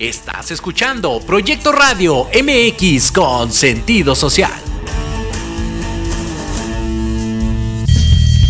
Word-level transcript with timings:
Estás 0.00 0.50
escuchando 0.50 1.20
Proyecto 1.20 1.70
Radio 1.70 2.26
MX 2.34 3.12
con 3.12 3.52
sentido 3.52 4.16
social. 4.16 4.50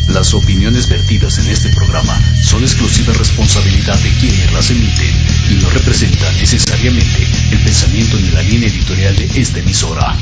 Las 0.08 0.32
opiniones 0.32 0.88
vertidas 0.88 1.38
en 1.38 1.48
este 1.48 1.68
programa 1.68 2.18
son 2.42 2.62
exclusiva 2.62 3.12
responsabilidad 3.12 3.98
de 3.98 4.08
quienes 4.20 4.52
las 4.54 4.70
emiten 4.70 5.14
y 5.50 5.62
no 5.62 5.68
representan 5.68 6.34
necesariamente 6.38 7.28
el 7.52 7.62
pensamiento 7.62 8.16
ni 8.16 8.30
la 8.30 8.40
línea 8.40 8.68
editorial 8.70 9.14
de 9.14 9.26
esta 9.38 9.58
emisora. 9.58 10.16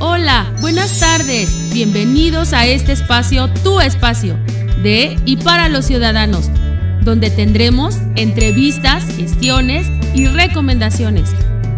Hola, 0.00 0.52
buenas 0.60 0.98
tardes. 0.98 1.48
Bienvenidos 1.72 2.52
a 2.52 2.66
este 2.66 2.90
espacio, 2.90 3.48
tu 3.62 3.80
espacio, 3.80 4.34
de 4.82 5.16
y 5.26 5.36
para 5.36 5.68
los 5.68 5.84
ciudadanos, 5.84 6.50
donde 7.08 7.30
tendremos 7.30 7.96
entrevistas, 8.16 9.02
gestiones 9.16 9.86
y 10.14 10.26
recomendaciones. 10.26 11.30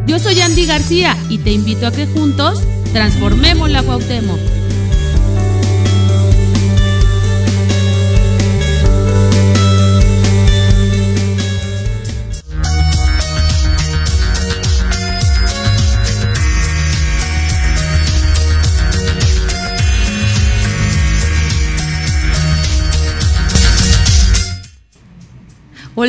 Yo 0.07 0.19
soy 0.19 0.41
Andy 0.41 0.67
García 0.67 1.17
y 1.29 1.39
te 1.39 1.53
invito 1.53 1.87
a 1.87 1.93
que 1.93 2.07
juntos 2.07 2.65
transformemos 2.93 3.71
la 3.71 3.85
Cuauhtémoc. 3.85 4.41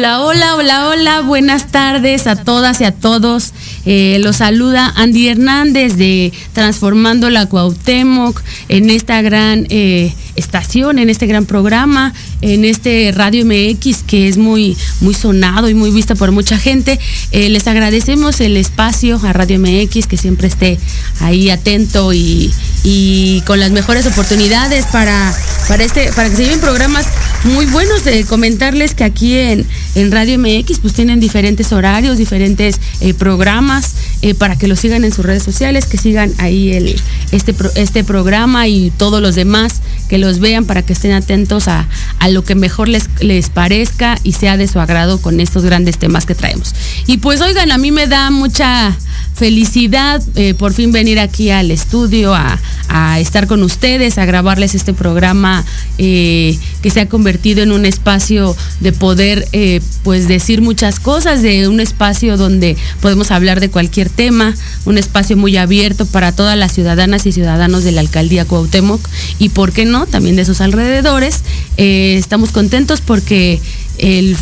Hola, 0.01 0.21
hola, 0.21 0.55
hola, 0.55 0.87
hola, 0.87 1.21
buenas 1.21 1.67
tardes 1.67 2.25
a 2.25 2.35
todas 2.35 2.81
y 2.81 2.85
a 2.85 2.91
todos. 2.91 3.53
Eh, 3.85 4.17
los 4.19 4.37
saluda 4.37 4.91
Andy 4.95 5.27
Hernández 5.27 5.95
de 5.95 6.33
Transformando 6.53 7.29
la 7.29 7.45
Cuauhtémoc 7.45 8.41
en 8.67 8.89
esta 8.89 9.21
gran 9.21 9.67
eh, 9.69 10.11
estación, 10.35 10.97
en 10.97 11.11
este 11.11 11.27
gran 11.27 11.45
programa, 11.45 12.15
en 12.41 12.65
este 12.65 13.13
Radio 13.15 13.45
MX 13.45 14.01
que 14.01 14.27
es 14.27 14.37
muy, 14.37 14.75
muy 15.01 15.13
sonado 15.13 15.69
y 15.69 15.75
muy 15.75 15.91
visto 15.91 16.15
por 16.15 16.31
mucha 16.31 16.57
gente. 16.57 16.99
Eh, 17.31 17.49
les 17.49 17.67
agradecemos 17.67 18.41
el 18.41 18.57
espacio 18.57 19.21
a 19.23 19.33
Radio 19.33 19.59
MX 19.59 20.07
que 20.07 20.17
siempre 20.17 20.47
esté 20.47 20.79
ahí 21.19 21.51
atento 21.51 22.11
y 22.11 23.43
con 23.45 23.59
las 23.59 23.69
mejores 23.69 24.07
oportunidades 24.07 24.83
para, 24.87 25.31
para, 25.71 25.85
este, 25.85 26.11
para 26.11 26.29
que 26.29 26.35
se 26.35 26.43
lleven 26.43 26.59
programas 26.59 27.05
muy 27.45 27.65
buenos 27.65 28.03
de 28.03 28.25
comentarles 28.25 28.93
que 28.93 29.05
aquí 29.05 29.37
en, 29.37 29.65
en 29.95 30.11
Radio 30.11 30.37
MX 30.37 30.79
pues 30.79 30.93
tienen 30.93 31.21
diferentes 31.21 31.71
horarios, 31.71 32.17
diferentes 32.17 32.75
eh, 32.99 33.13
programas 33.13 33.93
eh, 34.21 34.33
para 34.33 34.57
que 34.57 34.67
lo 34.67 34.75
sigan 34.75 35.05
en 35.05 35.13
sus 35.13 35.25
redes 35.25 35.43
sociales, 35.43 35.85
que 35.85 35.97
sigan 35.97 36.33
ahí 36.39 36.73
el, 36.73 37.01
este, 37.31 37.55
este 37.75 38.03
programa 38.03 38.67
y 38.67 38.91
todos 38.97 39.21
los 39.21 39.35
demás, 39.35 39.81
que 40.09 40.17
los 40.17 40.39
vean 40.39 40.65
para 40.65 40.81
que 40.81 40.91
estén 40.91 41.13
atentos 41.13 41.69
a, 41.69 41.87
a 42.19 42.27
lo 42.27 42.43
que 42.43 42.53
mejor 42.53 42.89
les, 42.89 43.09
les 43.21 43.49
parezca 43.49 44.17
y 44.23 44.33
sea 44.33 44.57
de 44.57 44.67
su 44.67 44.77
agrado 44.81 45.21
con 45.21 45.39
estos 45.39 45.63
grandes 45.63 45.97
temas 45.97 46.25
que 46.25 46.35
traemos. 46.35 46.75
Y 47.07 47.19
pues 47.19 47.39
oigan, 47.39 47.71
a 47.71 47.77
mí 47.77 47.91
me 47.93 48.07
da 48.07 48.29
mucha 48.29 48.93
felicidad 49.33 50.21
eh, 50.35 50.53
por 50.53 50.73
fin 50.73 50.91
venir 50.91 51.19
aquí 51.19 51.49
al 51.49 51.71
estudio 51.71 52.35
a, 52.35 52.59
a, 52.89 53.19
estar 53.19 53.47
con 53.47 53.63
ustedes, 53.63 54.17
a 54.17 54.25
grabarles 54.25 54.75
este 54.75 54.93
programa 54.93 55.60
eh, 55.97 56.57
que 56.81 56.89
se 56.89 57.01
ha 57.01 57.09
convertido 57.09 57.63
en 57.63 57.71
un 57.71 57.85
espacio 57.85 58.55
de 58.79 58.91
poder 58.91 59.47
eh, 59.53 59.81
pues 60.03 60.27
decir 60.27 60.61
muchas 60.61 60.99
cosas, 60.99 61.41
de 61.41 61.67
un 61.67 61.79
espacio 61.79 62.37
donde 62.37 62.77
podemos 63.01 63.31
hablar 63.31 63.59
de 63.59 63.69
cualquier 63.69 64.09
tema, 64.09 64.53
un 64.85 64.97
espacio 64.97 65.37
muy 65.37 65.57
abierto 65.57 66.05
para 66.05 66.31
todas 66.31 66.57
las 66.57 66.73
ciudadanas 66.73 67.25
y 67.25 67.31
ciudadanos 67.31 67.83
de 67.83 67.91
la 67.91 68.01
alcaldía 68.01 68.45
Cuauhtémoc 68.45 69.01
y 69.39 69.49
por 69.49 69.71
qué 69.71 69.85
no, 69.85 70.05
también 70.07 70.35
de 70.35 70.45
sus 70.45 70.61
alrededores. 70.61 71.43
estamos 71.77 72.51
contentos 72.51 73.01
porque 73.01 73.61
el 73.97 74.37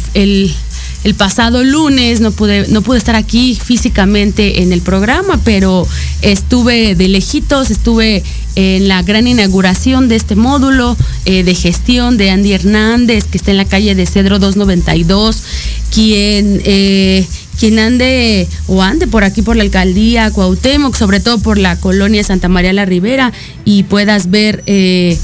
el 1.03 1.15
pasado 1.15 1.63
lunes 1.63 2.19
no 2.19 2.31
pude, 2.31 2.67
no 2.67 2.81
pude 2.81 2.97
estar 2.97 3.15
aquí 3.15 3.57
físicamente 3.61 4.61
en 4.61 4.73
el 4.73 4.81
programa, 4.81 5.39
pero 5.43 5.87
estuve 6.21 6.95
de 6.95 7.07
lejitos, 7.07 7.71
estuve 7.71 8.23
en 8.55 8.87
la 8.87 9.01
gran 9.03 9.27
inauguración 9.27 10.09
de 10.09 10.15
este 10.17 10.35
módulo 10.35 10.97
eh, 11.25 11.43
de 11.43 11.55
gestión 11.55 12.17
de 12.17 12.31
Andy 12.31 12.53
Hernández, 12.53 13.25
que 13.25 13.37
está 13.37 13.51
en 13.51 13.57
la 13.57 13.65
calle 13.65 13.95
de 13.95 14.05
Cedro 14.05 14.39
292, 14.39 15.43
quien... 15.93 16.61
Eh, 16.65 17.25
quien 17.59 17.77
ande 17.77 18.47
o 18.67 18.81
ande 18.81 19.05
por 19.05 19.25
aquí 19.25 19.41
por 19.41 19.57
la 19.57 19.63
alcaldía 19.63 20.31
Cuauhtémoc, 20.31 20.95
sobre 20.95 21.19
todo 21.19 21.39
por 21.39 21.57
la 21.57 21.77
colonia 21.77 22.23
Santa 22.23 22.47
María 22.47 22.71
la 22.71 22.85
Ribera, 22.85 23.33
y 23.65 23.83
puedas 23.83 24.29
ver 24.29 24.63
eh, 24.65 25.19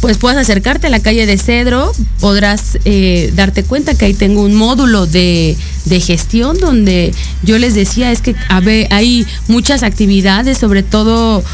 pues 0.00 0.16
puedas 0.16 0.38
acercarte 0.38 0.86
a 0.86 0.90
la 0.90 1.00
calle 1.00 1.26
de 1.26 1.36
Cedro, 1.36 1.92
podrás 2.20 2.78
eh, 2.84 3.32
darte 3.34 3.64
cuenta 3.64 3.94
que 3.94 4.06
ahí 4.06 4.14
tengo 4.14 4.42
un 4.42 4.54
módulo 4.54 5.06
de, 5.06 5.56
de, 5.84 6.00
gestión 6.00 6.58
donde 6.58 7.12
yo 7.42 7.58
les 7.58 7.74
decía 7.74 8.10
es 8.10 8.22
que 8.22 8.34
hay 8.48 9.26
muchas 9.46 9.82
actividades, 9.82 10.56
sobre 10.56 10.82
todo 10.82 11.44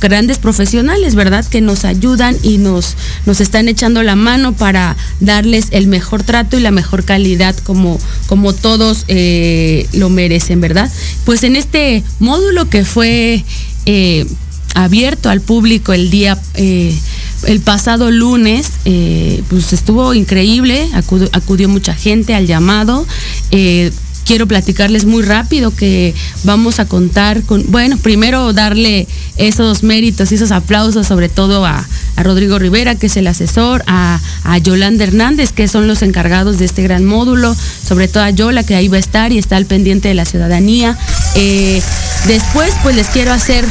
grandes 0.00 0.38
profesionales, 0.38 1.14
¿verdad? 1.14 1.44
Que 1.44 1.60
nos 1.60 1.84
ayudan 1.84 2.36
y 2.42 2.56
nos, 2.56 2.96
nos 3.26 3.40
están 3.40 3.68
echando 3.68 4.02
la 4.02 4.16
mano 4.16 4.54
para 4.54 4.96
darles 5.20 5.66
el 5.70 5.86
mejor 5.86 6.22
trato 6.22 6.58
y 6.58 6.60
la 6.60 6.70
mejor 6.70 7.04
calidad 7.04 7.54
como, 7.58 7.98
como 8.28 8.54
todos 8.54 9.04
eh, 9.08 9.86
lo 9.92 10.08
merecen, 10.08 10.60
¿verdad? 10.60 10.90
Pues 11.24 11.42
en 11.42 11.56
este 11.56 12.02
módulo 12.18 12.70
que 12.70 12.84
fue... 12.84 13.44
Eh, 13.86 14.26
abierto 14.74 15.30
al 15.30 15.40
público 15.40 15.92
el 15.92 16.10
día 16.10 16.38
eh, 16.54 16.96
el 17.46 17.60
pasado 17.60 18.10
lunes 18.10 18.72
eh, 18.84 19.42
pues 19.48 19.72
estuvo 19.72 20.14
increíble 20.14 20.90
acudió, 21.32 21.68
mucha 21.68 21.94
gente 21.94 22.34
al 22.34 22.46
llamado 22.46 23.06
eh, 23.50 23.92
quiero 24.24 24.48
platicarles 24.48 25.04
muy 25.04 25.22
rápido 25.22 25.74
que 25.74 26.14
vamos 26.44 26.80
a 26.80 26.86
contar 26.86 27.42
con, 27.42 27.64
bueno, 27.70 27.98
primero 27.98 28.52
darle 28.52 29.06
esos 29.36 29.82
méritos 29.82 30.32
y 30.32 30.36
esos 30.36 30.50
aplausos 30.50 31.06
sobre 31.06 31.28
todo 31.28 31.64
a, 31.64 31.86
Rodrigo 32.16 32.58
Rivera, 32.60 32.94
que 32.94 33.06
es 33.06 33.16
el 33.16 33.26
asesor, 33.26 33.82
a, 33.86 34.20
Yolanda 34.62 35.04
Hernández, 35.04 35.52
que 35.52 35.66
son 35.66 35.88
los 35.88 36.00
encargados 36.00 36.58
de 36.58 36.64
este 36.64 36.82
gran 36.82 37.04
módulo, 37.04 37.54
sobre 37.86 38.06
todo 38.06 38.22
a 38.22 38.30
Yola, 38.30 38.62
que 38.62 38.76
ahí 38.76 38.86
va 38.86 38.96
a 38.96 39.00
estar 39.00 39.32
y 39.32 39.38
está 39.38 39.56
al 39.56 39.66
pendiente 39.66 40.08
de 40.08 40.14
la 40.14 40.24
ciudadanía. 40.24 40.96
después, 42.26 42.72
pues 42.82 42.94
les 42.94 43.08
quiero 43.08 43.32
hacer 43.32 43.64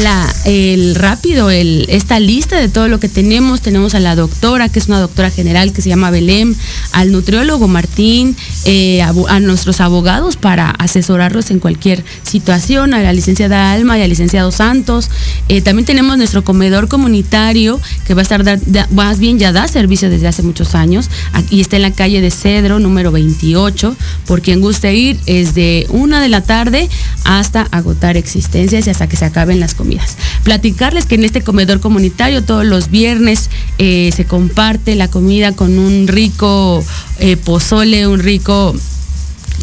la, 0.00 0.32
el 0.44 0.94
rápido, 0.94 1.50
el, 1.50 1.86
esta 1.88 2.18
lista 2.18 2.58
de 2.58 2.68
todo 2.68 2.88
lo 2.88 3.00
que 3.00 3.08
tenemos. 3.08 3.60
Tenemos 3.60 3.94
a 3.94 4.00
la 4.00 4.14
doctora, 4.16 4.68
que 4.68 4.78
es 4.78 4.88
una 4.88 5.00
doctora 5.00 5.30
general 5.30 5.72
que 5.72 5.82
se 5.82 5.88
llama 5.88 6.10
Belém, 6.10 6.54
al 6.92 7.12
nutriólogo 7.12 7.68
Martín, 7.68 8.36
eh, 8.64 9.02
a, 9.02 9.40
nuestros 9.40 9.80
abogados 9.80 10.36
para 10.36 10.70
asesorarlos 10.70 11.50
en 11.50 11.58
cualquier 11.58 12.04
situación, 12.22 12.94
a 12.94 13.02
la 13.02 13.12
licenciada 13.12 13.72
Alma 13.72 13.98
y 13.98 14.02
al 14.02 14.08
licenciado 14.08 14.52
Santos. 14.52 15.10
Eh, 15.48 15.62
también 15.62 15.86
tenemos 15.86 16.16
nuestro 16.16 16.44
comedor 16.44 16.88
comunitario, 16.88 17.80
que 18.06 18.14
va 18.14 18.20
a 18.20 18.22
estar, 18.22 18.44
más 18.90 19.18
bien 19.18 19.38
ya 19.38 19.52
da 19.52 19.66
servicio 19.68 20.10
desde 20.10 20.28
hace 20.28 20.42
muchos 20.42 20.74
años, 20.74 21.10
y 21.50 21.60
está 21.60 21.76
en 21.76 21.82
la 21.82 21.92
calle 21.92 22.20
de 22.20 22.30
Cedro, 22.30 22.78
número 22.78 23.10
28. 23.10 23.96
Por 24.26 24.42
quien 24.42 24.60
guste 24.60 24.94
ir, 24.94 25.18
es 25.26 25.54
de 25.54 25.86
una 25.90 26.20
de 26.20 26.28
la 26.28 26.42
tarde 26.42 26.88
hasta 27.24 27.62
agotar 27.70 28.16
existencias 28.16 28.86
y 28.86 28.90
hasta 28.90 29.08
que 29.08 29.16
se 29.16 29.24
acaben 29.24 29.60
las 29.60 29.74
comidas. 29.74 30.16
Platicarles 30.44 31.06
que 31.06 31.16
en 31.16 31.24
este 31.24 31.42
comedor 31.42 31.80
comunitario 31.80 32.44
todos 32.44 32.64
los 32.64 32.90
viernes 32.90 33.50
eh, 33.78 34.10
se 34.14 34.24
comparte 34.24 34.94
la 34.94 35.08
comida 35.08 35.52
con 35.52 35.78
un 35.78 36.08
rico 36.08 36.84
eh, 37.22 37.36
pozole, 37.36 38.04
un 38.04 38.20
rico 38.20 38.74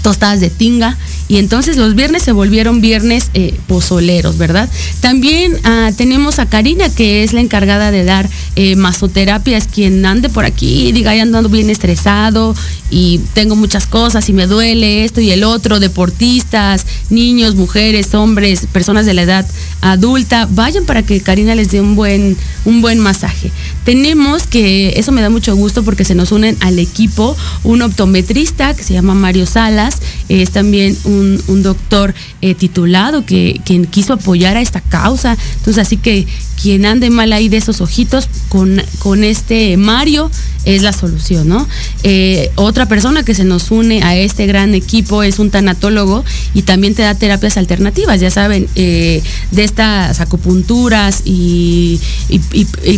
tostadas 0.01 0.39
de 0.39 0.49
tinga 0.49 0.97
y 1.27 1.37
entonces 1.37 1.77
los 1.77 1.95
viernes 1.95 2.23
se 2.23 2.31
volvieron 2.31 2.81
viernes 2.81 3.29
eh, 3.33 3.53
pozoleros, 3.67 4.37
¿verdad? 4.37 4.67
También 4.99 5.57
ah, 5.63 5.91
tenemos 5.95 6.39
a 6.39 6.47
Karina, 6.47 6.89
que 6.89 7.23
es 7.23 7.33
la 7.33 7.41
encargada 7.41 7.91
de 7.91 8.03
dar 8.03 8.29
eh, 8.55 8.75
masoterapia, 8.75 9.57
es 9.57 9.67
quien 9.67 10.05
ande 10.05 10.29
por 10.29 10.45
aquí 10.45 10.87
y 10.87 10.91
diga, 10.91 11.11
ando 11.11 11.49
bien 11.49 11.69
estresado 11.69 12.55
y 12.89 13.19
tengo 13.33 13.55
muchas 13.55 13.85
cosas 13.85 14.27
y 14.29 14.33
me 14.33 14.47
duele 14.47 15.03
esto 15.05 15.21
y 15.21 15.31
el 15.31 15.43
otro, 15.43 15.79
deportistas, 15.79 16.85
niños, 17.09 17.55
mujeres, 17.55 18.13
hombres, 18.15 18.67
personas 18.71 19.05
de 19.05 19.13
la 19.13 19.21
edad 19.21 19.45
adulta, 19.81 20.47
vayan 20.49 20.85
para 20.85 21.03
que 21.03 21.21
Karina 21.21 21.55
les 21.55 21.69
dé 21.71 21.79
un 21.81 21.95
buen, 21.95 22.35
un 22.65 22.81
buen 22.81 22.99
masaje. 22.99 23.51
Tenemos 23.85 24.47
que, 24.47 24.93
eso 24.97 25.11
me 25.11 25.21
da 25.21 25.29
mucho 25.29 25.55
gusto 25.55 25.83
porque 25.83 26.05
se 26.05 26.15
nos 26.15 26.31
unen 26.31 26.57
al 26.59 26.79
equipo 26.79 27.37
un 27.63 27.81
optometrista 27.81 28.73
que 28.73 28.83
se 28.83 28.93
llama 28.93 29.13
Mario 29.13 29.45
Salas, 29.45 29.98
es 30.27 30.51
también 30.51 30.97
un 31.03 31.19
un, 31.47 31.63
doctor 31.63 32.13
eh, 32.41 32.55
titulado 32.55 33.25
que 33.25 33.59
quien 33.65 33.85
quiso 33.85 34.13
apoyar 34.13 34.57
a 34.57 34.61
esta 34.61 34.81
causa. 34.81 35.37
Entonces, 35.57 35.77
así 35.79 35.97
que 35.97 36.25
quien 36.61 36.85
ande 36.85 37.09
mal 37.09 37.31
ahí 37.33 37.49
de 37.49 37.57
esos 37.57 37.81
ojitos, 37.81 38.27
con, 38.49 38.81
con 38.99 39.23
este 39.23 39.77
Mario 39.77 40.29
es 40.65 40.81
la 40.81 40.91
solución, 40.91 41.47
¿no? 41.47 41.67
Eh, 42.03 42.51
otra 42.55 42.85
persona 42.87 43.23
que 43.23 43.33
se 43.33 43.45
nos 43.45 43.71
une 43.71 44.03
a 44.03 44.15
este 44.15 44.45
gran 44.45 44.75
equipo 44.75 45.23
es 45.23 45.39
un 45.39 45.51
tanatólogo 45.51 46.25
y 46.53 46.63
también 46.63 46.95
te 46.95 47.03
da 47.03 47.15
terapias 47.15 47.57
alternativas, 47.57 48.19
ya 48.19 48.29
saben, 48.29 48.67
eh, 48.75 49.23
de 49.51 49.63
estas 49.63 50.19
acupunturas 50.19 51.21
y, 51.25 51.99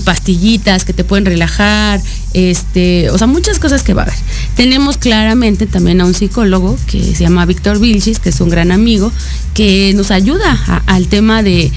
pastillitas 0.03 0.83
que 0.83 0.93
te 0.93 1.03
pueden 1.03 1.25
relajar, 1.25 2.01
este, 2.33 3.09
o 3.11 3.17
sea, 3.17 3.27
muchas 3.27 3.59
cosas 3.59 3.83
que 3.83 3.93
va 3.93 4.03
a 4.03 4.05
haber. 4.05 4.17
Tenemos 4.55 4.97
claramente 4.97 5.67
también 5.67 6.01
a 6.01 6.05
un 6.05 6.13
psicólogo 6.13 6.77
que 6.87 7.15
se 7.15 7.23
llama 7.23 7.45
Víctor 7.45 7.79
Vilchis, 7.79 8.19
que 8.19 8.29
es 8.29 8.41
un 8.41 8.49
gran 8.49 8.71
amigo, 8.71 9.11
que 9.53 9.93
nos 9.95 10.11
ayuda 10.11 10.83
al 10.85 11.07
tema 11.07 11.43
de, 11.43 11.71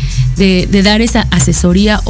dar 0.82 1.00
esa 1.00 1.26
asesoría, 1.30 2.00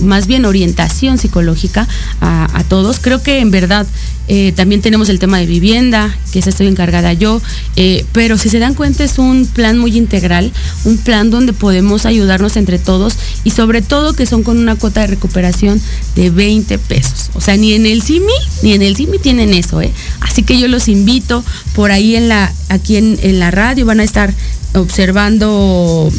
más 0.00 0.26
bien 0.26 0.44
orientación 0.44 1.18
psicológica 1.18 1.86
a, 2.20 2.48
a 2.58 2.64
todos. 2.64 2.98
Creo 3.00 3.22
que 3.22 3.40
en 3.40 3.50
verdad 3.50 3.86
eh, 4.30 4.52
también 4.52 4.82
tenemos 4.82 5.08
el 5.08 5.18
tema 5.18 5.38
de 5.38 5.46
vivienda, 5.46 6.14
que 6.32 6.40
esa 6.40 6.50
estoy 6.50 6.66
encargada 6.66 7.14
yo, 7.14 7.40
eh, 7.76 8.04
pero 8.12 8.36
si 8.36 8.50
se 8.50 8.58
dan 8.58 8.74
cuenta 8.74 9.02
es 9.02 9.18
un 9.18 9.46
plan 9.46 9.78
muy 9.78 9.96
integral, 9.96 10.52
un 10.84 10.98
plan 10.98 11.30
donde 11.30 11.54
podemos 11.54 12.04
ayudarnos 12.04 12.58
entre 12.58 12.78
todos 12.78 13.16
y 13.44 13.50
sobre 13.50 13.80
todo 13.80 14.12
que 14.12 14.26
son 14.26 14.42
con 14.42 14.58
una 14.58 14.76
cuota 14.76 15.00
de 15.00 15.06
recuperación 15.06 15.80
de 16.14 16.28
20 16.28 16.78
pesos. 16.78 17.30
O 17.34 17.40
sea, 17.40 17.56
ni 17.56 17.72
en 17.72 17.86
el 17.86 18.02
CIMI, 18.02 18.26
ni 18.62 18.74
en 18.74 18.82
el 18.82 18.96
CIMI 18.96 19.18
tienen 19.18 19.54
eso, 19.54 19.80
¿eh? 19.80 19.92
Así 20.20 20.42
que 20.42 20.58
yo 20.58 20.68
los 20.68 20.88
invito 20.88 21.42
por 21.74 21.90
ahí 21.90 22.14
en 22.14 22.28
la, 22.28 22.37
aquí 22.68 22.96
en, 22.96 23.18
en 23.22 23.38
la 23.38 23.50
radio, 23.50 23.86
van 23.86 24.00
a 24.00 24.04
estar 24.04 24.32
observando 24.74 26.12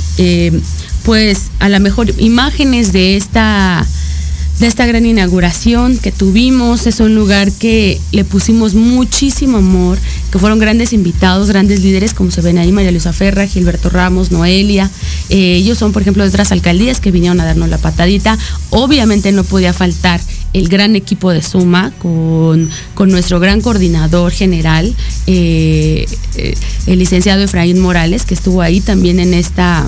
pues 1.03 1.49
a 1.59 1.69
lo 1.69 1.79
mejor 1.79 2.13
imágenes 2.19 2.91
de 2.91 3.15
esta 3.15 3.85
de 4.59 4.67
esta 4.67 4.85
gran 4.85 5.05
inauguración 5.05 5.97
que 5.97 6.11
tuvimos. 6.11 6.85
Es 6.85 6.99
un 6.99 7.15
lugar 7.15 7.51
que 7.51 7.99
le 8.11 8.25
pusimos 8.25 8.75
muchísimo 8.75 9.57
amor, 9.57 9.97
que 10.31 10.37
fueron 10.37 10.59
grandes 10.59 10.91
invitados, 10.91 11.47
grandes 11.47 11.81
líderes, 11.81 12.13
como 12.13 12.29
se 12.29 12.41
ven 12.41 12.57
ahí, 12.57 12.71
María 12.71 12.91
Luisa 12.91 13.13
Ferra, 13.13 13.47
Gilberto 13.47 13.89
Ramos, 13.89 14.31
Noelia. 14.31 14.89
Eh, 15.29 15.55
ellos 15.55 15.77
son, 15.77 15.93
por 15.93 16.01
ejemplo, 16.01 16.23
de 16.23 16.29
otras 16.29 16.51
alcaldías 16.51 16.99
que 16.99 17.11
vinieron 17.11 17.39
a 17.39 17.45
darnos 17.45 17.69
la 17.69 17.77
patadita. 17.77 18.37
Obviamente 18.69 19.31
no 19.31 19.45
podía 19.45 19.71
faltar 19.71 20.19
el 20.53 20.67
gran 20.69 20.95
equipo 20.95 21.31
de 21.31 21.41
Suma 21.41 21.91
con, 21.99 22.69
nuestro 23.07 23.39
gran 23.39 23.61
coordinador 23.61 24.31
general, 24.31 24.95
eh, 25.27 26.05
eh, 26.35 26.55
el 26.87 26.99
licenciado 26.99 27.43
Efraín 27.43 27.79
Morales, 27.79 28.25
que 28.25 28.33
estuvo 28.33 28.61
ahí 28.61 28.81
también 28.81 29.19
en 29.19 29.33
esta 29.33 29.87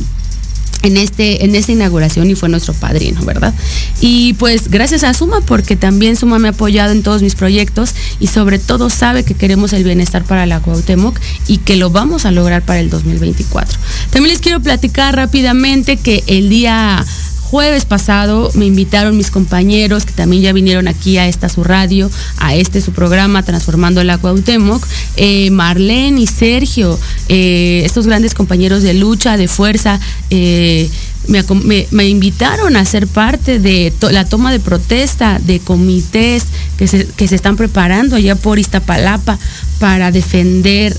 en, 0.84 0.98
este, 0.98 1.46
en 1.46 1.56
esta 1.56 1.72
inauguración 1.72 2.30
y 2.30 2.36
fue 2.36 2.50
nuestro 2.50 2.74
padrino, 2.74 3.24
¿verdad? 3.24 3.54
Y 4.00 4.34
pues 4.34 4.70
gracias 4.70 5.04
a 5.04 5.14
Suma, 5.14 5.42
porque 5.42 5.76
también 5.76 6.16
Suma 6.16 6.40
me 6.40 6.48
ha 6.48 6.52
apoyado 6.52 6.92
en 6.92 7.04
todos 7.04 7.22
mis 7.22 7.36
proyectos 7.36 7.94
y 8.20 8.28
sobre 8.28 8.60
todo 8.60 8.90
sabe 8.90 9.24
que 9.24 9.36
queremos 9.36 9.74
el 9.74 9.84
bienestar 9.84 10.24
para 10.24 10.46
la 10.46 10.60
Cuauhtémoc 10.60 11.20
y 11.48 11.58
que 11.58 11.76
lo 11.76 11.90
vamos 11.90 12.26
a 12.26 12.32
lograr 12.32 12.64
para 12.64 12.80
el 12.80 12.90
2024. 12.90 13.78
También 14.10 14.32
les 14.32 14.42
quiero 14.42 14.60
platicar 14.60 15.16
rápidamente 15.16 15.98
que 15.98 16.24
el 16.28 16.50
día 16.50 17.06
jueves 17.52 17.84
pasado 17.84 18.50
me 18.54 18.66
invitaron 18.66 19.18
mis 19.18 19.30
compañeros 19.30 20.06
que 20.06 20.14
también 20.14 20.42
ya 20.42 20.54
vinieron 20.54 20.88
aquí 20.88 21.18
a 21.18 21.28
esta 21.28 21.50
su 21.50 21.66
radio, 21.66 22.10
a 22.38 22.56
este 22.56 22.80
su 22.80 22.94
programa 22.94 23.44
Transformando 23.44 24.02
la 24.06 24.18
Cuauhtémoc, 24.18 24.88
eh, 25.18 25.52
Marlene 25.52 26.22
y 26.22 26.28
Sergio, 26.28 26.98
eh, 27.28 27.82
estos 27.84 28.08
grandes 28.08 28.36
compañeros 28.36 28.84
de 28.84 28.94
lucha, 28.94 29.36
de 29.36 29.50
fuerza, 29.50 30.00
eh, 30.30 30.90
me, 31.28 32.08
invitaron 32.08 32.78
a 32.78 32.86
ser 32.86 33.06
parte 33.06 33.60
de 33.60 33.94
la 34.12 34.24
toma 34.24 34.52
de 34.54 34.62
protesta 34.62 35.38
de 35.40 35.60
comités 35.60 36.46
que 36.78 36.88
se, 36.88 37.06
que 37.06 37.28
se 37.28 37.36
están 37.36 37.58
preparando 37.58 38.16
allá 38.16 38.36
por 38.36 38.60
Iztapalapa 38.60 39.38
para 39.78 40.12
defender 40.12 40.98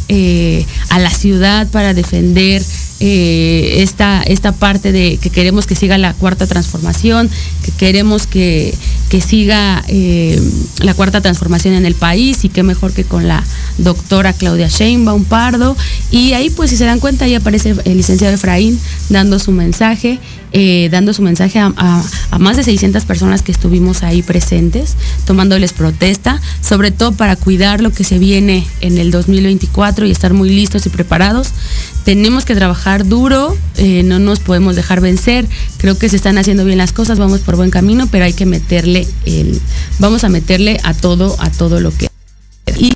a 0.90 0.99
la 0.99 1.11
ciudad, 1.11 1.66
para 1.68 1.94
defender 1.94 2.62
eh, 3.04 3.82
esta, 3.82 4.23
esta 4.23 4.52
parte 4.52 4.92
de 4.92 5.16
que 5.16 5.28
queremos 5.28 5.66
que 5.66 5.75
siga 5.75 5.99
la 5.99 6.14
cuarta 6.14 6.47
transformación, 6.47 7.28
que 7.64 7.73
queremos 7.73 8.28
que, 8.28 8.78
siga 9.26 9.85
eh, 9.88 10.40
la 10.78 10.94
cuarta 10.94 11.21
transformación 11.21 11.75
en 11.75 11.85
el 11.85 11.97
país 11.97 12.44
y 12.44 12.49
qué 12.49 12.62
mejor 12.62 12.92
que 12.92 13.02
con 13.02 13.26
la 13.26 13.42
doctora 13.78 14.32
Claudia 14.32 14.68
Sheinbaum 14.68 15.25
Pardo. 15.25 15.76
Y 16.12 16.35
ahí 16.35 16.49
pues 16.49 16.71
si 16.71 16.76
se 16.76 16.85
dan 16.85 17.00
cuenta 17.00 17.25
ahí 17.25 17.35
aparece 17.35 17.75
el 17.85 17.97
licenciado 17.97 18.35
Efraín 18.35 18.78
dando 19.11 19.40
su 19.40 19.50
mensaje 19.50 20.21
eh, 20.54 20.90
dando 20.90 21.14
su 21.14 21.23
mensaje 21.23 21.59
a, 21.59 22.02
más 22.38 22.59
de 22.59 22.62
600 22.62 23.06
personas 23.06 23.40
que 23.40 23.52
estuvimos 23.52 24.02
ahí 24.02 24.23
presentes, 24.23 24.97
tomándoles 25.25 25.73
protesta, 25.73 26.42
sobre 26.61 26.90
todo 26.90 27.12
para 27.12 27.37
cuidar 27.37 27.80
lo 27.80 27.90
que 27.90 28.04
se 28.04 28.18
viene 28.18 28.66
en 28.82 28.99
el 28.99 29.11
2024 29.11 30.04
y 30.04 30.11
estar 30.11 30.35
muy 30.35 30.50
listos 30.50 30.85
y 30.85 30.90
preparados. 30.90 31.52
Tenemos 32.04 32.44
que 32.44 32.54
trabajar 32.54 33.06
duro, 33.06 33.56
eh, 33.76 34.02
no 34.02 34.18
nos 34.18 34.40
podemos 34.40 34.76
dejar 34.76 35.00
vencer. 35.00 35.47
Creo 35.78 35.97
que 35.97 36.09
se 36.09 36.16
están 36.16 36.38
haciendo 36.38 36.64
bien 36.64 36.78
las 36.78 36.92
cosas, 36.92 37.18
vamos 37.18 37.40
por 37.40 37.56
buen 37.56 37.71
camino, 37.71 38.09
pero 38.11 38.25
hay 38.25 38.32
que 38.32 38.47
meterle 38.47 39.06
el, 39.25 39.61
vamos 39.99 40.25
a 40.25 40.28
meterle 40.28 40.80
a 40.82 40.94
todo, 40.94 41.37
a 41.38 41.50
todo 41.50 41.80
lo 41.80 41.97
que 41.97 42.09
y, 42.76 42.92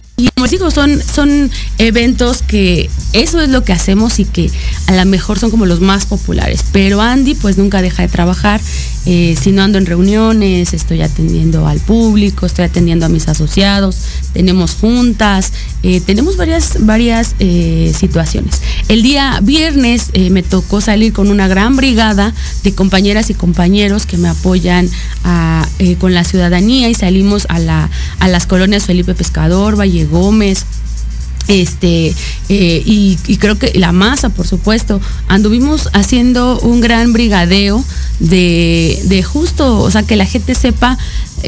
digo, 0.51 0.71
son, 0.71 1.03
son 1.03 1.51
eventos 1.79 2.43
que 2.43 2.91
eso 3.13 3.41
es 3.41 3.49
lo 3.49 3.65
que 3.65 3.73
hacemos 3.73 4.19
y 4.19 4.25
que 4.25 4.51
a 4.87 4.95
lo 4.95 5.05
mejor 5.07 5.39
son 5.39 5.51
como 5.51 5.67
los 5.67 5.81
más 5.81 6.07
populares. 6.07 6.65
Pero 6.73 7.01
Andy 7.01 7.35
pues 7.35 7.59
nunca 7.59 7.83
deja 7.83 8.03
de 8.03 8.09
trabajar. 8.09 8.61
Eh, 9.09 9.37
si 9.41 9.53
no 9.53 9.63
ando 9.63 9.79
en 9.79 9.87
reuniones, 9.87 10.75
estoy 10.75 11.01
atendiendo 11.01 11.69
al 11.69 11.79
público, 11.79 12.45
estoy 12.45 12.65
atendiendo 12.65 13.07
a 13.07 13.09
mis 13.09 13.29
asociados, 13.29 13.97
tenemos 14.33 14.73
juntas, 14.75 15.53
eh, 15.85 16.01
tenemos 16.01 16.37
varias, 16.37 16.85
varias 16.85 17.37
eh, 17.39 17.93
situaciones. 17.97 18.61
El 18.89 19.05
día 19.05 19.39
viernes 19.43 20.11
me 20.31 20.43
tocó 20.43 20.81
salir 20.81 21.13
con 21.13 21.29
una 21.29 21.47
gran 21.47 21.77
brigada 21.77 22.35
de 22.65 22.75
compañeras 22.75 23.31
y 23.31 23.35
compañeros 23.35 24.07
que 24.07 24.17
me 24.17 24.29
apoyan 24.29 24.91
con 25.99 26.15
la 26.15 26.25
ciudadanía 26.25 26.89
y 26.89 26.95
salimos 26.95 27.47
a, 27.49 27.59
la, 27.59 27.91
a 28.19 28.29
las 28.29 28.47
colonias 28.47 28.87
Felipe 28.87 29.15
Pescador, 29.15 29.79
Valle 29.79 30.05
Gómez, 30.05 30.36
este 30.43 32.15
eh, 32.49 32.83
y, 32.85 33.17
creo 33.39 33.57
que 33.59 33.73
la 33.79 33.93
masa 33.93 34.31
por 34.31 34.47
supuesto 34.47 35.01
anduvimos 35.29 35.89
haciendo 35.93 36.59
un 36.61 36.81
gran 36.81 37.13
brigadeo 37.13 37.85
de, 38.19 39.01
de 39.05 39.23
justo 39.23 39.79
o 39.79 39.91
sea 39.91 40.03
que 40.03 40.17
la 40.17 40.27
gente 40.27 40.55
sepa 40.55 40.99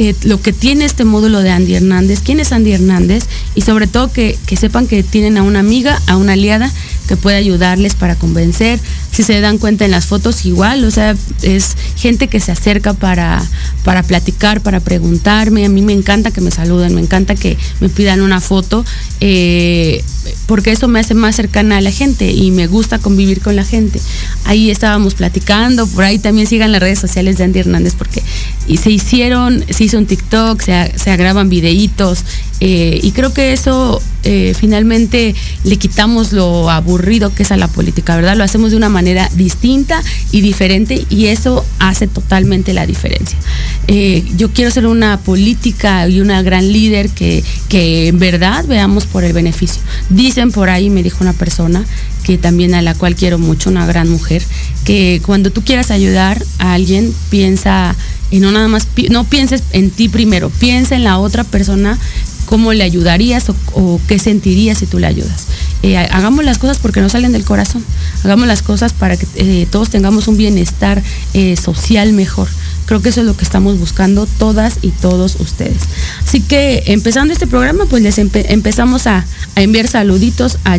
eh, 0.00 0.14
lo 0.22 0.40
que 0.40 0.52
tiene 0.52 0.84
este 0.84 1.04
módulo 1.04 1.40
de 1.40 1.50
Andy 1.50 1.74
Hernández, 1.74 2.20
quién 2.24 2.38
es 2.38 2.52
Andy 2.52 2.70
Hernández 2.70 3.24
y 3.56 3.62
sobre 3.62 3.88
todo 3.88 4.12
que, 4.12 4.38
sepan 4.56 4.86
que 4.86 5.02
tienen 5.02 5.36
a 5.36 5.42
una 5.42 5.58
amiga, 5.58 6.00
a 6.06 6.16
una 6.16 6.34
aliada 6.34 6.70
que 7.08 7.16
puede 7.16 7.36
ayudarles 7.36 7.96
para 7.96 8.14
convencer. 8.14 8.78
Si 9.10 9.24
se 9.24 9.40
dan 9.40 9.58
cuenta 9.58 9.84
en 9.86 9.90
las 9.90 10.06
fotos 10.06 10.46
igual, 10.46 10.84
o 10.84 10.92
sea, 10.92 11.16
es 11.42 11.76
gente 11.96 12.28
que 12.28 12.38
se 12.38 12.52
acerca 12.52 12.94
para, 12.94 13.44
para 13.82 14.04
platicar, 14.04 14.60
para 14.60 14.78
preguntarme. 14.78 15.64
A 15.64 15.68
mí 15.68 15.82
me 15.82 15.94
encanta 15.94 16.30
que 16.30 16.42
me 16.42 16.52
saluden, 16.52 16.94
me 16.94 17.00
encanta 17.00 17.34
que 17.34 17.56
me 17.80 17.88
pidan 17.88 18.20
una 18.20 18.40
foto, 18.40 18.84
eh, 19.20 20.04
porque 20.46 20.70
eso 20.70 20.86
me 20.86 21.00
hace 21.00 21.14
más 21.14 21.34
cercana 21.34 21.78
a 21.78 21.80
la 21.80 21.90
gente 21.90 22.30
y 22.30 22.52
me 22.52 22.68
gusta 22.68 23.00
convivir 23.00 23.40
con 23.40 23.56
la 23.56 23.64
gente. 23.64 24.00
Ahí 24.44 24.70
estábamos 24.70 25.14
platicando, 25.14 25.88
por 25.88 26.04
ahí 26.04 26.20
también 26.20 26.46
sigan 26.46 26.70
las 26.70 26.82
redes 26.82 27.00
sociales 27.00 27.38
de 27.38 27.44
Andy 27.44 27.58
Hernández 27.58 27.94
porque 27.96 28.22
y 28.68 28.76
se 28.76 28.90
hicieron, 28.90 29.64
se 29.70 29.84
hizo 29.88 29.98
un 29.98 30.06
TikTok, 30.06 30.60
se, 30.62 30.92
se 30.96 31.16
graban 31.16 31.48
videitos 31.48 32.24
eh, 32.60 32.98
y 33.02 33.12
creo 33.12 33.32
que 33.32 33.52
eso 33.52 34.02
eh, 34.24 34.52
finalmente 34.58 35.34
le 35.64 35.76
quitamos 35.76 36.32
lo 36.32 36.70
aburrido 36.70 37.32
que 37.32 37.44
es 37.44 37.52
a 37.52 37.56
la 37.56 37.68
política, 37.68 38.16
¿verdad? 38.16 38.36
Lo 38.36 38.44
hacemos 38.44 38.72
de 38.72 38.76
una 38.76 38.88
manera 38.88 39.30
distinta 39.34 40.02
y 40.32 40.40
diferente 40.40 41.06
y 41.08 41.26
eso 41.26 41.64
hace 41.78 42.08
totalmente 42.08 42.74
la 42.74 42.86
diferencia. 42.86 43.38
Eh, 43.86 44.24
yo 44.36 44.50
quiero 44.52 44.70
ser 44.70 44.86
una 44.86 45.18
política 45.18 46.08
y 46.08 46.20
una 46.20 46.42
gran 46.42 46.72
líder 46.72 47.10
que, 47.10 47.44
que 47.68 48.08
en 48.08 48.18
verdad 48.18 48.64
veamos 48.66 49.06
por 49.06 49.24
el 49.24 49.32
beneficio. 49.32 49.80
Dicen 50.08 50.50
por 50.50 50.68
ahí, 50.68 50.90
me 50.90 51.02
dijo 51.02 51.18
una 51.20 51.32
persona, 51.32 51.84
que 52.28 52.36
también 52.36 52.74
a 52.74 52.82
la 52.82 52.92
cual 52.92 53.16
quiero 53.16 53.38
mucho, 53.38 53.70
una 53.70 53.86
gran 53.86 54.06
mujer, 54.10 54.42
que 54.84 55.22
cuando 55.24 55.50
tú 55.50 55.62
quieras 55.62 55.90
ayudar 55.90 56.44
a 56.58 56.74
alguien, 56.74 57.14
piensa 57.30 57.96
y 58.30 58.40
no 58.40 58.52
nada 58.52 58.68
más, 58.68 58.86
no 59.08 59.24
pienses 59.24 59.62
en 59.72 59.88
ti 59.88 60.10
primero, 60.10 60.50
piensa 60.50 60.94
en 60.94 61.04
la 61.04 61.16
otra 61.18 61.42
persona, 61.42 61.98
cómo 62.44 62.74
le 62.74 62.84
ayudarías 62.84 63.46
o, 63.48 63.98
qué 64.06 64.18
sentirías 64.18 64.76
si 64.76 64.84
tú 64.84 64.98
le 64.98 65.06
ayudas. 65.06 65.46
Eh, 65.82 65.96
hagamos 65.96 66.44
las 66.44 66.58
cosas 66.58 66.76
porque 66.76 67.00
no 67.00 67.08
salen 67.08 67.32
del 67.32 67.46
corazón, 67.46 67.82
hagamos 68.22 68.46
las 68.46 68.60
cosas 68.60 68.92
para 68.92 69.16
que 69.16 69.26
eh, 69.36 69.66
todos 69.70 69.88
tengamos 69.88 70.28
un 70.28 70.36
bienestar 70.36 71.02
eh, 71.32 71.56
social 71.56 72.12
mejor. 72.12 72.48
Creo 72.88 73.02
que 73.02 73.10
eso 73.10 73.20
es 73.20 73.26
lo 73.26 73.36
que 73.36 73.44
estamos 73.44 73.78
buscando 73.78 74.26
todas 74.38 74.78
y 74.80 74.92
todos 74.92 75.36
ustedes. 75.40 75.82
Así 76.26 76.40
que 76.40 76.84
empezando 76.86 77.34
este 77.34 77.46
programa, 77.46 77.84
pues 77.84 78.02
les 78.02 78.16
empezamos 78.16 79.06
a, 79.06 79.26
enviar 79.56 79.88
saluditos 79.88 80.56
a, 80.64 80.78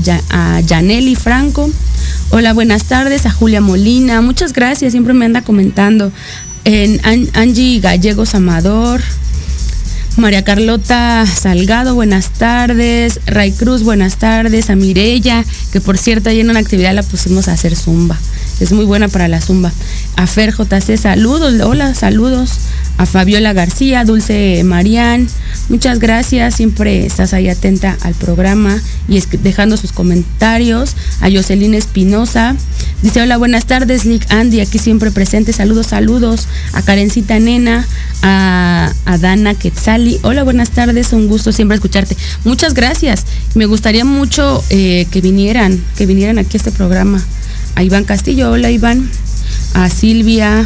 Janely 0.67 1.15
Franco. 1.15 1.69
Hola, 2.31 2.53
buenas 2.53 2.85
tardes 2.85 3.27
a 3.27 3.31
Julia 3.31 3.61
Molina. 3.61 4.21
Muchas 4.21 4.53
gracias, 4.53 4.93
siempre 4.93 5.13
me 5.13 5.25
anda 5.25 5.43
comentando 5.43 6.11
En 6.65 6.99
Angie 7.35 7.79
Gallegos 7.79 8.33
Amador. 8.33 9.01
María 10.17 10.43
Carlota 10.43 11.27
Salgado, 11.27 11.93
buenas 11.93 12.31
tardes. 12.31 13.19
Ray 13.27 13.51
Cruz, 13.51 13.83
buenas 13.83 14.17
tardes. 14.17 14.71
A 14.71 14.75
Mirella, 14.75 15.45
que 15.71 15.79
por 15.79 15.99
cierto, 15.99 16.31
ahí 16.31 16.39
en 16.39 16.49
una 16.49 16.59
actividad 16.59 16.95
la 16.95 17.03
pusimos 17.03 17.47
a 17.47 17.53
hacer 17.53 17.75
zumba. 17.75 18.17
Es 18.59 18.71
muy 18.71 18.85
buena 18.85 19.07
para 19.07 19.27
la 19.27 19.41
zumba. 19.41 19.71
A 20.15 20.27
Fer 20.27 20.53
JC, 20.53 20.97
saludos. 20.97 21.61
Hola, 21.61 21.93
saludos. 21.93 22.51
A 22.97 23.05
Fabiola 23.05 23.53
García, 23.53 24.03
Dulce 24.03 24.61
Marián. 24.65 25.27
Muchas 25.69 25.99
gracias. 25.99 26.55
Siempre 26.55 27.05
estás 27.05 27.33
ahí 27.33 27.47
atenta 27.47 27.97
al 28.01 28.13
programa 28.13 28.81
y 29.07 29.21
dejando 29.41 29.77
sus 29.77 29.91
comentarios. 29.91 30.95
A 31.21 31.29
Jocelyn 31.31 31.73
Espinosa. 31.73 32.55
Dice, 33.01 33.21
hola, 33.21 33.37
buenas 33.37 33.65
tardes, 33.65 34.03
Lick 34.03 34.29
Andy, 34.29 34.59
aquí 34.59 34.77
siempre 34.77 35.09
presente. 35.09 35.53
Saludos, 35.53 35.87
saludos. 35.87 36.47
A 36.73 36.81
Karencita 36.81 37.39
Nena, 37.39 37.87
a, 38.21 38.91
a 39.05 39.17
Dana 39.17 39.53
Quetzali. 39.53 40.19
Hola, 40.23 40.43
buenas 40.43 40.71
tardes, 40.71 41.13
un 41.13 41.27
gusto 41.27 41.53
siempre 41.53 41.75
escucharte. 41.75 42.17
Muchas 42.43 42.73
gracias. 42.73 43.25
Me 43.55 43.67
gustaría 43.67 44.03
mucho 44.03 44.61
eh, 44.69 45.07
que 45.11 45.21
vinieran, 45.21 45.81
que 45.95 46.05
vinieran 46.05 46.39
aquí 46.39 46.57
a 46.57 46.59
este 46.59 46.71
programa. 46.71 47.23
A 47.75 47.83
Iván 47.83 48.03
Castillo, 48.03 48.48
hola 48.51 48.71
Iván. 48.71 49.09
A 49.73 49.89
Silvia, 49.89 50.65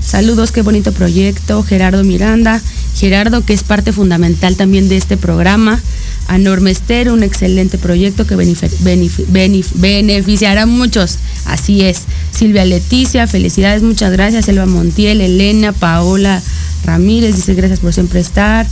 saludos, 0.00 0.52
qué 0.52 0.62
bonito 0.62 0.92
proyecto. 0.92 1.62
Gerardo 1.62 2.04
Miranda, 2.04 2.60
Gerardo 2.96 3.44
que 3.44 3.52
es 3.52 3.62
parte 3.62 3.92
fundamental 3.92 4.56
también 4.56 4.88
de 4.88 4.96
este 4.96 5.16
programa 5.16 5.80
a 6.28 6.38
Normester, 6.38 7.10
un 7.10 7.22
excelente 7.22 7.78
proyecto 7.78 8.26
que 8.26 8.36
beneficiará 8.36 10.62
a 10.62 10.66
muchos. 10.66 11.18
Así 11.46 11.82
es. 11.82 12.02
Silvia 12.32 12.64
Leticia, 12.64 13.26
felicidades, 13.26 13.82
muchas 13.82 14.12
gracias. 14.12 14.48
Elba 14.48 14.66
Montiel, 14.66 15.20
Elena, 15.20 15.72
Paola 15.72 16.40
Ramírez, 16.84 17.36
dice 17.36 17.54
gracias 17.54 17.80
por 17.80 17.92
siempre 17.92 18.20
estar. 18.20 18.66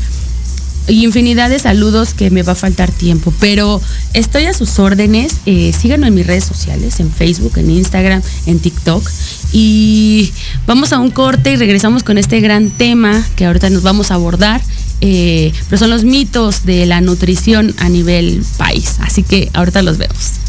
Y 0.88 1.04
infinidad 1.04 1.50
de 1.50 1.58
saludos 1.58 2.14
que 2.14 2.30
me 2.30 2.42
va 2.42 2.52
a 2.52 2.56
faltar 2.56 2.90
tiempo, 2.90 3.32
pero 3.38 3.80
estoy 4.12 4.46
a 4.46 4.54
sus 4.54 4.78
órdenes. 4.78 5.36
Eh, 5.46 5.72
síganme 5.78 6.08
en 6.08 6.14
mis 6.14 6.26
redes 6.26 6.44
sociales, 6.44 6.98
en 7.00 7.12
Facebook, 7.12 7.52
en 7.56 7.70
Instagram, 7.70 8.22
en 8.46 8.58
TikTok. 8.58 9.08
Y 9.52 10.32
vamos 10.66 10.92
a 10.92 10.98
un 10.98 11.10
corte 11.10 11.52
y 11.52 11.56
regresamos 11.56 12.02
con 12.02 12.18
este 12.18 12.40
gran 12.40 12.70
tema 12.70 13.24
que 13.36 13.44
ahorita 13.44 13.70
nos 13.70 13.82
vamos 13.82 14.10
a 14.10 14.14
abordar 14.14 14.60
eh, 15.00 15.52
pero 15.68 15.78
son 15.78 15.90
los 15.90 16.04
mitos 16.04 16.66
de 16.66 16.84
la 16.86 17.00
nutrición 17.00 17.74
a 17.78 17.88
nivel 17.88 18.42
país. 18.58 18.96
Así 19.00 19.22
que 19.22 19.50
ahorita 19.54 19.82
los 19.82 19.98
vemos. 19.98 20.39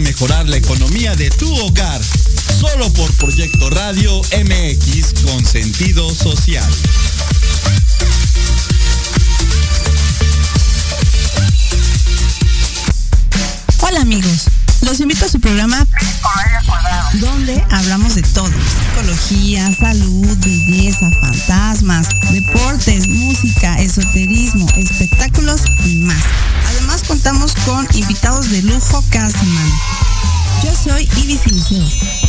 Mejorar 0.00 0.48
la 0.48 0.56
economía 0.56 1.14
de 1.14 1.30
tu 1.30 1.52
hogar. 1.60 2.00
Solo 2.58 2.92
por 2.92 3.12
Proyecto 3.14 3.70
Radio 3.70 4.20
MX 4.20 5.22
con 5.24 5.44
sentido 5.44 6.12
social. 6.14 6.68
Hola 13.80 14.00
amigos, 14.00 14.46
los 14.82 15.00
invito 15.00 15.24
a 15.24 15.28
su 15.28 15.40
programa 15.40 15.86
donde 17.14 17.62
hablamos 17.70 18.14
de 18.14 18.22
todo. 18.22 18.50
Psicología, 18.50 19.70
salud, 19.74 20.36
belleza, 20.38 21.10
fantasmas, 21.20 22.08
deportes, 22.30 23.08
música, 23.08 23.80
esoterismo, 23.80 24.66
espectáculos 24.76 25.62
y 25.84 25.96
más. 25.96 26.22
Contamos 27.10 27.54
con 27.66 27.88
invitados 27.94 28.50
de 28.50 28.62
lujo 28.62 29.02
cada 29.10 29.28
semana. 29.28 29.70
Yo 30.62 30.70
soy 30.72 31.08
Ibis 31.20 31.40
Siliceo. 31.40 31.84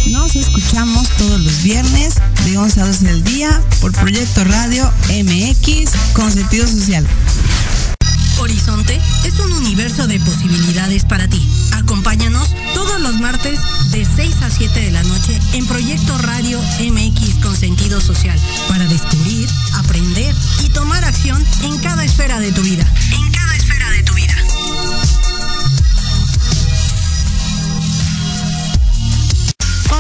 Nos 0.08 0.36
escuchamos 0.36 1.08
todos 1.20 1.40
los 1.40 1.62
viernes 1.62 2.16
de 2.46 2.58
11 2.58 2.82
a 2.82 2.88
12 2.88 3.06
del 3.06 3.24
día 3.24 3.62
por 3.80 3.92
Proyecto 3.92 4.44
Radio 4.44 4.92
MX 5.24 5.92
con 6.14 6.32
sentido 6.32 6.68
social. 6.68 7.06
Horizonte 8.40 9.00
es 9.24 9.40
un 9.40 9.52
universo 9.52 10.08
de 10.08 10.20
posibilidades 10.20 11.06
para 11.06 11.28
ti. 11.28 11.48
Acompáñanos 11.74 12.50
todos 12.74 13.00
los 13.02 13.20
martes 13.20 13.60
de 13.92 14.04
6 14.04 14.36
a 14.42 14.50
7 14.50 14.80
de 14.80 14.92
la 14.92 15.04
noche 15.04 15.40
en 15.54 15.68
Proyecto 15.68 16.18
Radio 16.18 16.60
MX 16.60 17.36
con 17.44 17.56
sentido 17.56 18.02
social 18.02 18.40
para 18.68 18.86
descubrir, 18.86 19.48
aprender 19.76 20.34
y 20.66 20.70
tomar 20.70 21.06
acción 21.06 21.46
en 21.62 21.78
cada 21.78 22.04
esfera 22.04 22.40
de 22.40 22.52
tu 22.52 22.64
vida. 22.64 22.84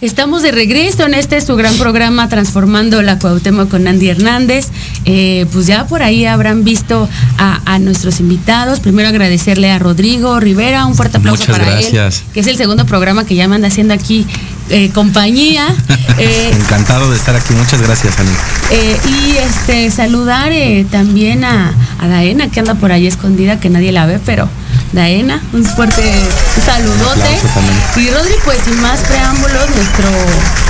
Estamos 0.00 0.42
de 0.42 0.52
regreso 0.52 1.06
en 1.06 1.14
este 1.14 1.40
su 1.40 1.56
gran 1.56 1.76
programa 1.76 2.28
Transformando 2.28 3.02
la 3.02 3.18
Cuauhtémoc 3.18 3.68
con 3.68 3.88
Andy 3.88 4.08
Hernández. 4.08 4.68
Eh, 5.04 5.46
pues 5.52 5.66
ya 5.66 5.88
por 5.88 6.04
ahí 6.04 6.24
habrán 6.24 6.62
visto 6.62 7.08
a, 7.36 7.78
nuestros 7.80 8.20
invitados. 8.20 8.78
Primero 8.78 9.08
agradecerle 9.08 9.72
a 9.72 9.78
Rodrigo 9.80 10.38
Rivera, 10.38 10.86
un 10.86 10.94
fuerte 10.94 11.16
aplauso 11.16 11.42
Muchas 11.42 11.58
para 11.58 11.70
gracias. 11.72 12.20
él, 12.20 12.32
que 12.32 12.40
es 12.40 12.46
el 12.46 12.56
segundo 12.56 12.86
programa 12.86 13.24
que 13.24 13.34
ya 13.34 13.48
me 13.48 13.56
anda 13.56 13.68
haciendo 13.68 13.92
aquí 13.92 14.24
eh, 14.70 14.90
compañía. 14.90 15.66
Eh, 16.20 16.50
Encantado 16.52 17.08
de 17.12 17.16
estar 17.16 17.36
aquí, 17.36 17.54
muchas 17.54 17.80
gracias, 17.80 18.18
Ani. 18.18 18.30
y 19.08 19.36
este 19.36 19.88
saludar 19.88 20.50
también 20.90 21.44
a, 21.44 21.72
a 22.00 22.08
Daena, 22.08 22.50
que 22.50 22.58
anda 22.58 22.74
por 22.74 22.90
ahí 22.90 23.06
escondida, 23.06 23.60
que 23.60 23.70
nadie 23.70 23.92
la 23.92 24.04
ve, 24.04 24.18
pero 24.26 24.48
Daena, 24.92 25.42
un 25.52 25.64
fuerte 25.64 26.02
saludote. 26.64 27.38
Y 27.96 28.10
Rodri, 28.10 28.34
pues 28.44 28.58
sin 28.64 28.80
más 28.80 29.00
preámbulos, 29.00 29.68
nuestro, 29.74 30.10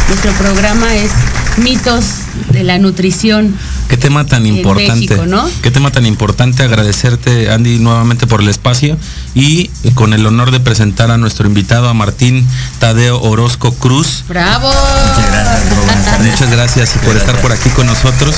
nuestro 0.09 0.33
programa 0.33 0.95
es 0.95 1.11
mitos 1.59 2.05
de 2.53 2.65
la 2.65 2.79
nutrición. 2.79 3.57
Qué 3.89 3.97
tema 3.97 4.27
tan 4.27 4.47
importante. 4.47 5.17
¿no? 5.27 5.49
Qué 5.63 5.71
tema 5.71 5.91
tan 5.91 6.07
importante. 6.07 6.63
Agradecerte, 6.63 7.51
Andy, 7.51 7.79
nuevamente 7.79 8.27
por 8.27 8.41
el 8.41 8.49
espacio 8.49 8.97
y 9.35 9.71
con 9.95 10.13
el 10.13 10.27
honor 10.27 10.51
de 10.51 10.61
presentar 10.61 11.11
a 11.11 11.19
nuestro 11.19 11.47
invitado, 11.47 11.89
a 11.89 11.95
Martín 11.95 12.47
Tadeo 12.79 13.21
Orozco 13.21 13.73
Cruz. 13.75 14.25
¡Bravo! 14.29 14.73
Muchas 16.21 16.51
gracias, 16.51 16.91
por 17.05 17.17
estar 17.17 17.41
por 17.41 17.53
aquí 17.53 17.71
con 17.71 17.87
nosotros. 17.87 18.35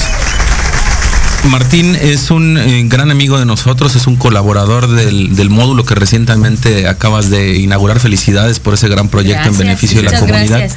Martín 1.48 1.96
es 1.96 2.30
un 2.30 2.58
eh, 2.58 2.84
gran 2.86 3.10
amigo 3.10 3.38
de 3.38 3.46
nosotros, 3.46 3.96
es 3.96 4.06
un 4.06 4.16
colaborador 4.16 4.88
del, 4.88 5.50
módulo 5.50 5.84
que 5.84 5.94
recientemente 5.94 6.86
acabas 6.86 7.30
de 7.30 7.58
inaugurar. 7.58 7.98
Felicidades 7.98 8.60
por 8.60 8.74
ese 8.74 8.88
gran 8.88 9.08
proyecto 9.08 9.48
en 9.48 9.58
beneficio 9.58 10.02
de 10.02 10.10
la 10.10 10.20
comunidad. 10.20 10.70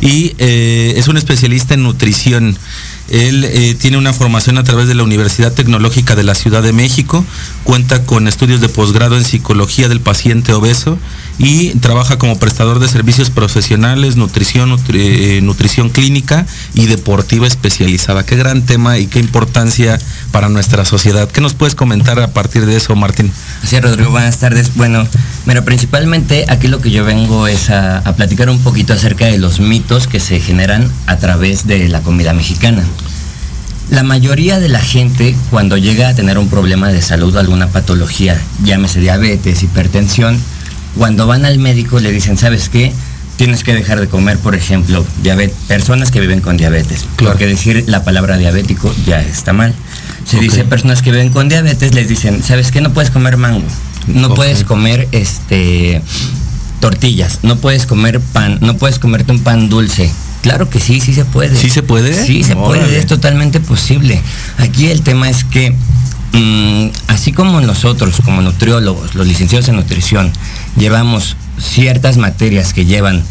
Y 0.00 0.34
eh, 0.38 0.94
es 0.96 1.08
un 1.08 1.16
especialista 1.16 1.74
en 1.74 1.82
nutrición. 1.82 2.56
Él 3.08 3.44
eh, 3.44 3.74
tiene 3.78 3.96
una 3.96 4.12
formación 4.12 4.58
a 4.58 4.64
través 4.64 4.86
de 4.86 4.94
la 4.94 5.02
Universidad 5.02 5.52
Tecnológica 5.52 6.14
de 6.14 6.24
la 6.24 6.34
Ciudad 6.34 6.62
de 6.62 6.72
México, 6.72 7.24
cuenta 7.64 8.04
con 8.04 8.28
estudios 8.28 8.60
de 8.60 8.68
posgrado 8.68 9.16
en 9.16 9.24
psicología 9.24 9.88
del 9.88 10.00
paciente 10.00 10.52
obeso 10.52 10.98
y 11.38 11.70
trabaja 11.76 12.18
como 12.18 12.38
prestador 12.38 12.80
de 12.80 12.88
servicios 12.88 13.30
profesionales, 13.30 14.16
nutrición, 14.16 14.76
eh, 14.92 15.40
nutrición 15.42 15.90
clínica 15.90 16.46
y 16.74 16.86
deportiva 16.86 17.46
especializada. 17.46 18.24
Qué 18.24 18.36
gran 18.36 18.62
tema 18.62 18.98
y 18.98 19.06
qué 19.06 19.20
importancia 19.20 19.98
para 20.32 20.48
nuestra 20.48 20.84
sociedad. 20.84 21.30
¿Qué 21.30 21.40
nos 21.40 21.54
puedes 21.54 21.74
comentar 21.74 22.18
a 22.20 22.32
partir 22.32 22.66
de 22.66 22.76
eso, 22.76 22.94
Martín? 22.96 23.30
Sí, 23.64 23.78
Rodrigo, 23.80 24.10
buenas 24.10 24.38
tardes. 24.38 24.74
Bueno, 24.74 25.06
pero 25.46 25.64
principalmente 25.64 26.44
aquí 26.48 26.68
lo 26.68 26.80
que 26.80 26.90
yo 26.90 27.04
vengo 27.04 27.46
es 27.46 27.70
a 27.70 28.02
platicar 28.16 28.50
un 28.50 28.58
poquito 28.60 28.92
acerca 28.92 29.26
de 29.26 29.38
los 29.38 29.60
mitos 29.60 30.08
que 30.08 30.20
se 30.20 30.40
generan 30.40 30.90
a 31.06 31.16
través 31.18 31.66
de 31.66 31.88
la 31.88 32.00
comida 32.00 32.32
mexicana. 32.32 32.84
La 33.90 34.02
mayoría 34.02 34.60
de 34.60 34.68
la 34.68 34.80
gente 34.80 35.34
cuando 35.50 35.78
llega 35.78 36.10
a 36.10 36.14
tener 36.14 36.36
un 36.36 36.50
problema 36.50 36.88
de 36.88 37.00
salud, 37.00 37.34
alguna 37.38 37.68
patología, 37.68 38.38
llámese 38.62 39.00
diabetes, 39.00 39.62
hipertensión, 39.62 40.38
cuando 40.98 41.26
van 41.26 41.44
al 41.44 41.58
médico 41.58 42.00
le 42.00 42.12
dicen, 42.12 42.36
¿sabes 42.36 42.68
qué? 42.68 42.92
Tienes 43.36 43.62
que 43.62 43.72
dejar 43.72 44.00
de 44.00 44.08
comer, 44.08 44.36
por 44.38 44.54
ejemplo, 44.54 45.06
diabetes, 45.22 45.56
personas 45.68 46.10
que 46.10 46.20
viven 46.20 46.40
con 46.40 46.56
diabetes. 46.56 47.06
Porque 47.16 47.46
decir 47.46 47.84
la 47.86 48.04
palabra 48.04 48.36
diabético 48.36 48.92
ya 49.06 49.22
está 49.22 49.52
mal. 49.52 49.74
Se 50.26 50.38
dice 50.40 50.64
personas 50.64 51.00
que 51.00 51.12
viven 51.12 51.30
con 51.30 51.48
diabetes, 51.48 51.94
les 51.94 52.08
dicen, 52.08 52.42
¿sabes 52.42 52.72
qué? 52.72 52.80
No 52.80 52.92
puedes 52.92 53.10
comer 53.10 53.36
mango. 53.36 53.64
No 54.08 54.34
puedes 54.34 54.64
comer 54.64 55.08
este 55.12 56.02
tortillas, 56.80 57.40
no 57.42 57.56
puedes 57.56 57.86
comer 57.86 58.20
pan, 58.20 58.58
no 58.60 58.76
puedes 58.76 58.98
comerte 58.98 59.32
un 59.32 59.40
pan 59.40 59.68
dulce, 59.68 60.12
Claro 60.42 60.70
que 60.70 60.80
sí, 60.80 61.00
sí 61.00 61.14
se 61.14 61.24
puede. 61.24 61.56
¿Sí 61.56 61.68
se 61.68 61.82
puede? 61.82 62.14
Sí 62.24 62.44
se 62.44 62.54
puede, 62.54 62.98
es 62.98 63.06
totalmente 63.06 63.60
posible. 63.60 64.20
Aquí 64.58 64.86
el 64.88 65.02
tema 65.02 65.28
es 65.28 65.44
que, 65.44 65.74
mm, 66.32 66.86
así 67.08 67.32
como 67.32 67.60
nosotros, 67.60 68.20
como 68.24 68.42
nutriólogos, 68.42 69.14
los 69.14 69.26
licenciados 69.26 69.68
en 69.68 69.76
nutrición, 69.76 70.32
llevamos 70.76 71.36
ciertas 71.58 72.16
materias 72.16 72.72
que 72.72 72.84
llevan 72.84 73.22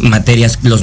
materias 0.00 0.58
los, 0.62 0.82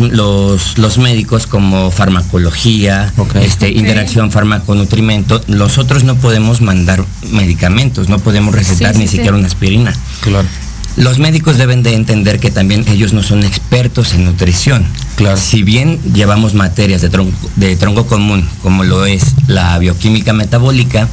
los, 0.77 0.97
médicos 0.97 1.47
como 1.47 1.91
farmacología, 1.91 3.13
este, 3.41 3.69
interacción 3.69 4.31
fármaco-nutrimento, 4.31 5.41
nosotros 5.47 6.03
no 6.03 6.15
podemos 6.15 6.61
mandar 6.61 7.03
medicamentos, 7.31 8.09
no 8.09 8.19
podemos 8.19 8.55
recetar 8.55 8.95
ni 8.95 9.07
siquiera 9.07 9.35
una 9.35 9.47
aspirina. 9.47 9.93
Claro. 10.21 10.47
Los 10.97 11.19
médicos 11.19 11.57
deben 11.57 11.83
de 11.83 11.95
entender 11.95 12.39
que 12.39 12.51
también 12.51 12.85
ellos 12.87 13.13
no 13.13 13.23
son 13.23 13.43
expertos 13.43 14.13
en 14.13 14.25
nutrición. 14.25 14.85
Claro. 15.15 15.37
Si 15.37 15.63
bien 15.63 15.99
llevamos 16.13 16.53
materias 16.53 17.01
de 17.01 17.09
tronco, 17.09 17.49
de 17.55 17.75
tronco 17.75 18.07
común, 18.07 18.47
como 18.61 18.83
lo 18.83 19.05
es 19.05 19.35
la 19.47 19.77
bioquímica 19.79 20.33
metabólica, 20.33 21.07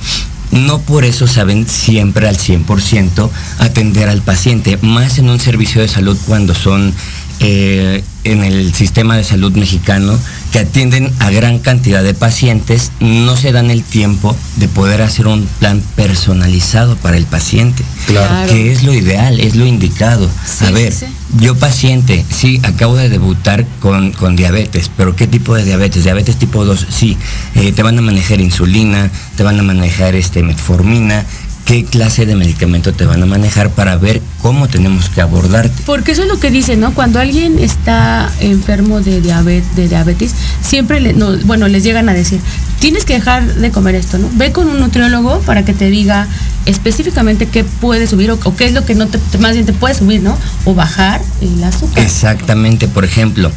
no 0.50 0.80
por 0.80 1.04
eso 1.04 1.26
saben 1.26 1.68
siempre 1.68 2.26
al 2.28 2.36
100% 2.36 3.30
atender 3.58 4.08
al 4.08 4.22
paciente, 4.22 4.78
más 4.82 5.18
en 5.18 5.30
un 5.30 5.38
servicio 5.38 5.80
de 5.80 5.88
salud 5.88 6.16
cuando 6.26 6.54
son 6.54 6.92
eh, 7.40 8.02
en 8.24 8.42
el 8.42 8.74
sistema 8.74 9.16
de 9.16 9.24
salud 9.24 9.52
mexicano 9.52 10.18
que 10.52 10.58
atienden 10.58 11.10
a 11.18 11.30
gran 11.30 11.60
cantidad 11.60 12.02
de 12.02 12.12
pacientes, 12.12 12.90
no 13.00 13.36
se 13.36 13.52
dan 13.52 13.70
el 13.70 13.84
tiempo 13.84 14.36
de 14.56 14.68
poder 14.68 15.02
hacer 15.02 15.26
un 15.26 15.46
plan 15.58 15.82
personalizado 15.94 16.96
para 16.96 17.16
el 17.16 17.24
paciente. 17.24 17.84
Claro. 18.06 18.50
Que 18.50 18.72
es 18.72 18.82
lo 18.82 18.92
ideal, 18.92 19.40
es 19.40 19.54
lo 19.54 19.66
indicado. 19.66 20.28
a 20.60 20.70
ver, 20.70 20.92
yo 21.40 21.54
paciente, 21.56 22.24
sí, 22.30 22.60
acabo 22.64 22.96
de 22.96 23.08
debutar 23.08 23.66
con, 23.80 24.12
diabetes, 24.36 24.90
pero 24.96 25.14
¿qué 25.14 25.26
tipo 25.26 25.54
de 25.54 25.64
diabetes? 25.64 26.04
Diabetes 26.04 26.36
tipo 26.36 26.64
2, 26.64 26.86
sí. 26.90 27.16
Eh, 27.54 27.72
te 27.72 27.82
van 27.82 27.98
a 27.98 28.02
manejar 28.02 28.40
insulina, 28.40 29.10
te 29.36 29.42
van 29.42 29.60
a 29.60 29.62
manejar 29.62 30.14
este, 30.14 30.42
metformina, 30.42 31.24
qué 31.68 31.84
clase 31.84 32.24
de 32.24 32.34
medicamento 32.34 32.94
te 32.94 33.04
van 33.04 33.22
a 33.22 33.26
manejar 33.26 33.68
para 33.68 33.94
ver 33.98 34.22
cómo 34.40 34.68
tenemos 34.68 35.10
que 35.10 35.20
abordarte. 35.20 35.82
Porque 35.84 36.12
eso 36.12 36.22
es 36.22 36.28
lo 36.28 36.40
que 36.40 36.50
dicen, 36.50 36.80
¿no? 36.80 36.94
Cuando 36.94 37.20
alguien 37.20 37.58
está 37.58 38.32
enfermo 38.40 39.02
de 39.02 39.20
diabetes, 39.20 39.76
de 39.76 39.86
diabetes 39.86 40.34
siempre, 40.62 40.98
le, 40.98 41.12
bueno, 41.44 41.68
les 41.68 41.84
llegan 41.84 42.08
a 42.08 42.14
decir, 42.14 42.40
tienes 42.80 43.04
que 43.04 43.12
dejar 43.12 43.54
de 43.54 43.70
comer 43.70 43.96
esto, 43.96 44.16
¿no? 44.16 44.30
Ve 44.32 44.50
con 44.50 44.66
un 44.66 44.80
nutriólogo 44.80 45.40
para 45.40 45.66
que 45.66 45.74
te 45.74 45.90
diga 45.90 46.26
específicamente 46.64 47.44
qué 47.44 47.64
puede 47.64 48.06
subir 48.06 48.30
o, 48.30 48.38
qué 48.56 48.64
es 48.64 48.72
lo 48.72 48.86
que 48.86 48.94
no 48.94 49.06
te, 49.06 49.18
más 49.36 49.52
bien 49.52 49.66
te 49.66 49.74
puede 49.74 49.94
subir, 49.94 50.22
¿no? 50.22 50.38
O 50.64 50.72
bajar 50.72 51.20
el 51.42 51.62
azúcar. 51.62 52.02
Exactamente, 52.02 52.88
por 52.88 53.04
ejemplo, 53.04 53.52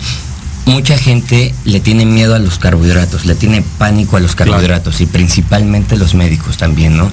mucha 0.65 0.97
gente 0.97 1.53
le 1.63 1.79
tiene 1.79 2.05
miedo 2.05 2.35
a 2.35 2.39
los 2.39 2.59
carbohidratos, 2.59 3.25
le 3.25 3.35
tiene 3.35 3.63
pánico 3.77 4.17
a 4.17 4.19
los 4.19 4.35
carbohidratos 4.35 4.99
y 5.01 5.05
principalmente 5.05 5.95
los 5.95 6.13
médicos 6.13 6.57
también, 6.57 6.97
¿no? 6.97 7.09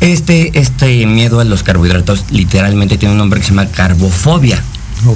Este, 0.00 0.58
este 0.58 1.06
miedo 1.06 1.40
a 1.40 1.44
los 1.44 1.62
carbohidratos 1.62 2.26
literalmente 2.30 2.98
tiene 2.98 3.12
un 3.12 3.18
nombre 3.18 3.40
que 3.40 3.46
se 3.46 3.52
llama 3.52 3.68
carbofobia. 3.68 4.62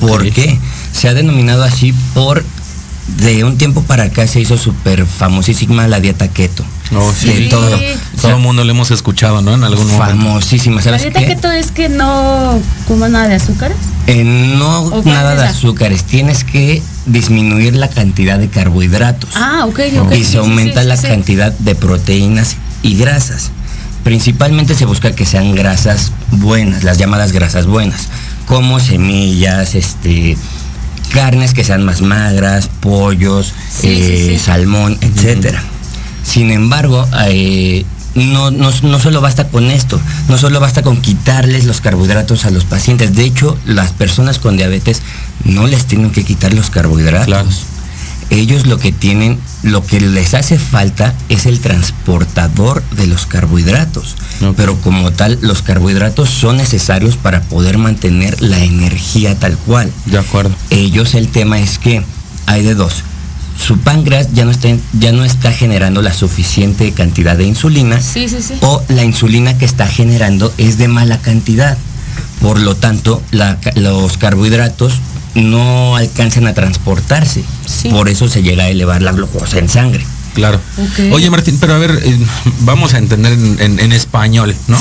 ¿Por 0.00 0.30
qué? 0.30 0.58
Se 0.92 1.08
ha 1.08 1.14
denominado 1.14 1.64
así 1.64 1.92
por 2.14 2.44
de 3.18 3.44
un 3.44 3.58
tiempo 3.58 3.82
para 3.82 4.04
acá 4.04 4.26
se 4.26 4.40
hizo 4.40 4.56
súper 4.56 5.04
famosísima 5.06 5.88
la 5.88 6.00
dieta 6.00 6.28
keto. 6.28 6.64
Oh, 6.94 7.12
sí. 7.12 7.46
todo, 7.48 7.78
todo 8.20 8.32
el 8.32 8.38
mundo 8.38 8.64
lo 8.64 8.70
hemos 8.70 8.90
escuchado, 8.90 9.42
¿no? 9.42 9.54
En 9.54 9.62
algún 9.62 9.86
momento. 9.86 10.06
Famosísima, 10.06 10.82
¿sabes 10.82 11.02
¿La 11.02 11.10
dieta 11.10 11.26
keto 11.26 11.50
es 11.50 11.70
que 11.70 11.88
no 11.88 12.60
comas 12.88 13.10
nada 13.10 13.28
de 13.28 13.34
azúcares? 13.36 13.76
Eh, 14.06 14.24
no 14.24 15.02
nada 15.04 15.36
de 15.36 15.44
azúcares, 15.44 16.04
tienes 16.04 16.42
que 16.42 16.82
disminuir 17.06 17.76
la 17.76 17.88
cantidad 17.88 18.38
de 18.38 18.48
carbohidratos. 18.48 19.30
Ah, 19.34 19.66
ok, 19.66 19.80
ok. 20.00 20.12
Y 20.14 20.24
se 20.24 20.38
aumenta 20.38 20.82
la 20.82 20.96
cantidad 20.96 21.52
de 21.52 21.74
proteínas 21.74 22.56
y 22.82 22.96
grasas. 22.96 23.50
Principalmente 24.04 24.74
se 24.74 24.86
busca 24.86 25.12
que 25.12 25.26
sean 25.26 25.54
grasas 25.54 26.12
buenas, 26.32 26.84
las 26.84 26.98
llamadas 26.98 27.32
grasas 27.32 27.66
buenas, 27.66 28.08
como 28.46 28.80
semillas, 28.80 29.74
este, 29.74 30.36
carnes 31.12 31.52
que 31.52 31.64
sean 31.64 31.84
más 31.84 32.00
magras, 32.00 32.68
pollos, 32.80 33.52
eh, 33.82 34.40
salmón, 34.42 34.96
etcétera. 35.00 35.62
Sin 36.24 36.50
embargo, 36.50 37.06
eh, 37.26 37.84
no, 38.14 38.50
no, 38.50 38.72
solo 38.72 39.20
basta 39.20 39.48
con 39.48 39.70
esto, 39.70 40.00
no 40.28 40.38
solo 40.38 40.60
basta 40.60 40.82
con 40.82 41.00
quitarles 41.00 41.64
los 41.64 41.80
carbohidratos 41.80 42.44
a 42.44 42.50
los 42.50 42.64
pacientes. 42.64 43.14
De 43.14 43.24
hecho, 43.24 43.56
las 43.66 43.92
personas 43.92 44.38
con 44.38 44.56
diabetes 44.56 45.02
no 45.44 45.66
les 45.66 45.84
tienen 45.86 46.10
que 46.10 46.24
quitar 46.24 46.54
los 46.54 46.70
carbohidratos 46.70 47.66
ellos 48.30 48.66
lo 48.66 48.78
que 48.78 48.92
tienen, 48.92 49.38
lo 49.62 49.84
que 49.84 50.00
les 50.00 50.34
hace 50.34 50.58
falta 50.58 51.14
es 51.28 51.46
el 51.46 51.60
transportador 51.60 52.82
de 52.92 53.08
los 53.08 53.26
carbohidratos. 53.26 54.16
Pero 54.56 54.80
como 54.80 55.10
tal, 55.10 55.38
los 55.42 55.62
carbohidratos 55.62 56.30
son 56.30 56.56
necesarios 56.56 57.16
para 57.16 57.42
poder 57.42 57.76
mantener 57.76 58.40
la 58.40 58.60
energía 58.60 59.38
tal 59.38 59.56
cual. 59.58 59.92
De 60.06 60.18
acuerdo. 60.18 60.54
Ellos 60.70 61.14
el 61.14 61.28
tema 61.28 61.58
es 61.60 61.78
que 61.78 62.02
hay 62.46 62.62
de 62.62 62.74
dos. 62.74 63.02
Su 63.58 63.78
páncreas 63.78 64.32
ya 64.32 64.44
no 64.44 64.52
está, 64.52 64.68
ya 64.98 65.12
no 65.12 65.24
está 65.24 65.52
generando 65.52 66.00
la 66.00 66.14
suficiente 66.14 66.92
cantidad 66.92 67.36
de 67.36 67.44
insulina. 67.44 68.00
Sí, 68.00 68.28
sí, 68.28 68.40
sí. 68.40 68.54
O 68.62 68.82
la 68.88 69.04
insulina 69.04 69.58
que 69.58 69.66
está 69.66 69.86
generando 69.86 70.52
es 70.56 70.78
de 70.78 70.88
mala 70.88 71.18
cantidad. 71.18 71.76
Por 72.40 72.58
lo 72.58 72.74
tanto, 72.74 73.20
los 73.74 74.16
carbohidratos 74.16 74.94
no 75.34 75.96
alcancen 75.96 76.46
a 76.46 76.54
transportarse. 76.54 77.44
Por 77.90 78.08
eso 78.08 78.28
se 78.28 78.42
llega 78.42 78.64
a 78.64 78.68
elevar 78.68 79.02
la 79.02 79.12
glucosa 79.12 79.58
en 79.58 79.68
sangre. 79.68 80.04
Claro. 80.34 80.60
Oye, 81.12 81.30
Martín, 81.30 81.58
pero 81.60 81.74
a 81.74 81.78
ver, 81.78 82.00
eh, 82.04 82.18
vamos 82.60 82.94
a 82.94 82.98
entender 82.98 83.32
en, 83.32 83.92
español, 83.92 84.54
¿no? 84.68 84.78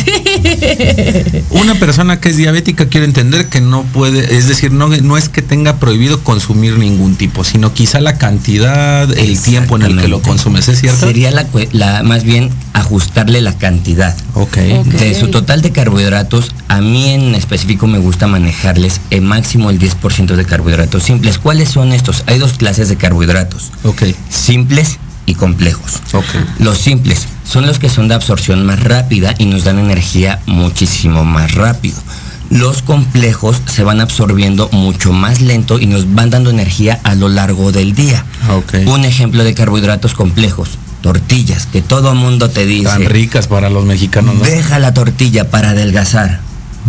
Una 1.49 1.75
persona 1.75 2.19
que 2.19 2.29
es 2.29 2.37
diabética 2.37 2.87
quiere 2.87 3.05
entender 3.05 3.47
que 3.47 3.59
no 3.59 3.83
puede, 3.83 4.37
es 4.37 4.47
decir, 4.47 4.71
no, 4.71 4.87
no 4.87 5.17
es 5.17 5.29
que 5.29 5.41
tenga 5.41 5.77
prohibido 5.77 6.23
consumir 6.23 6.77
ningún 6.77 7.15
tipo, 7.15 7.43
sino 7.43 7.73
quizá 7.73 7.99
la 7.99 8.17
cantidad, 8.17 9.11
el 9.17 9.41
tiempo 9.41 9.75
en 9.75 9.83
el 9.83 9.99
que 9.99 10.07
lo 10.07 10.21
consumes, 10.21 10.67
¿es 10.67 10.79
cierto? 10.79 11.07
Sería 11.07 11.31
la, 11.31 12.03
más 12.03 12.23
bien 12.23 12.49
ajustarle 12.73 13.41
la 13.41 13.57
cantidad. 13.57 14.15
Ok. 14.35 14.57
De 14.57 15.19
su 15.19 15.29
total 15.29 15.61
de 15.61 15.71
carbohidratos, 15.71 16.51
a 16.67 16.81
mí 16.81 17.09
en 17.09 17.35
específico 17.35 17.87
me 17.87 17.97
gusta 17.97 18.27
manejarles 18.27 19.01
el 19.09 19.21
máximo 19.21 19.69
el 19.69 19.79
10% 19.79 20.35
de 20.35 20.45
carbohidratos 20.45 21.03
simples. 21.03 21.39
¿Cuáles 21.39 21.69
son 21.69 21.91
estos? 21.91 22.23
Hay 22.27 22.37
dos 22.37 22.53
clases 22.53 22.89
de 22.89 22.95
carbohidratos. 22.95 23.71
Ok. 23.83 24.03
Simples 24.29 24.99
y 25.29 25.35
complejos. 25.35 26.01
Los 26.59 26.77
simples 26.79 27.27
son 27.43 27.65
los 27.65 27.79
que 27.79 27.89
son 27.89 28.07
de 28.07 28.15
absorción 28.15 28.65
más 28.65 28.81
rápida 28.83 29.35
y 29.37 29.45
nos 29.45 29.63
dan 29.63 29.79
energía 29.79 30.39
muchísimo 30.45 31.23
más 31.23 31.53
rápido. 31.55 31.97
Los 32.49 32.81
complejos 32.81 33.61
se 33.67 33.83
van 33.83 34.01
absorbiendo 34.01 34.69
mucho 34.71 35.13
más 35.13 35.39
lento 35.41 35.79
y 35.79 35.85
nos 35.85 36.13
van 36.15 36.31
dando 36.31 36.49
energía 36.49 36.99
a 37.03 37.13
lo 37.13 37.29
largo 37.29 37.71
del 37.71 37.93
día. 37.93 38.25
Un 38.85 39.05
ejemplo 39.05 39.43
de 39.43 39.53
carbohidratos 39.53 40.15
complejos, 40.15 40.69
tortillas, 41.01 41.67
que 41.67 41.81
todo 41.81 42.15
mundo 42.15 42.49
te 42.49 42.65
dice. 42.65 42.85
Tan 42.85 43.05
ricas 43.05 43.47
para 43.47 43.69
los 43.69 43.85
mexicanos, 43.85 44.35
¿no? 44.35 44.43
Deja 44.43 44.79
la 44.79 44.93
tortilla 44.93 45.51
para 45.51 45.71
adelgazar. 45.71 46.41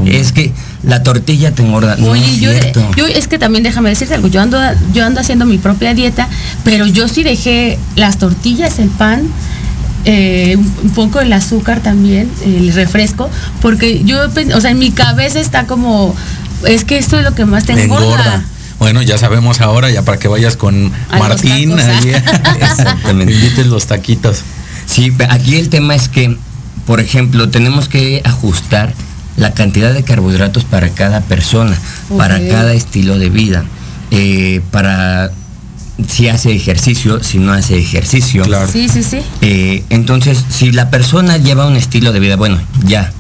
Es 0.07 0.33
que 0.33 0.53
la 0.83 1.03
tortilla 1.03 1.53
te 1.53 1.63
engorda. 1.63 1.97
no 1.97 2.15
es 2.15 2.41
yo, 2.41 2.51
cierto. 2.51 2.91
yo 2.97 3.07
es 3.07 3.29
que 3.29 3.39
también 3.39 3.63
déjame 3.63 3.91
decirte 3.91 4.15
algo, 4.15 4.29
yo 4.29 4.41
ando, 4.41 4.59
yo 4.95 5.05
ando 5.05 5.21
haciendo 5.21 5.45
mi 5.45 5.59
propia 5.59 5.95
dieta, 5.95 6.29
pero 6.65 6.87
yo 6.87 7.09
sí 7.09 7.23
dejé 7.23 7.79
las 7.97 8.19
tortillas, 8.19 8.79
el 8.79 8.89
pan, 8.89 9.23
eh, 10.07 10.57
un 10.57 10.91
poco 10.91 11.21
el 11.21 11.33
azúcar 11.33 11.81
también, 11.81 12.31
el 12.45 12.73
refresco, 12.73 13.29
porque 13.61 14.03
yo, 14.05 14.19
o 14.55 14.61
sea, 14.61 14.71
en 14.71 14.79
mi 14.79 14.91
cabeza 14.91 15.41
está 15.41 15.67
como, 15.67 16.15
es 16.67 16.85
que 16.85 16.97
esto 16.97 17.19
es 17.19 17.25
lo 17.25 17.35
que 17.35 17.45
más 17.45 17.65
te 17.65 17.73
engorda. 17.73 18.43
Bueno, 18.79 19.03
ya 19.03 19.19
sabemos 19.19 19.61
ahora, 19.61 19.91
ya 19.91 20.03
para 20.03 20.19
que 20.19 20.29
vayas 20.29 20.57
con 20.57 20.91
Martín, 21.11 21.79
ahí, 21.79 22.09
exactamente, 22.61 23.35
invites 23.35 23.67
los 23.67 23.87
taquitos. 23.87 24.43
Sí, 24.87 25.13
aquí 25.29 25.57
el 25.57 25.69
tema 25.69 25.95
es 25.95 26.09
que, 26.09 26.39
por 26.87 26.99
ejemplo, 26.99 27.51
tenemos 27.51 27.89
que 27.89 28.23
ajustar 28.25 28.95
la 29.41 29.53
cantidad 29.55 29.93
de 29.95 30.05
carbohidratos 30.05 30.65
para 30.65 30.91
cada 30.91 31.23
persona, 31.23 31.77
para 32.17 32.39
cada 32.47 32.75
estilo 32.75 33.19
de 33.19 33.31
vida, 33.31 33.65
eh, 34.11 34.61
para 34.71 35.31
si 36.07 36.29
hace 36.29 36.55
ejercicio, 36.55 37.23
si 37.25 37.39
no 37.39 37.53
hace 37.53 37.79
ejercicio. 37.79 38.45
Claro. 38.45 38.71
Sí, 38.71 38.89
sí, 38.89 39.03
sí. 39.03 39.21
Eh, 39.41 39.83
entonces, 39.89 40.45
si 40.51 40.73
la 40.73 40.91
persona 40.91 41.39
lleva 41.39 41.67
un 41.67 41.77
estilo 41.77 42.13
de 42.13 42.21
vida, 42.21 42.37
bueno, 42.37 42.61
ya 42.85 43.13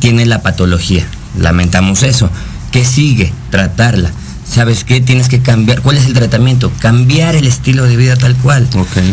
tiene 0.00 0.26
la 0.26 0.42
patología, 0.42 1.06
lamentamos 1.38 2.02
eso. 2.02 2.28
¿Qué 2.70 2.84
sigue? 2.84 3.32
Tratarla. 3.50 4.12
¿Sabes 4.50 4.84
qué? 4.84 5.00
Tienes 5.00 5.28
que 5.28 5.40
cambiar. 5.40 5.82
¿Cuál 5.82 5.96
es 5.96 6.06
el 6.06 6.14
tratamiento? 6.14 6.72
Cambiar 6.78 7.36
el 7.36 7.46
estilo 7.46 7.84
de 7.84 7.96
vida 7.96 8.16
tal 8.16 8.34
cual. 8.36 8.68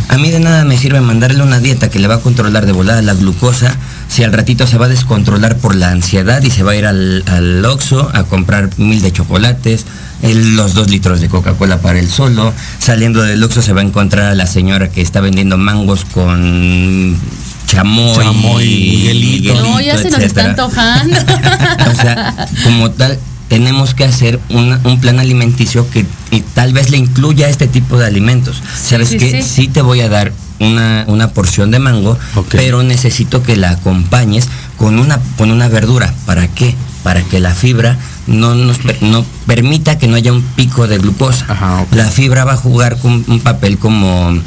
A 0.07 0.17
mí 0.17 0.31
de 0.31 0.39
nada 0.39 0.63
me 0.63 0.77
sirve 0.77 1.01
mandarle 1.01 1.43
una 1.43 1.59
dieta 1.59 1.89
que 1.89 1.99
le 1.99 2.07
va 2.07 2.15
a 2.15 2.21
controlar 2.21 2.65
de 2.65 2.71
volada 2.71 3.01
la 3.01 3.13
glucosa 3.13 3.75
si 4.15 4.23
al 4.23 4.31
ratito 4.31 4.65
se 4.65 4.77
va 4.77 4.85
a 4.85 4.87
descontrolar 4.87 5.57
por 5.57 5.75
la 5.75 5.89
ansiedad 5.89 6.41
y 6.41 6.49
se 6.49 6.63
va 6.63 6.71
a 6.71 6.75
ir 6.77 6.85
al, 6.85 7.21
al 7.27 7.65
Oxxo 7.65 8.09
a 8.13 8.23
comprar 8.23 8.69
mil 8.77 9.01
de 9.01 9.11
chocolates, 9.11 9.85
los 10.23 10.73
dos 10.73 10.89
litros 10.89 11.19
de 11.19 11.27
Coca-Cola 11.27 11.79
para 11.79 11.99
el 11.99 12.09
solo. 12.09 12.53
Saliendo 12.79 13.23
del 13.23 13.43
Oxxo 13.43 13.61
se 13.61 13.73
va 13.73 13.81
a 13.81 13.83
encontrar 13.83 14.27
a 14.27 14.33
la 14.33 14.47
señora 14.47 14.89
que 14.89 15.01
está 15.01 15.19
vendiendo 15.19 15.57
mangos 15.57 16.05
con 16.05 17.19
chamoy, 17.67 18.61
y 18.61 19.51
No, 19.53 19.81
ya 19.81 19.97
se 19.97 20.09
nos 20.09 20.21
está 20.21 20.45
antojando. 20.45 21.17
o 21.91 21.95
sea, 22.01 22.47
como 22.63 22.91
tal, 22.91 23.19
tenemos 23.49 23.95
que 23.95 24.05
hacer 24.05 24.39
un 24.47 24.97
plan 25.01 25.19
alimenticio 25.19 25.89
que 25.89 26.05
tal 26.53 26.71
vez 26.71 26.89
le 26.89 26.95
incluya 26.95 27.49
este 27.49 27.67
tipo 27.67 27.97
de 27.97 28.05
alimentos. 28.05 28.63
Sabes 28.81 29.09
que 29.09 29.43
sí. 29.43 29.67
te 29.67 29.81
voy 29.81 29.99
a 29.99 30.07
dar 30.07 30.31
una, 30.59 31.31
porción 31.33 31.71
de 31.71 31.79
mango, 31.79 32.17
pero 32.51 32.83
necesito 32.83 33.43
que 33.43 33.55
la 33.55 33.71
acompañes 33.71 34.47
con 34.77 34.99
una, 34.99 35.19
con 35.37 35.51
una 35.51 35.67
verdura. 35.67 36.13
¿Para 36.25 36.47
qué? 36.47 36.75
Para 37.03 37.21
que 37.23 37.39
la 37.39 37.53
fibra 37.53 37.97
no 38.27 38.55
nos 38.55 38.79
no 39.01 39.25
permita 39.45 39.97
que 39.97 40.07
no 40.07 40.15
haya 40.15 40.33
un 40.33 40.41
pico 40.41 40.87
de 40.87 40.97
glucosa. 40.97 41.85
La 41.91 42.05
fibra 42.05 42.45
va 42.45 42.53
a 42.53 42.57
jugar 42.57 42.97
con 42.97 43.23
un 43.27 43.39
papel 43.39 43.77
como 43.77 44.39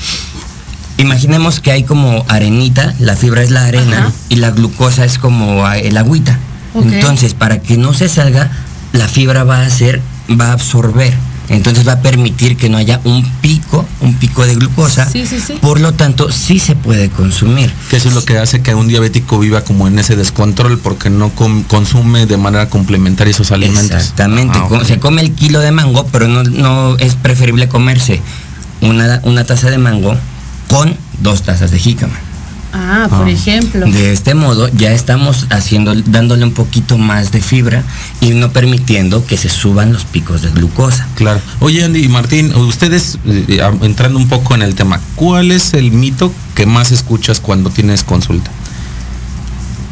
imaginemos 0.99 1.61
que 1.61 1.71
hay 1.73 1.85
como 1.85 2.25
arenita, 2.29 2.95
la 2.99 3.17
fibra 3.17 3.43
es 3.43 3.51
la 3.51 3.65
arena 3.65 4.13
y 4.29 4.37
la 4.37 4.51
glucosa 4.51 5.05
es 5.05 5.19
como 5.19 5.67
el 5.71 5.97
agüita. 5.97 6.39
Entonces, 6.75 7.35
para 7.35 7.61
que 7.61 7.77
no 7.77 7.95
se 7.95 8.09
salga, 8.09 8.51
la 8.93 9.09
fibra 9.09 9.45
va 9.45 9.61
a 9.61 9.67
hacer, 9.67 10.03
va 10.29 10.49
a 10.49 10.53
absorber. 10.53 11.15
Entonces 11.49 11.87
va 11.87 11.93
a 11.93 12.01
permitir 12.03 12.57
que 12.57 12.69
no 12.69 12.77
haya 12.77 13.01
un 13.05 13.25
pico, 13.41 13.87
un 14.01 14.15
pico 14.15 14.47
de 14.47 14.55
glucosa. 14.55 15.09
Sí, 15.11 15.27
sí, 15.27 15.41
sí. 15.41 15.55
Por 15.61 15.81
lo 15.81 15.93
tanto, 15.93 16.31
sí 16.31 16.59
se 16.59 16.77
puede 16.77 17.09
consumir. 17.09 17.73
Que 17.89 17.97
eso 17.97 18.09
es 18.09 18.15
lo 18.15 18.25
que 18.25 18.39
hace 18.39 18.61
que 18.61 18.75
un 18.75 18.89
diabético 18.89 19.39
viva 19.39 19.63
como 19.63 19.89
en 19.89 19.99
ese 19.99 20.15
descontrol 20.15 20.79
porque 20.79 21.11
no 21.11 21.31
consume 21.31 22.27
de 22.27 22.37
manera 22.37 22.69
complementaria 22.69 23.31
esos 23.31 23.51
alimentos. 23.51 23.97
Exactamente. 23.97 24.59
Ah, 24.59 24.85
se 24.85 24.99
come 24.99 25.23
el 25.23 25.33
kilo 25.33 25.61
de 25.61 25.73
mango, 25.73 26.07
pero 26.13 26.29
no, 26.29 26.43
no 26.43 26.97
es 26.99 27.15
preferible 27.15 27.69
comerse 27.69 28.21
una, 28.81 29.21
una 29.25 29.45
taza 29.45 29.71
de 29.71 29.79
mango 29.79 30.17
con 30.69 30.97
dos 31.21 31.43
tazas 31.43 31.71
de 31.71 31.79
jícama. 31.79 32.15
Ah, 32.81 33.09
por 33.11 33.27
ah. 33.27 33.31
ejemplo. 33.31 33.87
De 33.87 34.13
este 34.13 34.35
modo 34.35 34.69
ya 34.69 34.93
estamos 34.93 35.47
haciendo, 35.51 35.95
dándole 35.95 36.45
un 36.45 36.53
poquito 36.53 36.97
más 36.97 37.33
de 37.33 37.41
fibra 37.41 37.83
y 38.21 38.31
no 38.31 38.53
permitiendo 38.53 39.27
que 39.27 39.37
se 39.37 39.49
suban 39.49 39.93
los 39.93 40.05
picos 40.05 40.43
de 40.43 40.51
glucosa. 40.51 41.09
Claro. 41.17 41.41
Oye, 41.59 41.85
Andy 41.85 42.05
y 42.05 42.09
Martín, 42.09 42.55
ustedes, 42.55 43.19
eh, 43.27 43.61
entrando 43.83 44.19
un 44.19 44.29
poco 44.29 44.55
en 44.55 44.63
el 44.63 44.77
tema, 44.77 45.01
¿cuál 45.17 45.51
es 45.51 45.75
el 45.75 45.91
mito 45.91 46.33
que 46.55 46.67
más 46.67 46.93
escuchas 46.93 47.41
cuando 47.41 47.71
tienes 47.71 48.05
consulta? 48.05 48.51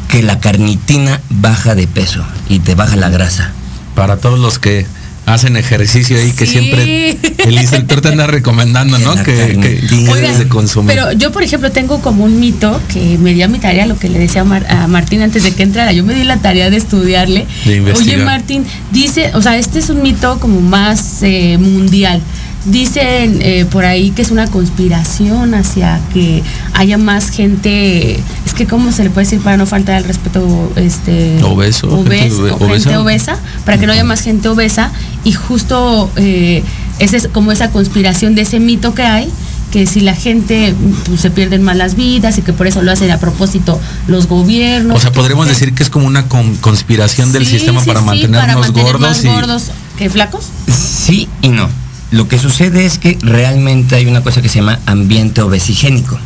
Que 0.07 0.23
la 0.23 0.39
carnitina 0.39 1.19
baja 1.29 1.75
de 1.75 1.87
peso 1.87 2.25
y 2.47 2.59
te 2.59 2.73
baja 2.73 2.95
la 2.95 3.09
grasa. 3.09 3.51
Para 3.95 4.17
todos 4.17 4.39
los 4.39 4.59
que 4.59 4.85
hacen 5.27 5.57
ejercicio 5.57 6.17
ahí 6.17 6.31
que 6.31 6.45
siempre 6.45 7.17
el 7.45 7.53
instructor 7.53 7.99
te 7.99 8.07
anda 8.07 8.27
recomendando, 8.27 8.97
¿no? 8.97 9.13
Que, 9.15 9.59
que 9.61 10.37
de 10.37 10.47
consumir. 10.47 10.95
Pero 10.95 11.11
yo, 11.11 11.33
por 11.33 11.43
ejemplo, 11.43 11.69
tengo 11.69 12.01
como 12.01 12.23
un 12.23 12.39
mito 12.39 12.81
que 12.91 13.17
me 13.17 13.33
dio 13.33 13.47
mi 13.49 13.59
tarea, 13.59 13.85
lo 13.85 13.99
que 13.99 14.07
le 14.09 14.19
decía 14.19 14.41
a, 14.41 14.87
Martín 14.87 15.21
antes 15.21 15.43
de 15.43 15.53
que 15.53 15.63
entrara. 15.63 15.91
Yo 15.91 16.05
me 16.05 16.13
di 16.13 16.23
la 16.23 16.37
tarea 16.37 16.69
de 16.69 16.77
estudiarle. 16.77 17.45
Oye, 17.93 18.17
Martín, 18.17 18.65
dice, 18.91 19.31
o 19.33 19.41
sea, 19.41 19.57
este 19.57 19.79
es 19.79 19.89
un 19.89 20.01
mito 20.01 20.39
como 20.39 20.61
más 20.61 21.21
eh, 21.23 21.57
mundial. 21.57 22.21
Dicen 22.67 23.39
eh, 23.41 23.65
por 23.65 23.85
ahí 23.85 24.11
que 24.11 24.21
es 24.21 24.29
una 24.29 24.45
conspiración 24.47 25.53
hacia 25.53 26.01
que 26.13 26.43
haya 26.73 26.97
más 26.97 27.29
gente, 27.29 28.19
es 28.45 28.53
que 28.53 28.67
cómo 28.67 28.91
se 28.91 29.05
le 29.05 29.09
puede 29.09 29.25
decir 29.25 29.41
para 29.41 29.55
no 29.55 29.65
faltar 29.65 29.95
al 29.95 30.03
respeto, 30.03 30.71
este 30.75 31.41
obeso, 31.43 32.03
gente, 32.03 32.97
obesa, 32.97 33.39
para 33.65 33.77
que 33.77 33.87
no 33.87 33.93
haya 33.93 34.03
más 34.03 34.21
gente 34.21 34.49
obesa 34.49 34.91
y 35.23 35.31
justo 35.31 36.11
eh, 36.17 36.61
esa 36.99 37.15
es 37.15 37.29
como 37.29 37.53
esa 37.53 37.71
conspiración 37.71 38.35
de 38.35 38.41
ese 38.41 38.59
mito 38.59 38.93
que 38.93 39.03
hay 39.03 39.31
que 39.71 39.85
si 39.85 39.99
la 39.99 40.15
gente 40.15 40.75
pues, 41.05 41.21
se 41.21 41.29
pierden 41.29 41.63
malas 41.63 41.95
vidas 41.95 42.37
y 42.37 42.41
que 42.41 42.53
por 42.53 42.67
eso 42.67 42.81
lo 42.81 42.91
hacen 42.91 43.11
a 43.11 43.19
propósito 43.19 43.79
los 44.07 44.27
gobiernos. 44.27 44.97
O 44.97 44.99
sea, 44.99 45.11
podríamos 45.11 45.47
decir 45.47 45.73
que 45.73 45.83
es 45.83 45.89
como 45.89 46.07
una 46.07 46.27
conspiración 46.27 47.31
del 47.31 47.45
sistema 47.45 47.83
para 47.83 48.01
mantenernos 48.01 48.71
gordos 48.71 49.23
y 49.23 49.27
gordos 49.27 49.71
que 49.97 50.09
flacos. 50.09 50.45
Sí 50.67 51.27
y 51.41 51.49
no. 51.49 51.69
Lo 52.11 52.27
que 52.27 52.39
sucede 52.39 52.85
es 52.85 52.99
que 52.99 53.17
realmente 53.21 53.95
hay 53.95 54.05
una 54.05 54.23
cosa 54.23 54.41
que 54.41 54.49
se 54.49 54.59
llama 54.59 54.79
ambiente 54.85 55.41
obesigénico. 55.41 56.17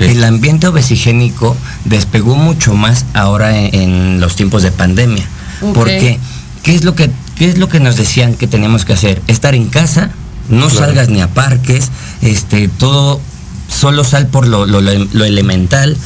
El 0.00 0.24
ambiente 0.24 0.66
obesigénico 0.66 1.56
despegó 1.84 2.34
mucho 2.34 2.74
más 2.74 3.04
ahora 3.14 3.56
en, 3.56 4.20
los 4.20 4.34
tiempos 4.34 4.62
de 4.62 4.72
pandemia. 4.72 5.24
¿Por 5.72 5.86
qué? 5.86 6.18
¿Qué 6.62 6.74
es, 6.74 6.84
lo 6.84 6.94
que, 6.94 7.10
¿Qué 7.36 7.48
es 7.48 7.58
lo 7.58 7.68
que 7.68 7.78
nos 7.78 7.96
decían 7.96 8.34
que 8.34 8.46
teníamos 8.48 8.84
que 8.84 8.92
hacer? 8.92 9.22
Estar 9.28 9.54
en 9.54 9.68
casa, 9.68 10.10
no 10.48 10.68
salgas 10.68 11.08
ni 11.08 11.20
a 11.20 11.28
parques, 11.28 11.90
este, 12.20 12.68
todo, 12.68 13.20
solo 13.68 14.02
sal 14.02 14.26
por 14.26 14.48
lo, 14.48 14.66
lo 14.66 15.24
elemental, 15.24 15.96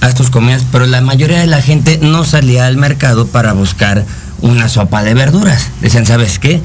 haz 0.00 0.14
tus 0.14 0.30
comidas, 0.30 0.64
pero 0.72 0.86
la 0.86 1.00
mayoría 1.00 1.40
de 1.40 1.46
la 1.46 1.60
gente 1.60 1.98
no 2.00 2.24
salía 2.24 2.66
al 2.66 2.76
mercado 2.76 3.26
para 3.26 3.52
buscar 3.52 4.04
una 4.40 4.68
sopa 4.68 5.02
de 5.02 5.14
verduras. 5.14 5.68
Decían, 5.80 6.06
¿sabes 6.06 6.38
qué? 6.38 6.62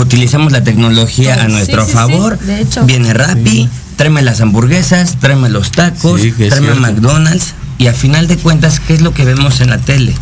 Utilizamos 0.00 0.52
la 0.52 0.62
tecnología 0.62 1.42
a 1.42 1.48
nuestro 1.48 1.86
favor. 1.86 2.38
Viene 2.84 3.12
Rappi, 3.12 3.68
tráeme 3.96 4.22
las 4.22 4.40
hamburguesas, 4.40 5.16
tráeme 5.20 5.48
los 5.48 5.70
tacos, 5.70 6.20
tráeme 6.48 6.74
McDonald's. 6.74 7.54
Y 7.78 7.88
a 7.88 7.92
final 7.92 8.26
de 8.26 8.36
cuentas, 8.38 8.80
¿qué 8.80 8.94
es 8.94 9.02
lo 9.02 9.12
que 9.12 9.24
vemos 9.24 9.60
en 9.60 9.70
la 9.70 9.78
tele? 9.78 10.14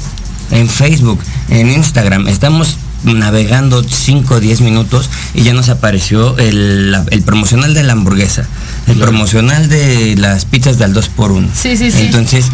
En 0.50 0.68
Facebook, 0.68 1.20
en 1.50 1.70
Instagram. 1.70 2.26
Estamos 2.28 2.78
navegando 3.04 3.84
5 3.84 4.34
o 4.34 4.40
10 4.40 4.62
minutos 4.62 5.10
y 5.34 5.42
ya 5.42 5.52
nos 5.52 5.68
apareció 5.68 6.36
el, 6.38 6.96
promocional 7.24 7.74
de 7.74 7.82
la 7.82 7.92
hamburguesa, 7.92 8.46
el 8.86 8.96
promocional 8.96 9.68
de 9.68 10.16
las 10.16 10.46
pizzas 10.46 10.78
del 10.78 10.94
2x1. 10.94 11.48
Sí, 11.54 11.76
sí, 11.76 11.90
sí. 11.90 12.02
Entonces, 12.06 12.46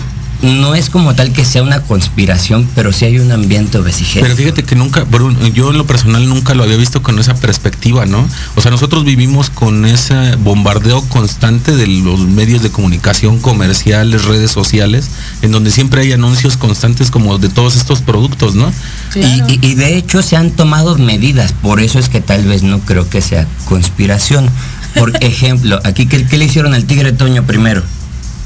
no 0.42 0.74
es 0.74 0.90
como 0.90 1.14
tal 1.14 1.32
que 1.32 1.44
sea 1.44 1.62
una 1.62 1.82
conspiración, 1.82 2.68
pero 2.74 2.92
sí 2.92 3.04
hay 3.04 3.18
un 3.18 3.30
ambiente 3.32 3.78
obesigénico. 3.78 4.22
Pero 4.22 4.36
fíjate 4.36 4.62
que 4.62 4.74
nunca, 4.74 5.06
yo 5.54 5.70
en 5.70 5.78
lo 5.78 5.86
personal 5.86 6.28
nunca 6.28 6.54
lo 6.54 6.62
había 6.62 6.76
visto 6.76 7.02
con 7.02 7.18
esa 7.18 7.34
perspectiva, 7.34 8.06
¿no? 8.06 8.26
O 8.54 8.60
sea, 8.60 8.70
nosotros 8.70 9.04
vivimos 9.04 9.50
con 9.50 9.84
ese 9.84 10.36
bombardeo 10.36 11.02
constante 11.08 11.76
de 11.76 11.86
los 11.86 12.20
medios 12.20 12.62
de 12.62 12.70
comunicación 12.70 13.38
comerciales, 13.38 14.24
redes 14.24 14.50
sociales, 14.50 15.10
en 15.42 15.52
donde 15.52 15.70
siempre 15.70 16.02
hay 16.02 16.12
anuncios 16.12 16.56
constantes 16.56 17.10
como 17.10 17.38
de 17.38 17.48
todos 17.48 17.76
estos 17.76 18.00
productos, 18.00 18.54
¿no? 18.54 18.72
Y, 19.14 19.74
de 19.74 19.96
hecho 19.96 20.22
se 20.22 20.36
han 20.36 20.50
tomado 20.50 20.96
medidas, 20.96 21.52
por 21.52 21.80
eso 21.80 21.98
es 21.98 22.08
que 22.08 22.20
tal 22.20 22.44
vez 22.44 22.62
no 22.62 22.80
creo 22.80 23.08
que 23.08 23.20
sea 23.20 23.46
conspiración. 23.66 24.48
Por 24.94 25.12
ejemplo, 25.24 25.80
aquí, 25.84 26.06
¿qué, 26.06 26.36
le 26.36 26.44
hicieron 26.44 26.74
al 26.74 26.84
tigre 26.84 27.12
Toño 27.12 27.44
primero? 27.44 27.82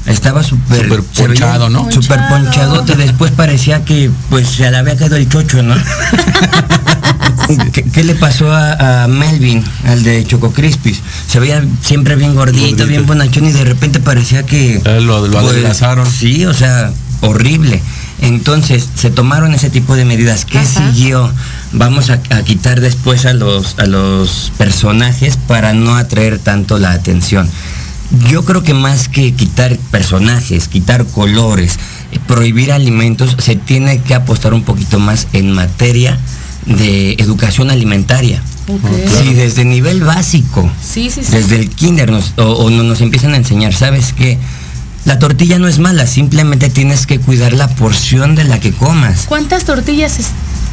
Estaba 0.05 0.43
súper 0.43 0.87
ponchado, 1.01 1.69
¿no? 1.69 1.91
Súper 1.91 2.19
ponchado. 2.29 2.83
Después 2.83 3.31
parecía 3.31 3.83
que 3.83 4.11
pues 4.29 4.47
se 4.47 4.69
le 4.69 4.77
había 4.77 4.95
caído 4.95 5.15
el 5.15 5.27
chocho, 5.27 5.63
¿no? 5.63 5.75
¿Qué 7.93 8.03
le 8.03 8.15
pasó 8.15 8.51
a, 8.51 9.07
Melvin, 9.07 9.63
al 9.85 10.03
de 10.03 10.25
Choco 10.25 10.51
Crispis? 10.51 11.01
Se 11.27 11.39
veía 11.39 11.63
siempre 11.81 12.15
bien 12.15 12.35
gordito, 12.35 12.85
bien 12.85 13.05
bonachón 13.05 13.45
y 13.45 13.51
de 13.51 13.63
repente 13.63 13.99
parecía 13.99 14.43
que... 14.43 14.81
Eh, 14.83 15.01
lo, 15.01 15.27
lo 15.27 15.41
pues, 15.41 15.83
Sí, 16.09 16.45
o 16.45 16.53
sea, 16.53 16.91
horrible. 17.21 17.81
Entonces, 18.21 18.87
se 18.95 19.09
tomaron 19.09 19.53
ese 19.53 19.69
tipo 19.69 19.95
de 19.95 20.05
medidas. 20.05 20.45
¿Qué 20.45 20.63
siguió? 20.65 21.31
Vamos 21.73 22.09
a, 22.09 22.19
quitar 22.43 22.81
después 22.81 23.25
a 23.25 23.33
los, 23.33 23.77
a 23.77 23.85
los 23.85 24.51
personajes 24.57 25.37
para 25.37 25.73
no 25.73 25.95
atraer 25.95 26.39
tanto 26.39 26.79
la 26.79 26.91
atención. 26.91 27.49
Yo 28.29 28.45
creo 28.45 28.63
que 28.63 28.73
más 28.73 29.09
que 29.09 29.33
quitar 29.33 29.77
personajes, 29.91 30.67
quitar 30.67 31.05
colores, 31.05 31.79
eh, 32.11 32.19
prohibir 32.27 32.71
alimentos, 32.71 33.35
se 33.39 33.55
tiene 33.55 33.99
que 33.99 34.15
apostar 34.15 34.53
un 34.53 34.63
poquito 34.63 34.99
más 34.99 35.27
en 35.33 35.51
materia 35.51 36.19
de 36.65 37.13
educación 37.13 37.69
alimentaria. 37.69 38.41
Si 39.19 39.33
desde 39.33 39.63
nivel 39.63 40.03
básico, 40.03 40.67
desde 40.95 41.55
el 41.55 41.69
kinder 41.69 42.11
nos, 42.11 42.33
o, 42.37 42.69
nos 42.71 43.01
empiezan 43.01 43.33
a 43.33 43.37
enseñar, 43.37 43.75
¿sabes 43.75 44.13
qué? 44.13 44.39
La 45.05 45.19
tortilla 45.19 45.59
no 45.59 45.67
es 45.67 45.77
mala, 45.77 46.07
simplemente 46.07 46.71
tienes 46.71 47.05
que 47.05 47.19
cuidar 47.19 47.53
la 47.53 47.67
porción 47.67 48.33
de 48.33 48.43
la 48.43 48.59
que 48.59 48.71
comas. 48.71 49.25
¿Cuántas 49.27 49.65
tortillas 49.65 50.17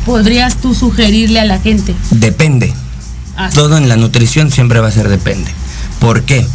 podrías 0.07 0.57
tú 0.57 0.75
sugerirle 0.75 1.41
a 1.41 1.45
la 1.45 1.59
gente? 1.59 1.95
Depende. 2.11 2.73
Ah, 3.37 3.51
Todo 3.53 3.77
en 3.77 3.91
la 3.91 3.97
nutrición 3.97 4.51
siempre 4.51 4.81
va 4.81 4.89
a 4.89 4.93
ser 4.93 5.11
depende. 5.11 5.51
¿Por 6.01 6.23
qué? 6.23 6.47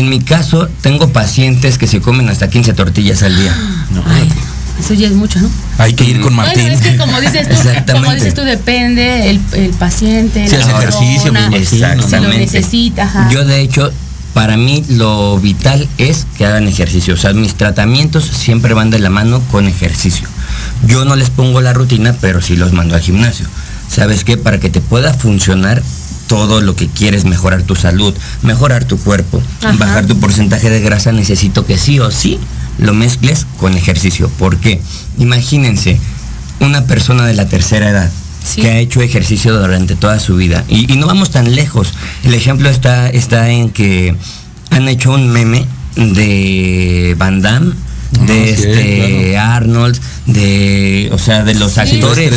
En 0.00 0.08
mi 0.08 0.18
caso, 0.18 0.66
tengo 0.80 1.10
pacientes 1.10 1.76
que 1.76 1.86
se 1.86 2.00
comen 2.00 2.30
hasta 2.30 2.48
15 2.48 2.72
tortillas 2.72 3.22
al 3.22 3.36
día. 3.36 3.54
eso 4.78 4.94
ya 4.94 5.08
es 5.08 5.12
mucho, 5.12 5.38
¿no? 5.40 5.50
Hay 5.76 5.92
que 5.92 6.04
ir 6.04 6.22
con 6.22 6.34
Martín. 6.34 6.68
es 6.68 6.80
que 6.80 6.96
como 6.96 7.20
dices 7.20 7.46
tú, 7.46 7.92
como 7.92 8.14
dices 8.14 8.32
tú 8.32 8.40
depende 8.40 9.28
el, 9.28 9.40
paciente, 9.78 10.48
la 10.48 10.78
ejercicio, 10.78 11.34
si 11.68 11.78
lo 12.16 12.28
necesita. 12.30 13.28
Yo 13.30 13.44
de 13.44 13.60
hecho 13.60 13.92
para 14.32 14.56
mí 14.56 14.82
lo 14.88 15.38
vital 15.38 15.86
es 15.98 16.26
que 16.38 16.46
hagan 16.46 16.66
ejercicio. 16.66 17.12
O 17.12 17.18
sea, 17.18 17.34
mis 17.34 17.56
tratamientos 17.56 18.24
siempre 18.24 18.72
van 18.72 18.88
de 18.88 19.00
la 19.00 19.10
mano 19.10 19.42
con 19.50 19.68
ejercicio. 19.68 20.26
Yo 20.86 21.04
no 21.04 21.14
les 21.14 21.28
pongo 21.28 21.60
la 21.60 21.74
rutina, 21.74 22.16
pero 22.22 22.40
sí 22.40 22.56
los 22.56 22.72
mando 22.72 22.94
al 22.94 23.02
gimnasio. 23.02 23.44
¿Sabes 23.90 24.24
qué? 24.24 24.38
Para 24.38 24.58
que 24.60 24.70
te 24.70 24.80
pueda 24.80 25.12
funcionar 25.12 25.82
todo 26.30 26.60
lo 26.60 26.76
que 26.76 26.86
quieres, 26.86 27.24
mejorar 27.24 27.64
tu 27.64 27.74
salud, 27.74 28.14
mejorar 28.42 28.84
tu 28.84 28.96
cuerpo, 28.98 29.42
bajar 29.80 30.06
tu 30.06 30.20
porcentaje 30.20 30.70
de 30.70 30.80
grasa, 30.80 31.10
necesito 31.10 31.66
que 31.66 31.76
sí 31.76 31.98
o 31.98 32.12
sí 32.12 32.38
lo 32.78 32.94
mezcles 32.94 33.48
con 33.58 33.76
ejercicio. 33.76 34.28
¿Por 34.38 34.58
qué? 34.58 34.80
Imagínense, 35.18 35.98
una 36.60 36.84
persona 36.84 37.26
de 37.26 37.34
la 37.34 37.48
tercera 37.48 37.90
edad 37.90 38.08
que 38.54 38.70
ha 38.70 38.78
hecho 38.78 39.00
ejercicio 39.00 39.58
durante 39.58 39.96
toda 39.96 40.20
su 40.20 40.36
vida. 40.36 40.64
Y, 40.68 40.86
no 40.94 41.08
vamos 41.08 41.32
tan 41.32 41.52
lejos. 41.52 41.94
El 42.22 42.34
ejemplo 42.34 42.70
está, 42.70 43.10
está 43.10 43.50
en 43.50 43.70
que 43.70 44.14
han 44.70 44.86
hecho 44.86 45.12
un 45.12 45.30
meme 45.30 45.66
de 45.96 47.16
Van 47.18 47.42
Damme, 47.42 47.74
ah, 48.20 48.24
de 48.24 48.50
este 48.50 49.36
Arnold, 49.36 49.98
de, 50.26 51.10
o 51.12 51.18
sea, 51.18 51.42
de 51.42 51.54
los 51.54 51.76
actores. 51.76 52.32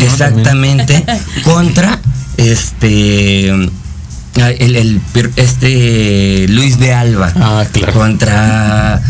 exactamente, 0.00 1.04
contra 1.44 2.00
este 2.36 3.48
el, 4.36 5.00
este 5.36 6.46
Luis 6.48 6.78
de 6.78 6.92
Alba. 6.92 7.32
Ah, 7.36 7.64
contra 7.92 9.00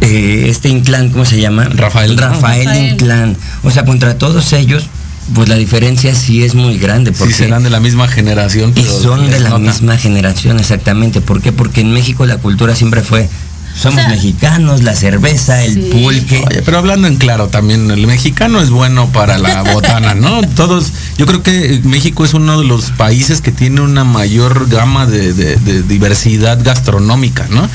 eh, 0.00 0.46
este 0.48 0.68
Inclán, 0.68 1.10
¿cómo 1.10 1.24
se 1.24 1.40
llama? 1.40 1.64
Rafael. 1.64 2.16
Rafael, 2.16 2.92
Inclán. 2.92 3.36
O 3.62 3.70
sea, 3.70 3.84
contra 3.84 4.18
todos 4.18 4.52
ellos, 4.52 4.88
pues 5.34 5.48
la 5.48 5.56
diferencia 5.56 6.14
sí 6.14 6.42
es 6.42 6.54
muy 6.54 6.78
grande. 6.78 7.12
Porque 7.12 7.34
sí, 7.34 7.44
serán 7.44 7.62
de 7.62 7.70
la 7.70 7.80
misma 7.80 8.08
generación. 8.08 8.72
y 8.74 8.82
son 8.82 9.30
de 9.30 9.40
la 9.40 9.58
misma 9.58 9.96
generación, 9.96 10.58
exactamente. 10.58 11.20
¿Por 11.20 11.40
qué? 11.40 11.52
Porque 11.52 11.80
en 11.80 11.92
México 11.92 12.26
la 12.26 12.38
cultura 12.38 12.74
siempre 12.74 13.02
fue 13.02 13.28
somos 13.76 14.08
mexicanos, 14.08 14.82
la 14.82 14.94
cerveza, 14.94 15.62
el 15.62 15.78
pulque. 15.90 16.44
Oye, 16.48 16.62
pero 16.62 16.78
hablando 16.78 17.08
en 17.08 17.16
claro 17.16 17.48
también, 17.48 17.90
el 17.90 18.06
mexicano 18.06 18.60
es 18.60 18.70
bueno 18.70 19.10
para 19.12 19.38
la 19.38 19.62
botana, 19.72 20.14
¿no? 20.14 20.40
Todos, 20.42 20.92
yo 21.18 21.26
creo 21.26 21.42
que 21.42 21.80
México 21.84 22.24
es 22.24 22.34
uno 22.34 22.58
de 22.58 22.66
los 22.66 22.90
países 22.92 23.40
que 23.40 23.52
tiene 23.52 23.82
una 23.82 24.04
mayor 24.04 24.68
gama 24.68 25.06
de 25.06 25.82
diversidad 25.82 26.58
gastronómica, 26.62 27.46
¿no? 27.50 27.68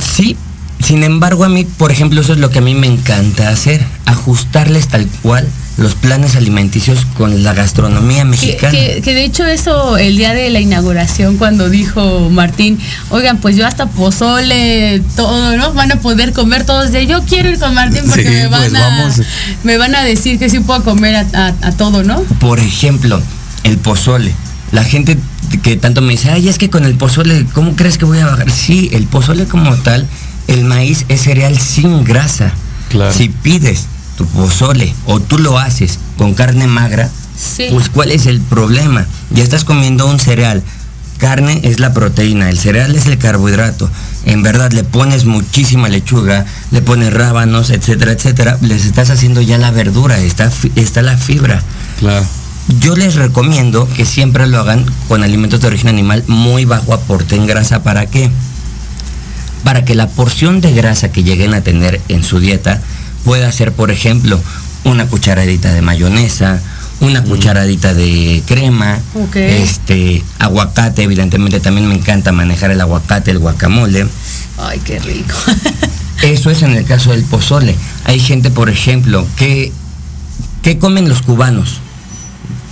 Sí, 0.00 0.36
sin 0.80 1.02
embargo, 1.02 1.44
a 1.44 1.48
mí, 1.48 1.64
por 1.64 1.90
ejemplo, 1.90 2.20
eso 2.20 2.32
es 2.32 2.38
lo 2.38 2.50
que 2.50 2.58
a 2.58 2.62
mí 2.62 2.74
me 2.74 2.86
encanta 2.86 3.48
hacer, 3.48 3.84
ajustarles 4.06 4.88
tal 4.88 5.06
cual 5.22 5.46
los 5.76 5.94
planes 5.94 6.36
alimenticios 6.36 7.06
con 7.16 7.42
la 7.42 7.52
gastronomía 7.52 8.24
mexicana. 8.24 8.72
Que, 8.72 9.02
de 9.02 9.24
hecho 9.24 9.44
eso, 9.44 9.98
el 9.98 10.16
día 10.16 10.32
de 10.32 10.48
la 10.50 10.60
inauguración, 10.60 11.36
cuando 11.36 11.68
dijo 11.68 12.30
Martín, 12.30 12.78
oigan, 13.10 13.38
pues 13.38 13.56
yo 13.56 13.66
hasta 13.66 13.86
pozole, 13.86 15.02
todo, 15.16 15.56
¿no? 15.56 15.72
Van 15.74 15.92
a 15.92 15.96
poder 15.96 16.32
comer 16.32 16.64
todos 16.64 16.92
de 16.92 17.06
yo 17.06 17.22
quiero 17.24 17.50
ir 17.50 17.58
con 17.58 17.74
Martín 17.74 18.02
porque 18.08 18.24
me, 18.24 18.46
van 18.46 18.70
pues 18.70 19.20
a, 19.20 19.22
me 19.64 19.76
van 19.76 19.94
a 19.94 20.02
decir 20.02 20.38
que 20.38 20.48
sí 20.48 20.60
puedo 20.60 20.82
comer 20.82 21.16
a, 21.16 21.54
a 21.60 21.72
todo, 21.72 22.02
¿no? 22.02 22.22
Por 22.40 22.58
ejemplo, 22.58 23.20
el 23.64 23.76
pozole. 23.78 24.32
La 24.72 24.82
gente 24.82 25.18
que 25.62 25.76
tanto 25.76 26.00
me 26.00 26.12
dice, 26.12 26.30
ay, 26.30 26.48
es 26.48 26.58
que 26.58 26.70
con 26.70 26.84
el 26.84 26.94
pozole, 26.96 27.46
¿cómo 27.52 27.76
crees 27.76 27.98
que 27.98 28.04
voy 28.04 28.18
a 28.18 28.26
bajar? 28.26 28.50
Sí, 28.50 28.88
el 28.92 29.04
pozole 29.04 29.44
como 29.44 29.74
tal 29.76 30.06
el 30.48 30.64
maíz 30.64 31.04
es 31.08 31.22
cereal 31.22 31.58
sin 31.58 32.04
grasa. 32.04 32.52
Si 33.10 33.28
pides 33.28 33.86
tu 34.16 34.26
pozole 34.26 34.94
o 35.06 35.20
tú 35.20 35.38
lo 35.38 35.58
haces 35.58 35.98
con 36.16 36.34
carne 36.34 36.66
magra, 36.66 37.10
pues 37.70 37.88
¿cuál 37.90 38.10
es 38.10 38.26
el 38.26 38.40
problema? 38.40 39.06
Ya 39.30 39.42
estás 39.42 39.64
comiendo 39.64 40.06
un 40.06 40.18
cereal. 40.18 40.62
Carne 41.18 41.60
es 41.62 41.80
la 41.80 41.94
proteína, 41.94 42.50
el 42.50 42.58
cereal 42.58 42.94
es 42.94 43.06
el 43.06 43.16
carbohidrato. 43.16 43.90
En 44.26 44.42
verdad 44.42 44.72
le 44.72 44.84
pones 44.84 45.24
muchísima 45.24 45.88
lechuga, 45.88 46.44
le 46.70 46.82
pones 46.82 47.12
rábanos, 47.12 47.70
etcétera, 47.70 48.12
etcétera. 48.12 48.58
Les 48.60 48.84
estás 48.84 49.08
haciendo 49.10 49.40
ya 49.40 49.56
la 49.56 49.70
verdura, 49.70 50.18
está, 50.18 50.50
está 50.74 51.00
la 51.00 51.16
fibra. 51.16 51.62
Claro. 52.00 52.26
Yo 52.80 52.96
les 52.96 53.14
recomiendo 53.14 53.88
que 53.96 54.04
siempre 54.04 54.46
lo 54.46 54.58
hagan 54.58 54.84
con 55.08 55.22
alimentos 55.22 55.60
de 55.60 55.68
origen 55.68 55.88
animal 55.88 56.24
muy 56.26 56.64
bajo 56.64 56.92
aporte 56.92 57.36
en 57.36 57.46
grasa. 57.46 57.82
¿Para 57.82 58.06
qué? 58.06 58.30
para 59.66 59.84
que 59.84 59.96
la 59.96 60.06
porción 60.06 60.60
de 60.60 60.72
grasa 60.72 61.10
que 61.10 61.24
lleguen 61.24 61.52
a 61.52 61.60
tener 61.60 62.00
en 62.06 62.22
su 62.22 62.38
dieta 62.38 62.80
pueda 63.26 63.50
ser, 63.50 63.72
por 63.72 63.90
ejemplo, 63.90 64.40
una 64.84 65.08
cucharadita 65.08 65.74
de 65.74 65.82
mayonesa, 65.82 66.60
una 67.00 67.20
mm. 67.20 67.24
cucharadita 67.24 67.92
de 67.92 68.40
crema, 68.46 69.00
este 69.34 70.22
aguacate, 70.38 71.02
evidentemente 71.02 71.58
también 71.58 71.88
me 71.88 71.96
encanta 71.96 72.30
manejar 72.30 72.70
el 72.70 72.80
aguacate, 72.80 73.32
el 73.32 73.40
guacamole. 73.40 74.06
Ay, 74.58 74.78
qué 74.78 75.00
rico. 75.00 75.34
Eso 76.22 76.50
es 76.50 76.62
en 76.62 76.74
el 76.74 76.84
caso 76.84 77.10
del 77.10 77.24
pozole. 77.24 77.74
Hay 78.04 78.20
gente, 78.20 78.50
por 78.50 78.70
ejemplo, 78.70 79.26
que 79.36 79.72
¿qué 80.62 80.78
comen 80.78 81.08
los 81.08 81.22
cubanos? 81.22 81.80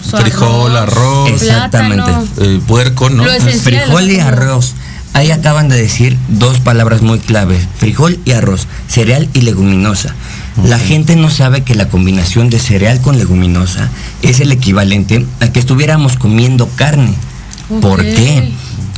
Frijol, 0.08 0.76
arroz, 0.76 1.30
exactamente. 1.30 2.12
El 2.38 2.60
puerco, 2.60 3.10
¿no? 3.10 3.24
Frijol 3.24 4.08
y 4.08 4.20
arroz. 4.20 4.74
Ahí 5.14 5.30
acaban 5.30 5.68
de 5.68 5.76
decir 5.80 6.18
dos 6.28 6.58
palabras 6.58 7.00
muy 7.00 7.20
claves, 7.20 7.68
frijol 7.78 8.18
y 8.24 8.32
arroz, 8.32 8.66
cereal 8.88 9.28
y 9.32 9.42
leguminosa. 9.42 10.12
La 10.62 10.78
gente 10.78 11.16
no 11.16 11.30
sabe 11.30 11.62
que 11.64 11.74
la 11.74 11.88
combinación 11.88 12.48
de 12.48 12.60
cereal 12.60 13.00
con 13.00 13.18
leguminosa 13.18 13.90
es 14.22 14.40
el 14.40 14.52
equivalente 14.52 15.26
a 15.40 15.48
que 15.48 15.58
estuviéramos 15.58 16.16
comiendo 16.16 16.68
carne. 16.76 17.14
¿Por 17.80 18.02
qué? 18.02 18.52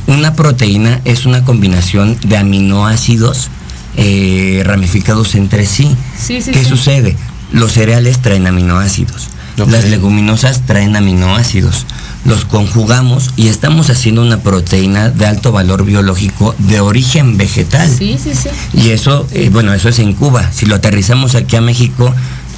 Una 0.05 0.33
proteína 0.33 1.01
es 1.03 1.25
una 1.25 1.43
combinación 1.43 2.17
de 2.23 2.37
aminoácidos 2.37 3.49
eh, 3.97 4.61
ramificados 4.65 5.33
entre 5.35 5.65
sí. 5.65 5.95
¿Qué 6.27 6.63
sucede? 6.63 7.17
Los 7.51 7.73
cereales 7.73 8.21
traen 8.21 8.45
aminoácidos. 8.45 9.29
Las 9.57 9.85
leguminosas 9.85 10.61
traen 10.65 10.95
aminoácidos 10.95 11.85
los 12.27 12.43
conjugamos 12.43 13.29
y 13.37 13.47
estamos 13.47 13.89
haciendo 13.89 14.21
una 14.21 14.41
proteína 14.41 15.09
de 15.09 15.25
alto 15.25 15.53
valor 15.53 15.85
biológico 15.85 16.53
de 16.57 16.81
origen 16.81 17.37
vegetal. 17.37 17.89
Sí, 17.89 18.17
sí, 18.21 18.35
sí. 18.35 18.49
Y 18.73 18.89
eso, 18.89 19.25
eh, 19.31 19.49
bueno, 19.49 19.73
eso 19.73 19.87
es 19.87 19.99
en 19.99 20.13
Cuba. 20.13 20.51
Si 20.51 20.65
lo 20.65 20.75
aterrizamos 20.75 21.35
aquí 21.35 21.55
a 21.55 21.61
México, 21.61 22.13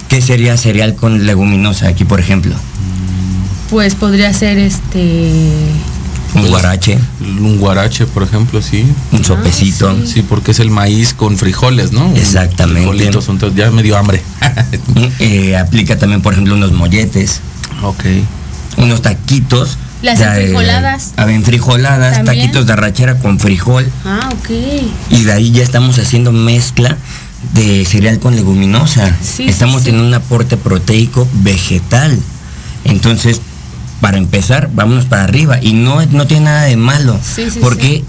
¿qué 0.07 0.21
sería 0.21 0.57
cereal 0.57 0.95
con 0.95 1.27
leguminosa 1.27 1.87
aquí, 1.87 2.03
por 2.03 2.19
ejemplo? 2.19 2.55
Pues 3.69 3.93
podría 3.93 4.33
ser 4.33 4.57
este... 4.57 5.51
Un 6.35 6.47
guarache. 6.47 6.97
Un 7.21 7.57
guarache, 7.57 8.05
por 8.05 8.23
ejemplo, 8.23 8.61
sí. 8.61 8.85
Un 9.11 9.23
sopecito. 9.23 10.05
sí. 10.05 10.21
porque 10.21 10.51
es 10.51 10.59
el 10.59 10.69
maíz 10.69 11.13
con 11.13 11.37
frijoles, 11.37 11.91
¿no? 11.91 12.13
Exactamente. 12.15 12.81
Frijolitos, 12.81 13.29
entonces 13.29 13.57
ya 13.57 13.71
me 13.71 13.83
dio 13.83 13.97
hambre. 13.97 14.21
Eh, 15.19 15.57
aplica 15.57 15.97
también, 15.97 16.21
por 16.21 16.33
ejemplo, 16.33 16.55
unos 16.55 16.71
molletes. 16.71 17.41
Ok 17.83 18.05
unos 18.79 19.01
taquitos. 19.01 19.77
Las 20.01 20.19
enfrijoladas. 20.21 21.13
Eh, 21.17 21.41
frijoladas, 21.43 22.23
taquitos 22.23 22.65
de 22.65 22.73
arrachera 22.73 23.19
con 23.19 23.37
frijol. 23.37 23.89
Ah, 24.05 24.29
ok. 24.31 24.49
Y 25.09 25.23
de 25.23 25.33
ahí 25.33 25.51
ya 25.51 25.63
estamos 25.63 25.99
haciendo 25.99 26.31
mezcla 26.31 26.97
de 27.53 27.85
cereal 27.85 28.19
con 28.19 28.35
leguminosa. 28.35 29.13
estamos 29.39 29.83
teniendo 29.83 30.07
un 30.07 30.13
aporte 30.13 30.55
proteico 30.55 31.27
vegetal. 31.33 32.17
Entonces, 32.85 33.41
para 34.01 34.17
empezar, 34.17 34.69
vámonos 34.73 35.05
para 35.05 35.23
arriba. 35.23 35.59
Y 35.61 35.73
no, 35.73 36.05
no 36.05 36.27
tiene 36.27 36.45
nada 36.45 36.63
de 36.63 36.77
malo. 36.77 37.19
porque, 37.61 38.03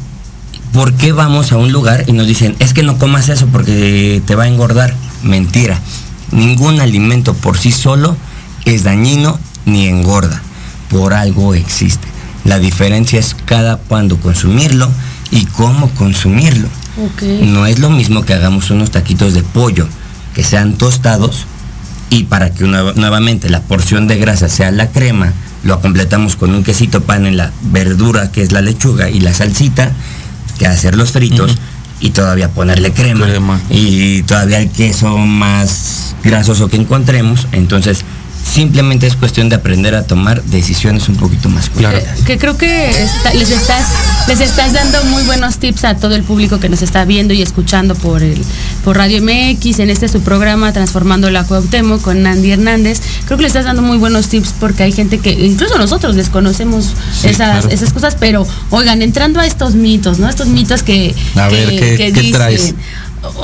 ¿Por 0.72 0.94
qué 0.94 1.12
vamos 1.12 1.52
a 1.52 1.56
un 1.56 1.72
lugar 1.72 2.04
y 2.06 2.12
nos 2.12 2.26
dicen, 2.26 2.54
es 2.60 2.72
que 2.74 2.82
no 2.82 2.98
comas 2.98 3.28
eso 3.28 3.46
porque 3.48 4.22
te 4.26 4.34
va 4.36 4.44
a 4.44 4.48
engordar? 4.48 4.94
Mentira. 5.22 5.80
Ningún 6.30 6.80
alimento 6.80 7.34
por 7.34 7.58
sí 7.58 7.72
solo 7.72 8.16
es 8.64 8.84
dañino 8.84 9.38
ni 9.66 9.86
engorda. 9.86 10.42
Por 10.88 11.12
algo 11.12 11.54
existe. 11.54 12.06
La 12.44 12.58
diferencia 12.58 13.18
es 13.18 13.36
cada 13.44 13.76
cuándo 13.76 14.16
consumirlo 14.18 14.88
y 15.30 15.44
cómo 15.46 15.90
consumirlo. 15.90 16.68
No 17.42 17.66
es 17.66 17.78
lo 17.78 17.90
mismo 17.90 18.24
que 18.24 18.34
hagamos 18.34 18.70
unos 18.70 18.90
taquitos 18.90 19.34
de 19.34 19.42
pollo 19.42 19.88
que 20.34 20.44
sean 20.44 20.74
tostados 20.74 21.46
y 22.10 22.24
para 22.24 22.52
que 22.52 22.64
nuevamente 22.64 23.48
la 23.48 23.62
porción 23.62 24.06
de 24.08 24.18
grasa 24.18 24.48
sea 24.48 24.70
la 24.70 24.88
crema, 24.90 25.32
lo 25.62 25.80
completamos 25.80 26.36
con 26.36 26.54
un 26.54 26.64
quesito 26.64 27.02
pan 27.02 27.26
en 27.26 27.36
la 27.36 27.52
verdura 27.62 28.32
que 28.32 28.42
es 28.42 28.52
la 28.52 28.60
lechuga 28.62 29.10
y 29.10 29.20
la 29.20 29.34
salsita, 29.34 29.92
que 30.58 30.66
hacer 30.66 30.96
los 30.96 31.12
fritos 31.12 31.56
y 32.00 32.10
todavía 32.10 32.48
ponerle 32.50 32.92
crema, 32.92 33.26
crema, 33.26 33.60
y 33.68 34.22
todavía 34.22 34.60
el 34.60 34.70
queso 34.70 35.18
más 35.18 36.14
grasoso 36.24 36.68
que 36.68 36.76
encontremos. 36.76 37.46
Entonces, 37.52 38.04
Simplemente 38.42 39.06
es 39.06 39.16
cuestión 39.16 39.48
de 39.48 39.56
aprender 39.56 39.94
a 39.94 40.04
tomar 40.04 40.42
decisiones 40.42 41.08
un 41.08 41.16
poquito 41.16 41.48
más 41.48 41.70
claras. 41.70 42.02
Que, 42.26 42.38
creo 42.38 42.56
que 42.56 42.90
les, 43.34 43.50
estás, 43.50 43.86
les 44.28 44.40
estás 44.40 44.72
dando 44.72 45.04
muy 45.04 45.22
buenos 45.22 45.58
tips 45.58 45.84
a 45.84 45.96
todo 45.96 46.14
el 46.14 46.24
público 46.24 46.58
que 46.58 46.68
nos 46.68 46.82
está 46.82 47.04
viendo 47.04 47.32
y 47.32 47.42
escuchando 47.42 47.94
por, 47.94 48.22
el, 48.22 48.42
por 48.82 48.96
Radio 48.96 49.22
MX 49.22 49.78
en 49.78 49.90
este 49.90 50.08
su 50.08 50.22
programa 50.22 50.72
Transformando 50.72 51.30
la 51.30 51.44
Cuauhtémoc 51.44 52.00
con 52.00 52.26
Andy 52.26 52.50
Hernández. 52.50 53.00
Creo 53.26 53.36
que 53.36 53.42
le 53.42 53.48
estás 53.48 53.66
dando 53.66 53.82
muy 53.82 53.98
buenos 53.98 54.28
tips 54.28 54.54
porque 54.58 54.82
hay 54.82 54.92
gente 54.92 55.18
que, 55.18 55.30
incluso 55.30 55.78
nosotros 55.78 56.16
desconocemos 56.16 56.94
esas, 57.22 57.66
esas 57.66 57.92
cosas, 57.92 58.16
pero 58.18 58.46
oigan, 58.70 59.02
entrando 59.02 59.38
a 59.40 59.46
estos 59.46 59.74
mitos, 59.74 60.18
¿no? 60.18 60.28
Estos 60.28 60.48
mitos 60.48 60.82
que, 60.82 61.14
a 61.36 61.48
ver, 61.48 61.68
¿qué, 61.68 62.12
¿qué 62.12 62.32
traes? 62.32 62.74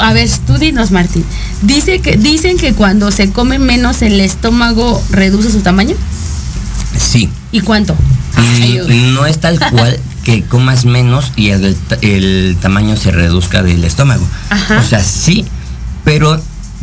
A 0.01 0.13
ver, 0.13 0.29
tú 0.47 0.55
dinos, 0.59 0.91
Martín. 0.91 1.25
Dice 1.63 2.01
que, 2.01 2.17
dicen 2.17 2.59
que 2.59 2.73
cuando 2.73 3.11
se 3.11 3.31
come 3.31 3.59
menos 3.59 4.03
el 4.03 4.21
estómago 4.21 5.03
reduce 5.11 5.51
su 5.51 5.61
tamaño. 5.61 5.97
Sí. 6.99 7.29
¿Y 7.53 7.61
cuánto? 7.61 7.95
Mm, 8.37 9.15
no 9.15 9.27
es 9.27 9.39
tal 9.39 9.59
cual 9.71 9.99
que 10.25 10.43
comas 10.43 10.85
menos 10.85 11.33
y 11.37 11.51
el, 11.51 12.57
tamaño 12.61 12.97
se 12.97 13.13
reduzca 13.13 13.63
del 13.63 13.85
estómago. 13.85 14.27
O 14.79 14.83
sea, 14.83 15.03
sí, 15.03 15.45
pero 16.05 16.41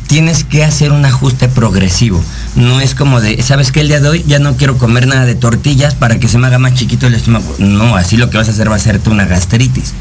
tienes 0.07 0.43
que 0.43 0.63
hacer 0.63 0.91
un 0.91 1.05
ajuste 1.05 1.49
progresivo. 1.49 2.23
No 2.55 2.79
es 2.79 2.95
como 2.95 3.19
de, 3.19 3.41
¿sabes 3.41 3.71
qué? 3.71 3.81
El 3.81 3.89
día 3.89 3.99
de 3.99 4.07
hoy 4.07 4.23
ya 4.27 4.39
no 4.39 4.55
quiero 4.55 4.77
comer 4.77 5.07
nada 5.07 5.25
de 5.25 5.35
tortillas 5.35 5.95
para 5.95 6.19
que 6.19 6.27
se 6.27 6.37
me 6.37 6.47
haga 6.47 6.59
más 6.59 6.75
chiquito 6.75 7.07
el 7.07 7.15
estómago. 7.15 7.55
No, 7.57 7.95
así 7.95 8.15
lo 8.15 8.29
que 8.29 8.37
vas 8.37 8.47
a 8.47 8.51
hacer 8.51 8.69
va 8.69 8.75
a 8.75 8.77
hacerte 8.77 9.09
una 9.09 9.25
gastritis. 9.25 9.93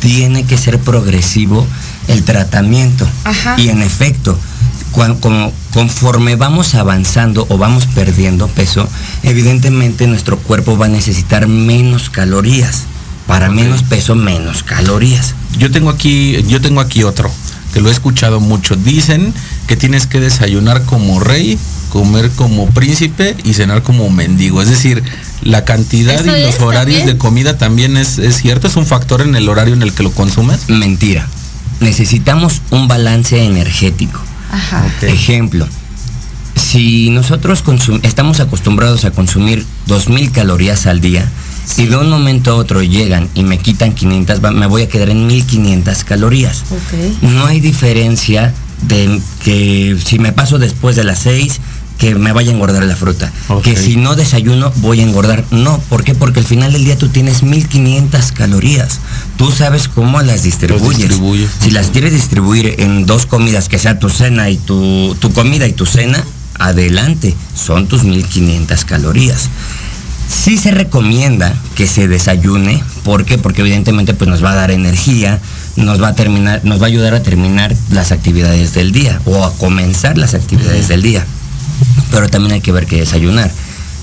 Tiene 0.00 0.44
que 0.44 0.58
ser 0.58 0.78
progresivo 0.78 1.66
el 2.08 2.22
tratamiento. 2.24 3.08
Y 3.56 3.68
en 3.68 3.82
efecto, 3.82 4.38
como, 4.92 5.52
conforme 5.72 6.36
vamos 6.36 6.74
avanzando 6.74 7.46
o 7.48 7.58
vamos 7.58 7.86
perdiendo 7.86 8.48
peso, 8.48 8.88
evidentemente 9.22 10.06
nuestro 10.06 10.38
cuerpo 10.38 10.76
va 10.76 10.86
a 10.86 10.90
necesitar 10.90 11.48
menos 11.48 12.10
calorías. 12.10 12.84
Para 13.26 13.48
menos 13.48 13.84
peso, 13.84 14.14
menos 14.14 14.62
calorías. 14.62 15.34
Yo 15.56 15.70
tengo 15.70 15.90
aquí, 15.90 16.42
yo 16.48 16.60
tengo 16.60 16.80
aquí 16.80 17.04
otro, 17.04 17.30
que 17.72 17.80
lo 17.80 17.88
he 17.88 17.92
escuchado 17.92 18.40
mucho. 18.40 18.74
Dicen 18.74 19.32
que 19.68 19.76
tienes 19.76 20.06
que 20.06 20.20
desayunar 20.20 20.84
como 20.84 21.20
rey, 21.20 21.56
comer 21.88 22.30
como 22.30 22.66
príncipe 22.70 23.36
y 23.44 23.54
cenar 23.54 23.82
como 23.82 24.10
mendigo. 24.10 24.60
Es 24.60 24.68
decir, 24.68 25.02
la 25.40 25.64
cantidad 25.64 26.22
y 26.22 26.42
los 26.42 26.60
horarios 26.60 27.06
de 27.06 27.16
comida 27.16 27.56
también 27.56 27.96
es, 27.96 28.18
es 28.18 28.36
cierto, 28.36 28.66
es 28.66 28.76
un 28.76 28.86
factor 28.86 29.22
en 29.22 29.36
el 29.36 29.48
horario 29.48 29.74
en 29.74 29.82
el 29.82 29.94
que 29.94 30.02
lo 30.02 30.10
consumes. 30.10 30.68
Mentira 30.68 31.28
necesitamos 31.82 32.62
un 32.70 32.88
balance 32.88 33.44
energético. 33.44 34.20
Ejemplo, 35.02 35.66
si 36.54 37.10
nosotros 37.10 37.62
estamos 38.02 38.40
acostumbrados 38.40 39.04
a 39.04 39.10
consumir 39.10 39.64
2.000 39.88 40.30
calorías 40.30 40.86
al 40.86 41.00
día, 41.00 41.28
si 41.64 41.86
de 41.86 41.96
un 41.96 42.10
momento 42.10 42.52
a 42.52 42.54
otro 42.56 42.82
llegan 42.82 43.28
y 43.34 43.44
me 43.44 43.58
quitan 43.58 43.94
500, 43.94 44.40
me 44.52 44.66
voy 44.66 44.82
a 44.82 44.88
quedar 44.88 45.10
en 45.10 45.28
1.500 45.28 46.04
calorías. 46.04 46.64
No 47.22 47.46
hay 47.46 47.60
diferencia 47.60 48.52
de 48.82 49.20
que 49.44 49.96
si 50.04 50.18
me 50.18 50.32
paso 50.32 50.58
después 50.58 50.96
de 50.96 51.04
las 51.04 51.20
6 51.20 51.60
que 52.02 52.16
me 52.16 52.32
vaya 52.32 52.50
a 52.50 52.54
engordar 52.54 52.82
la 52.82 52.96
fruta. 52.96 53.30
Que 53.62 53.76
si 53.76 53.94
no 53.94 54.16
desayuno 54.16 54.72
voy 54.78 54.98
a 54.98 55.04
engordar. 55.04 55.44
No, 55.52 55.78
¿por 55.88 56.02
qué? 56.02 56.16
Porque 56.16 56.40
al 56.40 56.44
final 56.44 56.72
del 56.72 56.84
día 56.84 56.98
tú 56.98 57.10
tienes 57.10 57.44
1500 57.44 58.32
calorías. 58.32 58.98
Tú 59.36 59.52
sabes 59.52 59.86
cómo 59.86 60.20
las 60.20 60.42
distribuyes. 60.42 61.12
Si 61.60 61.70
las 61.70 61.90
quieres 61.90 62.12
distribuir 62.12 62.74
en 62.80 63.06
dos 63.06 63.26
comidas, 63.26 63.68
que 63.68 63.78
sea 63.78 64.00
tu 64.00 64.08
cena 64.08 64.50
y 64.50 64.56
tu, 64.56 65.16
tu 65.20 65.32
comida 65.32 65.68
y 65.68 65.74
tu 65.74 65.86
cena, 65.86 66.24
adelante, 66.58 67.36
son 67.54 67.86
tus 67.86 68.02
1500 68.02 68.84
calorías. 68.84 69.48
Sí 70.28 70.58
se 70.58 70.72
recomienda 70.72 71.54
que 71.76 71.86
se 71.86 72.08
desayune, 72.08 72.82
¿por 73.04 73.24
qué? 73.24 73.38
Porque 73.38 73.60
evidentemente 73.60 74.12
pues 74.12 74.28
nos 74.28 74.42
va 74.42 74.50
a 74.50 74.56
dar 74.56 74.72
energía, 74.72 75.40
nos 75.76 76.02
va 76.02 76.08
a 76.08 76.14
terminar, 76.16 76.62
nos 76.64 76.80
va 76.80 76.86
a 76.86 76.88
ayudar 76.88 77.14
a 77.14 77.22
terminar 77.22 77.76
las 77.90 78.10
actividades 78.10 78.74
del 78.74 78.90
día 78.90 79.20
o 79.24 79.44
a 79.44 79.54
comenzar 79.54 80.18
las 80.18 80.34
actividades 80.34 80.88
del 80.88 81.02
día 81.02 81.24
pero 82.10 82.28
también 82.28 82.54
hay 82.54 82.60
que 82.60 82.72
ver 82.72 82.86
qué 82.86 82.96
desayunar. 82.96 83.50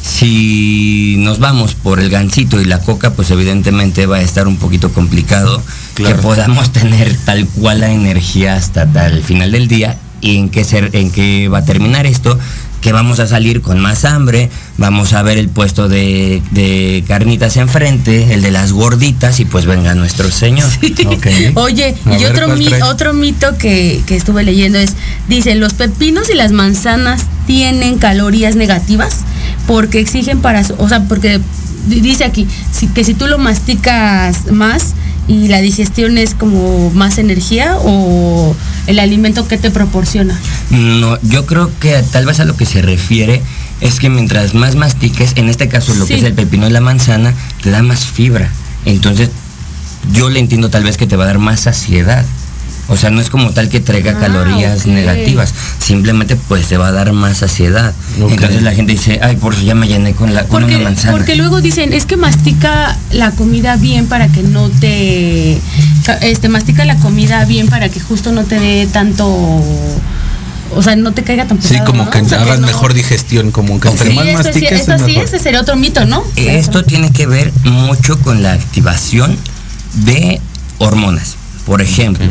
Si 0.02 1.16
nos 1.20 1.40
vamos 1.40 1.76
por 1.76 2.00
el 2.00 2.10
gancito 2.10 2.60
y 2.62 2.66
la 2.66 2.80
coca, 2.80 3.14
pues 3.14 3.32
evidentemente 3.32 4.06
va 4.06 4.18
a 4.18 4.22
estar 4.22 4.48
un 4.48 4.58
poquito 4.58 4.92
complicado 4.92 5.62
que 5.96 6.16
podamos 6.16 6.72
tener 6.74 7.16
tal 7.26 7.46
cual 7.48 7.82
la 7.82 7.92
energía 7.92 8.56
hasta 8.56 8.84
el 9.08 9.24
final 9.24 9.52
del 9.52 9.68
día 9.68 9.98
y 10.22 10.38
en 10.38 10.50
qué, 10.50 10.64
ser, 10.64 10.90
en 10.94 11.12
qué 11.12 11.48
va 11.48 11.60
a 11.60 11.66
terminar 11.66 12.06
esto, 12.06 12.38
que 12.82 12.92
vamos 12.92 13.20
a 13.20 13.28
salir 13.28 13.62
con 13.62 13.80
más 13.80 14.06
hambre, 14.06 14.50
vamos 14.78 15.14
a 15.14 15.22
ver 15.22 15.38
el 15.38 15.50
puesto 15.50 15.90
de, 15.90 17.04
carnitas 17.08 17.58
enfrente, 17.58 18.34
el 18.34 18.42
de 18.42 18.52
las 18.52 18.72
gorditas 18.72 19.40
y 19.40 19.46
pues 19.46 19.66
venga 19.66 19.96
nuestro 19.96 20.32
señor. 20.32 20.70
Oye, 21.56 21.96
y 22.06 22.26
otro, 22.26 22.48
otro 22.86 23.14
mito 23.14 23.58
que, 23.58 24.02
que, 24.06 24.16
estuve 24.16 24.44
leyendo 24.44 24.78
es, 24.78 24.96
dice, 25.28 25.56
los 25.56 25.74
pepinos 25.74 26.30
y 26.30 26.36
las 26.36 26.52
manzanas 26.52 27.26
tienen 27.48 27.98
calorías 27.98 28.56
negativas 28.56 29.18
porque 29.68 30.00
exigen 30.00 30.42
para, 30.42 30.64
o 30.78 30.90
sea, 30.90 31.04
porque 31.08 31.40
dice 31.88 32.24
aquí, 32.24 32.48
que 32.94 33.04
si 33.04 33.14
tú 33.14 33.28
lo 33.28 33.38
masticas 33.38 34.52
más, 34.52 34.94
y 35.30 35.48
la 35.48 35.62
digestión 35.62 36.18
es 36.18 36.34
como 36.34 36.90
más 36.90 37.20
energía 37.20 37.78
o 37.78 38.56
el 38.88 39.00
alimento 39.00 39.48
que 39.48 39.58
te 39.58 39.70
proporciona? 39.70 40.38
No, 40.72 41.22
yo 41.22 41.46
creo 41.46 41.72
que 41.80 42.04
tal 42.12 42.26
vez 42.26 42.40
a 42.40 42.46
lo 42.46 42.58
que 42.58 42.66
se 42.66 42.82
refiere 42.82 43.44
es 43.80 44.00
que 44.00 44.10
mientras 44.10 44.56
más 44.56 44.76
mastiques, 44.76 45.34
en 45.36 45.48
este 45.48 45.70
caso 45.70 45.94
lo 45.94 46.08
que 46.08 46.16
es 46.16 46.24
el 46.24 46.34
pepino 46.34 46.68
y 46.68 46.72
la 46.72 46.82
manzana, 46.82 47.36
te 47.62 47.70
da 47.70 47.84
más 47.84 48.08
fibra. 48.08 48.52
Entonces, 48.86 49.30
yo 50.12 50.30
le 50.30 50.40
entiendo 50.40 50.72
tal 50.72 50.84
vez 50.84 50.98
que 50.98 51.06
te 51.06 51.16
va 51.16 51.26
a 51.26 51.28
dar 51.28 51.40
más 51.40 51.62
saciedad. 51.62 52.26
O 52.90 52.98
sea, 52.98 53.12
no 53.12 53.22
es 53.22 53.30
como 53.30 53.52
tal 53.52 53.70
que 53.70 53.80
traiga 53.80 54.14
ah, 54.18 54.20
calorías 54.20 54.88
negativas, 54.88 55.54
simplemente 55.78 56.36
pues 56.36 56.68
te 56.68 56.78
va 56.78 56.88
a 56.88 56.92
dar 56.92 57.14
más 57.14 57.38
saciedad. 57.38 57.94
Entonces 58.18 58.64
la 58.64 58.74
gente 58.74 58.94
dice, 58.94 59.20
ay, 59.22 59.36
por 59.36 59.54
eso 59.54 59.64
ya 59.64 59.76
me 59.76 59.88
llené 59.88 60.14
con, 60.14 60.34
la, 60.34 60.46
con 60.46 60.64
una 60.64 60.80
manzana. 60.80 61.12
Porque 61.12 61.36
luego 61.36 61.62
dicen, 61.62 61.94
es 61.94 62.06
que 62.06 62.18
mastica 62.18 62.98
la 63.12 63.32
comida 63.32 63.76
bien 63.76 64.08
para 64.08 64.28
que 64.28 64.44
no 64.44 64.70
te... 64.70 65.60
Este, 66.22 66.50
mastica 66.50 66.86
la 66.86 66.96
comida 66.96 67.46
bien 67.46 67.68
para 67.68 67.90
que 67.90 68.00
justo 68.00 68.32
no 68.32 68.44
te 68.44 68.60
dé 68.60 68.88
tanto 68.88 69.64
o 70.76 70.84
sea, 70.84 70.96
no 70.96 71.12
te 71.14 71.24
caiga 71.24 71.46
tan 71.46 71.58
pesado. 71.58 71.80
Sí, 71.80 71.86
como 71.86 72.10
que 72.10 72.20
hagas 72.20 72.60
mejor 72.60 72.94
digestión, 72.94 73.52
como 73.52 73.80
que 73.80 73.90
entre 73.90 74.14
más 74.14 74.26
mastiques 74.34 74.82
esto 74.82 74.98
sí, 75.00 75.18
ese 75.18 75.40
sería 75.40 75.62
otro 75.62 75.76
mito, 75.76 76.06
¿no? 76.06 76.24
Esto 76.36 76.84
tiene 76.84 77.12
que 77.12 77.26
ver 77.26 77.52
mucho 77.64 78.20
con 78.20 78.44
la 78.44 78.54
activación 78.54 79.38
de 80.06 80.40
hormonas. 80.78 81.38
Por 81.66 81.82
ejemplo, 81.82 82.26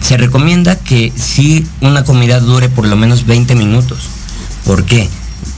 se 0.00 0.16
recomienda 0.16 0.76
que 0.76 1.12
si 1.16 1.66
una 1.80 2.04
comida 2.04 2.40
dure 2.40 2.68
por 2.68 2.86
lo 2.86 2.96
menos 2.96 3.26
20 3.26 3.54
minutos. 3.54 4.08
¿Por 4.64 4.84
qué? 4.84 5.08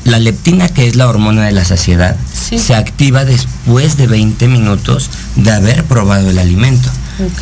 La 0.04 0.18
leptina, 0.18 0.68
que 0.68 0.86
es 0.86 0.96
la 0.96 1.08
hormona 1.08 1.44
de 1.44 1.52
la 1.52 1.64
saciedad, 1.64 2.16
se 2.32 2.74
activa 2.74 3.24
después 3.24 3.96
de 3.96 4.06
20 4.06 4.48
minutos 4.48 5.10
de 5.36 5.52
haber 5.52 5.84
probado 5.84 6.30
el 6.30 6.38
alimento. 6.38 6.88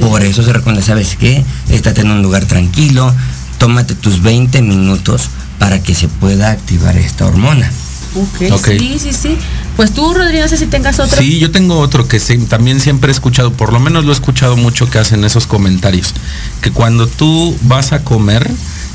Por 0.00 0.22
eso 0.22 0.42
se 0.42 0.52
recomienda, 0.52 0.84
¿sabes 0.84 1.16
qué? 1.16 1.44
Estate 1.68 2.02
en 2.02 2.10
un 2.10 2.22
lugar 2.22 2.44
tranquilo, 2.44 3.14
tómate 3.58 3.94
tus 3.94 4.22
20 4.22 4.62
minutos 4.62 5.30
para 5.58 5.82
que 5.82 5.94
se 5.94 6.08
pueda 6.08 6.50
activar 6.50 6.96
esta 6.96 7.26
hormona. 7.26 7.70
Ok, 8.14 8.66
sí, 8.66 8.98
sí, 8.98 9.12
sí. 9.12 9.38
Pues 9.76 9.92
tú, 9.92 10.12
Rodrigo, 10.12 10.42
no 10.42 10.48
sé 10.48 10.56
si 10.56 10.66
tengas 10.66 10.98
otro. 10.98 11.16
Sí, 11.16 11.38
yo 11.38 11.50
tengo 11.50 11.78
otro 11.78 12.08
que 12.08 12.18
también 12.48 12.80
siempre 12.80 13.10
he 13.10 13.12
escuchado, 13.12 13.52
por 13.52 13.72
lo 13.72 13.80
menos 13.80 14.04
lo 14.04 14.10
he 14.10 14.14
escuchado 14.14 14.56
mucho 14.56 14.90
que 14.90 14.98
hacen 14.98 15.24
esos 15.24 15.46
comentarios, 15.46 16.14
que 16.60 16.70
cuando 16.70 17.06
tú 17.06 17.56
vas 17.62 17.92
a 17.92 18.02
comer, 18.02 18.50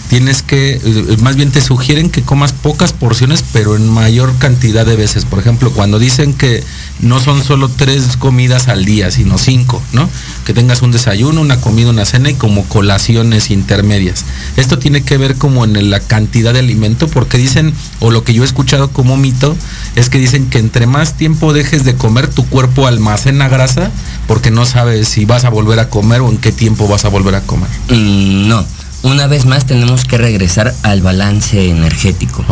tienes 0.10 0.42
que, 0.42 0.80
eh, 0.84 1.18
más 1.22 1.36
bien 1.36 1.52
te 1.52 1.62
sugieren 1.62 2.10
que 2.10 2.22
comas 2.22 2.54
pocas 2.54 2.94
porciones, 2.94 3.44
pero 3.54 3.76
en 3.76 3.90
mayor 3.90 4.36
cantidad 4.38 4.86
de 4.86 4.96
veces. 4.96 5.26
Por 5.26 5.40
ejemplo, 5.40 5.72
cuando 5.72 6.00
dicen 6.00 6.34
que 6.34 6.64
no 7.00 7.20
son 7.20 7.44
solo 7.44 7.70
tres 7.70 8.18
comidas 8.18 8.68
al 8.68 8.86
día, 8.86 9.12
sino 9.12 9.38
cinco, 9.38 9.82
¿no? 9.94 10.10
Que 10.46 10.54
tengas 10.54 10.82
un 10.82 10.92
desayuno, 10.92 11.42
una 11.42 11.60
comida, 11.60 11.90
una 11.90 12.06
cena 12.06 12.30
y 12.30 12.36
como 12.36 12.64
colaciones 12.66 13.52
intermedias. 13.52 14.26
Esto 14.58 14.80
tiene 14.80 15.04
que 15.04 15.18
ver 15.18 15.36
como 15.36 15.66
en 15.66 15.90
la 15.90 16.00
cantidad 16.00 16.54
de 16.54 16.60
alimento, 16.60 17.08
porque 17.08 17.38
dicen, 17.38 17.74
o 18.00 18.12
lo 18.12 18.24
que 18.24 18.34
yo 18.34 18.44
he 18.44 18.46
escuchado 18.46 18.92
como 18.92 19.18
mito, 19.18 19.56
es 19.96 20.10
que 20.10 20.20
dicen 20.20 20.50
que 20.50 20.60
entre 20.60 20.88
más 20.88 21.18
tiempo 21.18 21.54
dejes 21.54 21.84
de 21.84 21.96
comer, 21.96 22.28
tu 22.28 22.46
cuerpo 22.48 22.88
almacena 22.88 23.50
grasa, 23.50 23.92
porque 24.28 24.52
no 24.52 24.66
sabes 24.66 25.08
si 25.08 25.26
vas 25.26 25.46
a 25.46 25.50
volver 25.50 25.80
a 25.80 25.90
comer 25.90 26.22
o 26.22 26.30
en 26.30 26.38
qué 26.38 26.52
tiempo 26.52 26.88
vas 26.88 27.06
a 27.06 27.10
volver 27.10 27.36
a 27.36 27.42
comer. 27.42 27.70
Mm, 27.90 28.48
no 28.48 28.66
una 29.06 29.28
vez 29.28 29.46
más 29.46 29.66
tenemos 29.68 30.04
que 30.04 30.18
regresar 30.18 30.74
al 30.82 31.02
balance 31.02 31.70
energético. 31.70 32.44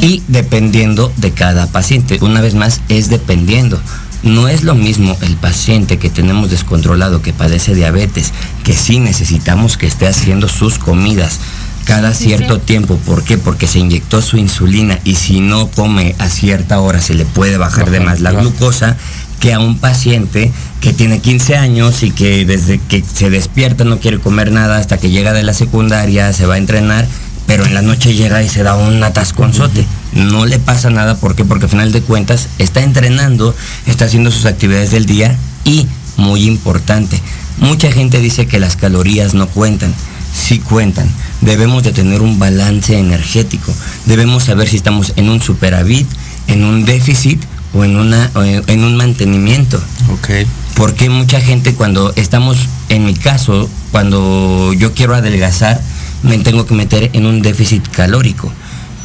Y 0.00 0.22
dependiendo 0.26 1.12
de 1.18 1.32
cada 1.32 1.66
paciente, 1.66 2.18
una 2.22 2.40
vez 2.40 2.54
más 2.54 2.80
es 2.88 3.10
dependiendo. 3.10 3.78
No 4.22 4.48
es 4.48 4.62
lo 4.62 4.74
mismo 4.74 5.18
el 5.20 5.36
paciente 5.36 5.98
que 5.98 6.08
tenemos 6.08 6.50
descontrolado, 6.50 7.20
que 7.20 7.34
padece 7.34 7.74
diabetes, 7.74 8.32
que 8.64 8.72
sí 8.72 9.00
necesitamos 9.00 9.76
que 9.76 9.86
esté 9.86 10.06
haciendo 10.06 10.48
sus 10.48 10.78
comidas 10.78 11.40
cada 11.84 12.14
cierto 12.14 12.58
tiempo. 12.58 12.96
¿Por 12.96 13.22
qué? 13.22 13.36
Porque 13.36 13.66
se 13.66 13.80
inyectó 13.80 14.22
su 14.22 14.38
insulina 14.38 14.98
y 15.04 15.16
si 15.16 15.40
no 15.40 15.68
come 15.68 16.14
a 16.18 16.28
cierta 16.28 16.80
hora 16.80 17.02
se 17.02 17.14
le 17.14 17.26
puede 17.26 17.58
bajar 17.58 17.90
de 17.90 18.00
más 18.00 18.20
la 18.20 18.32
glucosa 18.32 18.96
que 19.42 19.52
a 19.52 19.58
un 19.58 19.76
paciente 19.76 20.52
que 20.80 20.92
tiene 20.92 21.18
15 21.18 21.56
años 21.56 22.04
y 22.04 22.12
que 22.12 22.44
desde 22.44 22.78
que 22.78 23.02
se 23.02 23.28
despierta 23.28 23.82
no 23.82 23.98
quiere 23.98 24.20
comer 24.20 24.52
nada 24.52 24.78
hasta 24.78 24.98
que 24.98 25.10
llega 25.10 25.32
de 25.32 25.42
la 25.42 25.52
secundaria, 25.52 26.32
se 26.32 26.46
va 26.46 26.54
a 26.54 26.58
entrenar, 26.58 27.08
pero 27.48 27.66
en 27.66 27.74
la 27.74 27.82
noche 27.82 28.14
llega 28.14 28.40
y 28.44 28.48
se 28.48 28.62
da 28.62 28.76
un 28.76 29.02
atasconzote. 29.02 29.84
No 30.12 30.46
le 30.46 30.60
pasa 30.60 30.90
nada, 30.90 31.16
¿por 31.16 31.34
qué? 31.34 31.44
Porque 31.44 31.64
al 31.64 31.70
final 31.70 31.90
de 31.90 32.02
cuentas 32.02 32.50
está 32.58 32.84
entrenando, 32.84 33.52
está 33.86 34.04
haciendo 34.04 34.30
sus 34.30 34.46
actividades 34.46 34.92
del 34.92 35.06
día 35.06 35.36
y, 35.64 35.88
muy 36.16 36.44
importante, 36.44 37.20
mucha 37.58 37.90
gente 37.90 38.20
dice 38.20 38.46
que 38.46 38.60
las 38.60 38.76
calorías 38.76 39.34
no 39.34 39.48
cuentan. 39.48 39.92
Sí 40.32 40.60
cuentan. 40.60 41.08
Debemos 41.40 41.82
de 41.82 41.90
tener 41.90 42.22
un 42.22 42.38
balance 42.38 42.96
energético. 42.96 43.74
Debemos 44.06 44.44
saber 44.44 44.68
si 44.68 44.76
estamos 44.76 45.14
en 45.16 45.28
un 45.28 45.42
superávit, 45.42 46.06
en 46.46 46.64
un 46.64 46.84
déficit 46.84 47.42
o 47.74 47.84
en, 47.84 47.96
una, 47.96 48.30
en 48.34 48.84
un 48.84 48.96
mantenimiento. 48.96 49.82
Ok. 50.12 50.46
Porque 50.74 51.10
mucha 51.10 51.40
gente 51.40 51.74
cuando 51.74 52.12
estamos, 52.16 52.58
en 52.88 53.04
mi 53.04 53.14
caso, 53.14 53.68
cuando 53.90 54.72
yo 54.72 54.94
quiero 54.94 55.14
adelgazar, 55.14 55.80
me 56.22 56.38
tengo 56.38 56.66
que 56.66 56.74
meter 56.74 57.10
en 57.12 57.26
un 57.26 57.42
déficit 57.42 57.86
calórico. 57.88 58.52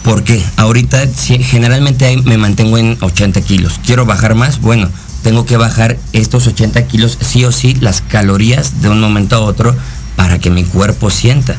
Porque 0.04 0.42
ahorita 0.56 1.06
generalmente 1.42 2.18
me 2.24 2.38
mantengo 2.38 2.78
en 2.78 2.98
80 3.02 3.42
kilos. 3.42 3.80
Quiero 3.86 4.06
bajar 4.06 4.36
más, 4.36 4.62
bueno, 4.62 4.90
tengo 5.24 5.46
que 5.46 5.58
bajar 5.58 5.98
estos 6.14 6.48
80 6.48 6.88
kilos 6.88 7.18
sí 7.20 7.44
o 7.44 7.52
sí, 7.52 7.76
las 7.82 8.02
calorías 8.02 8.82
de 8.82 8.90
un 8.90 9.02
momento 9.02 9.36
a 9.36 9.40
otro 9.40 9.76
para 10.18 10.40
que 10.40 10.50
mi 10.50 10.64
cuerpo 10.64 11.12
sienta. 11.12 11.56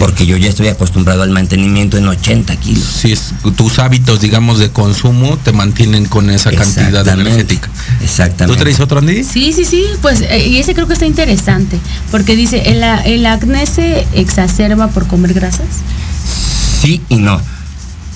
Porque 0.00 0.26
yo 0.26 0.36
ya 0.36 0.48
estoy 0.50 0.66
acostumbrado 0.66 1.22
al 1.22 1.30
mantenimiento 1.30 1.96
en 1.96 2.08
80 2.08 2.56
kilos. 2.56 2.84
Sí, 2.84 3.12
es, 3.12 3.32
tus 3.56 3.78
hábitos, 3.78 4.20
digamos, 4.20 4.58
de 4.58 4.70
consumo 4.70 5.38
te 5.38 5.52
mantienen 5.52 6.06
con 6.06 6.28
esa 6.28 6.50
cantidad 6.50 7.06
energética. 7.06 7.70
Exactamente. 8.02 8.58
¿Tú 8.58 8.64
traes 8.64 8.80
otro, 8.80 8.98
Andy? 8.98 9.22
Sí, 9.22 9.52
sí, 9.52 9.64
sí. 9.64 9.84
Pues, 10.02 10.20
eh, 10.22 10.48
y 10.48 10.58
ese 10.58 10.74
creo 10.74 10.88
que 10.88 10.94
está 10.94 11.06
interesante. 11.06 11.78
Porque 12.10 12.34
dice, 12.34 12.70
¿el, 12.72 12.82
¿el 12.82 13.24
acné 13.24 13.66
se 13.66 14.04
exacerba 14.14 14.88
por 14.88 15.06
comer 15.06 15.32
grasas? 15.32 15.68
Sí 16.82 17.00
y 17.08 17.16
no. 17.16 17.40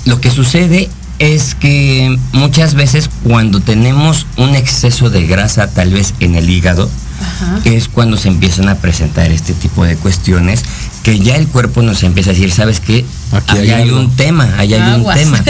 Lo 0.05 0.21
que 0.21 0.33
sucede 0.33 0.91
es 1.19 1.55
que 1.55 2.19
muchas 2.33 2.75
veces 2.75 3.11
cuando 3.25 3.61
tenemos 3.61 4.27
un 4.37 4.55
exceso 4.55 5.11
de 5.11 5.27
grasa, 5.27 5.69
tal 5.69 5.93
vez 5.93 6.15
en 6.21 6.35
el 6.35 6.51
hígado, 6.51 6.91
es 7.65 7.89
cuando 7.89 8.17
se 8.17 8.29
empiezan 8.29 8.69
a 8.69 8.77
presentar 8.77 9.31
este 9.31 9.55
tipo 9.55 9.85
de 9.85 9.97
cuestiones 9.97 10.63
que 11.03 11.19
ya 11.19 11.37
el 11.37 11.47
cuerpo 11.47 11.83
nos 11.83 12.03
empieza 12.03 12.31
a 12.31 12.33
decir, 12.35 12.53
¿sabes 12.53 12.81
qué? 12.81 13.05
Aquí 13.33 13.71
hay, 13.71 13.91
un 13.91 14.15
tema, 14.17 14.53
ahí 14.59 14.75
hay 14.75 15.01
un 15.01 15.15
tema. 15.15 15.43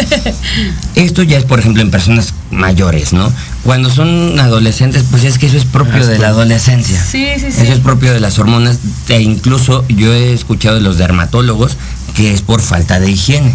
Esto 0.95 1.23
ya 1.23 1.39
es, 1.39 1.45
por 1.45 1.59
ejemplo, 1.59 1.83
en 1.83 1.91
personas 1.91 2.35
mayores, 2.51 3.13
¿no? 3.13 3.33
Cuando 3.65 3.91
son 3.91 4.39
adolescentes, 4.39 5.05
pues 5.11 5.25
es 5.25 5.39
que 5.39 5.47
eso 5.47 5.57
es 5.57 5.65
propio 5.65 6.07
de 6.07 6.19
la 6.19 6.29
adolescencia. 6.29 7.03
Sí, 7.03 7.27
sí, 7.37 7.51
sí. 7.51 7.63
Eso 7.63 7.73
es 7.73 7.81
propio 7.81 8.13
de 8.13 8.21
las 8.21 8.39
hormonas. 8.39 8.79
E 9.09 9.21
incluso 9.21 9.85
yo 9.89 10.13
he 10.13 10.33
escuchado 10.33 10.77
de 10.77 10.83
los 10.83 10.99
dermatólogos 10.99 11.77
que 12.15 12.33
es 12.33 12.43
por 12.43 12.61
falta 12.61 13.01
de 13.01 13.11
higiene 13.11 13.55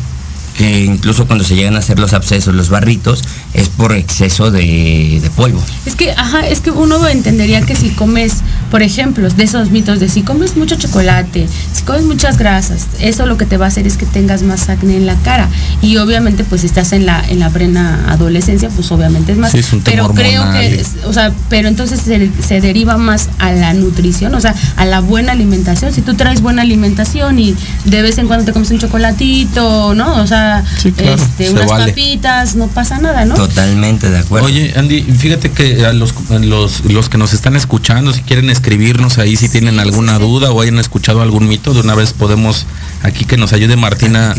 que 0.61 0.85
incluso 0.85 1.25
cuando 1.25 1.43
se 1.43 1.55
llegan 1.55 1.75
a 1.75 1.79
hacer 1.79 1.97
los 1.97 2.13
abscesos, 2.13 2.53
los 2.53 2.69
barritos, 2.69 3.23
es 3.53 3.67
por 3.69 3.93
exceso 3.93 4.51
de, 4.51 5.19
polvo. 5.35 5.59
Es 5.87 5.95
que, 5.95 6.11
ajá, 6.11 6.47
es 6.47 6.61
que 6.61 6.69
uno 6.69 7.07
entendería 7.07 7.61
que 7.63 7.75
si 7.75 7.89
comes, 7.89 8.41
por 8.71 8.81
ejemplo, 8.81 9.29
de 9.29 9.43
esos 9.43 9.69
mitos 9.69 9.99
de 9.99 10.07
si 10.07 10.23
comes 10.23 10.55
mucho 10.55 10.75
chocolate, 10.75 11.47
si 11.73 11.83
comes 11.83 12.03
muchas 12.03 12.37
grasas, 12.37 12.87
eso 12.99 13.25
lo 13.25 13.37
que 13.37 13.45
te 13.45 13.57
va 13.57 13.65
a 13.65 13.67
hacer 13.67 13.85
es 13.85 13.97
que 13.97 14.05
tengas 14.05 14.43
más 14.43 14.69
acné 14.69 14.95
en 14.95 15.05
la 15.05 15.15
cara. 15.17 15.49
Y 15.81 15.97
obviamente, 15.97 16.45
pues 16.45 16.61
si 16.61 16.67
estás 16.67 16.93
en 16.93 17.05
la, 17.05 17.21
en 17.27 17.39
la 17.39 17.49
plena 17.49 18.05
adolescencia, 18.09 18.69
pues 18.69 18.89
obviamente 18.91 19.33
es 19.33 19.37
más. 19.37 19.53
pero 19.83 20.09
creo 20.09 20.49
que, 20.53 20.83
o 21.03 21.13
sea, 21.13 21.33
pero 21.49 21.67
entonces 21.67 21.99
se, 21.99 22.61
deriva 22.61 22.97
más 22.97 23.29
a 23.39 23.51
la 23.51 23.73
nutrición, 23.73 24.33
o 24.35 24.39
sea, 24.39 24.55
a 24.77 24.85
la 24.85 25.01
buena 25.01 25.33
alimentación. 25.33 25.91
Si 25.93 26.01
tú 26.01 26.13
traes 26.13 26.41
buena 26.41 26.61
alimentación 26.61 27.39
y 27.39 27.55
de 27.85 28.01
vez 28.01 28.17
en 28.19 28.27
cuando 28.27 28.45
te 28.45 28.53
comes 28.53 28.71
un 28.71 28.79
chocolatito, 28.79 29.93
¿no? 29.95 30.21
O 30.21 30.27
sea, 30.27 30.63
este, 30.85 31.49
unas 31.49 31.67
papitas, 31.69 32.55
no 32.55 32.67
pasa 32.67 32.99
nada, 32.99 33.25
¿no? 33.25 33.35
Totalmente 33.35 34.09
de 34.09 34.19
acuerdo. 34.19 34.47
Oye, 34.47 34.73
Andy, 34.77 35.01
fíjate 35.01 35.51
que 35.51 35.85
a 35.85 35.91
los, 35.91 36.13
los, 36.29 37.09
que 37.09 37.17
nos 37.17 37.33
están 37.33 37.55
escuchando, 37.55 38.13
si 38.13 38.21
quieren 38.21 38.49
escribirnos 38.61 39.17
ahí, 39.17 39.35
si 39.35 39.49
tienen 39.49 39.79
alguna 39.79 40.19
duda 40.19 40.51
o 40.51 40.61
hayan 40.61 40.77
escuchado 40.77 41.23
algún 41.23 41.47
mito, 41.47 41.73
de 41.73 41.79
una 41.79 41.95
vez 41.95 42.13
podemos 42.13 42.67
aquí 43.01 43.25
que 43.25 43.35
nos 43.35 43.53
ayude 43.53 43.75
Martín 43.75 44.15
a, 44.15 44.35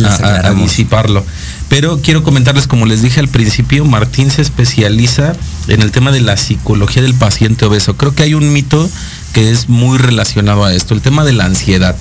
disiparlo. 0.54 1.26
Pero 1.68 2.00
quiero 2.00 2.22
comentarles, 2.22 2.68
como 2.68 2.86
les 2.86 3.02
dije 3.02 3.18
al 3.18 3.26
principio, 3.26 3.84
Martín 3.84 4.30
se 4.30 4.40
especializa 4.40 5.32
en 5.66 5.82
el 5.82 5.90
tema 5.90 6.12
de 6.12 6.20
la 6.20 6.36
psicología 6.36 7.02
del 7.02 7.14
paciente 7.14 7.64
obeso. 7.64 7.96
Creo 7.96 8.14
que 8.14 8.22
hay 8.22 8.34
un 8.34 8.52
mito 8.52 8.88
que 9.32 9.50
es 9.50 9.68
muy 9.68 9.98
relacionado 9.98 10.64
a 10.64 10.72
esto, 10.72 10.94
el 10.94 11.00
tema 11.00 11.24
de 11.24 11.32
la 11.32 11.46
ansiedad. 11.46 11.96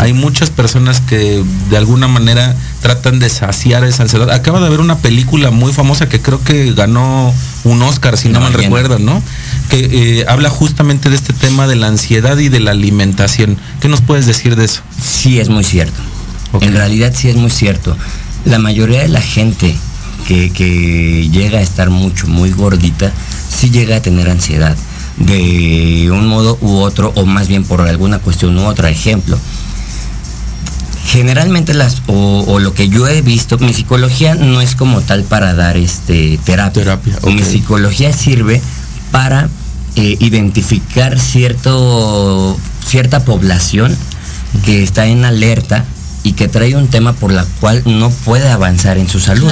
Hay 0.00 0.12
muchas 0.12 0.50
personas 0.50 1.00
que 1.00 1.44
de 1.70 1.76
alguna 1.76 2.08
manera 2.08 2.56
tratan 2.86 3.18
de 3.18 3.28
saciar 3.28 3.82
esa 3.82 4.04
ansiedad. 4.04 4.30
Acaba 4.30 4.60
de 4.60 4.66
haber 4.66 4.78
una 4.78 4.98
película 4.98 5.50
muy 5.50 5.72
famosa 5.72 6.08
que 6.08 6.22
creo 6.22 6.40
que 6.44 6.72
ganó 6.72 7.34
un 7.64 7.82
Oscar, 7.82 8.16
si 8.16 8.28
no, 8.28 8.38
me 8.38 8.50
recuerdo, 8.50 9.00
¿no? 9.00 9.20
Que 9.68 10.20
eh, 10.20 10.24
habla 10.28 10.50
justamente 10.50 11.10
de 11.10 11.16
este 11.16 11.32
tema 11.32 11.66
de 11.66 11.74
la 11.74 11.88
ansiedad 11.88 12.38
y 12.38 12.48
de 12.48 12.60
la 12.60 12.70
alimentación. 12.70 13.58
¿Qué 13.80 13.88
nos 13.88 14.02
puedes 14.02 14.26
decir 14.26 14.54
de 14.54 14.66
eso? 14.66 14.82
Sí, 15.04 15.40
es 15.40 15.48
muy 15.48 15.64
cierto. 15.64 16.00
En 16.60 16.74
realidad 16.74 17.12
sí 17.12 17.28
es 17.28 17.34
muy 17.34 17.50
cierto. 17.50 17.96
La 18.44 18.60
mayoría 18.60 19.02
de 19.02 19.08
la 19.08 19.20
gente 19.20 19.76
que, 20.28 20.52
que 20.52 21.28
llega 21.28 21.58
a 21.58 21.62
estar 21.62 21.90
mucho, 21.90 22.28
muy 22.28 22.52
gordita, 22.52 23.10
sí 23.48 23.70
llega 23.70 23.96
a 23.96 24.00
tener 24.00 24.30
ansiedad 24.30 24.76
de 25.16 26.08
un 26.12 26.28
modo 26.28 26.56
u 26.60 26.76
otro, 26.76 27.12
o 27.16 27.26
más 27.26 27.48
bien 27.48 27.64
por 27.64 27.80
alguna 27.80 28.20
cuestión 28.20 28.56
u 28.56 28.64
otra. 28.64 28.90
Ejemplo, 28.90 29.36
generalmente 31.06 31.72
las, 31.74 32.02
o, 32.06 32.58
lo 32.58 32.74
que 32.74 32.88
yo 32.88 33.06
he 33.06 33.22
visto, 33.22 33.58
mi 33.58 33.72
psicología 33.72 34.34
no 34.34 34.60
es 34.60 34.74
como 34.74 35.00
tal 35.00 35.22
para 35.24 35.54
dar 35.54 35.76
este 35.76 36.38
terapia. 36.44 36.82
terapia 36.82 37.32
Mi 37.32 37.42
psicología 37.42 38.12
sirve 38.12 38.60
para 39.10 39.48
eh, 39.94 40.16
identificar 40.20 41.18
cierto, 41.18 42.58
cierta 42.84 43.24
población 43.24 43.96
que 44.64 44.82
está 44.82 45.06
en 45.06 45.24
alerta 45.24 45.84
y 46.22 46.32
que 46.32 46.48
trae 46.48 46.74
un 46.74 46.88
tema 46.88 47.12
por 47.12 47.32
la 47.32 47.46
cual 47.60 47.82
no 47.86 48.10
puede 48.10 48.50
avanzar 48.50 48.98
en 48.98 49.08
su 49.08 49.20
salud. 49.20 49.50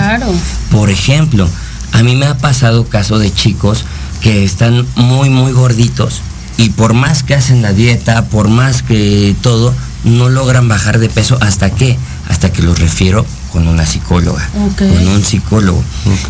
Por 0.70 0.90
ejemplo, 0.90 1.48
a 1.92 2.02
mí 2.02 2.16
me 2.16 2.26
ha 2.26 2.36
pasado 2.36 2.88
caso 2.88 3.18
de 3.18 3.32
chicos 3.32 3.84
que 4.20 4.44
están 4.44 4.84
muy, 4.96 5.30
muy 5.30 5.52
gorditos 5.52 6.20
y 6.57 6.70
por 6.70 6.94
más 6.94 7.22
que 7.22 7.34
hacen 7.34 7.62
la 7.62 7.72
dieta, 7.72 8.24
por 8.26 8.48
más 8.48 8.82
que 8.82 9.36
todo, 9.40 9.72
no 10.05 10.28
logran 10.28 10.68
bajar 10.68 10.98
de 10.98 11.09
peso 11.09 11.38
hasta 11.40 11.70
que, 11.70 11.98
hasta 12.28 12.52
que 12.52 12.62
los 12.62 12.78
refiero 12.78 13.24
con 13.52 13.68
una 13.68 13.86
psicóloga, 13.86 14.48
con 14.76 15.09
un 15.09 15.24
psicólogo. 15.24 15.82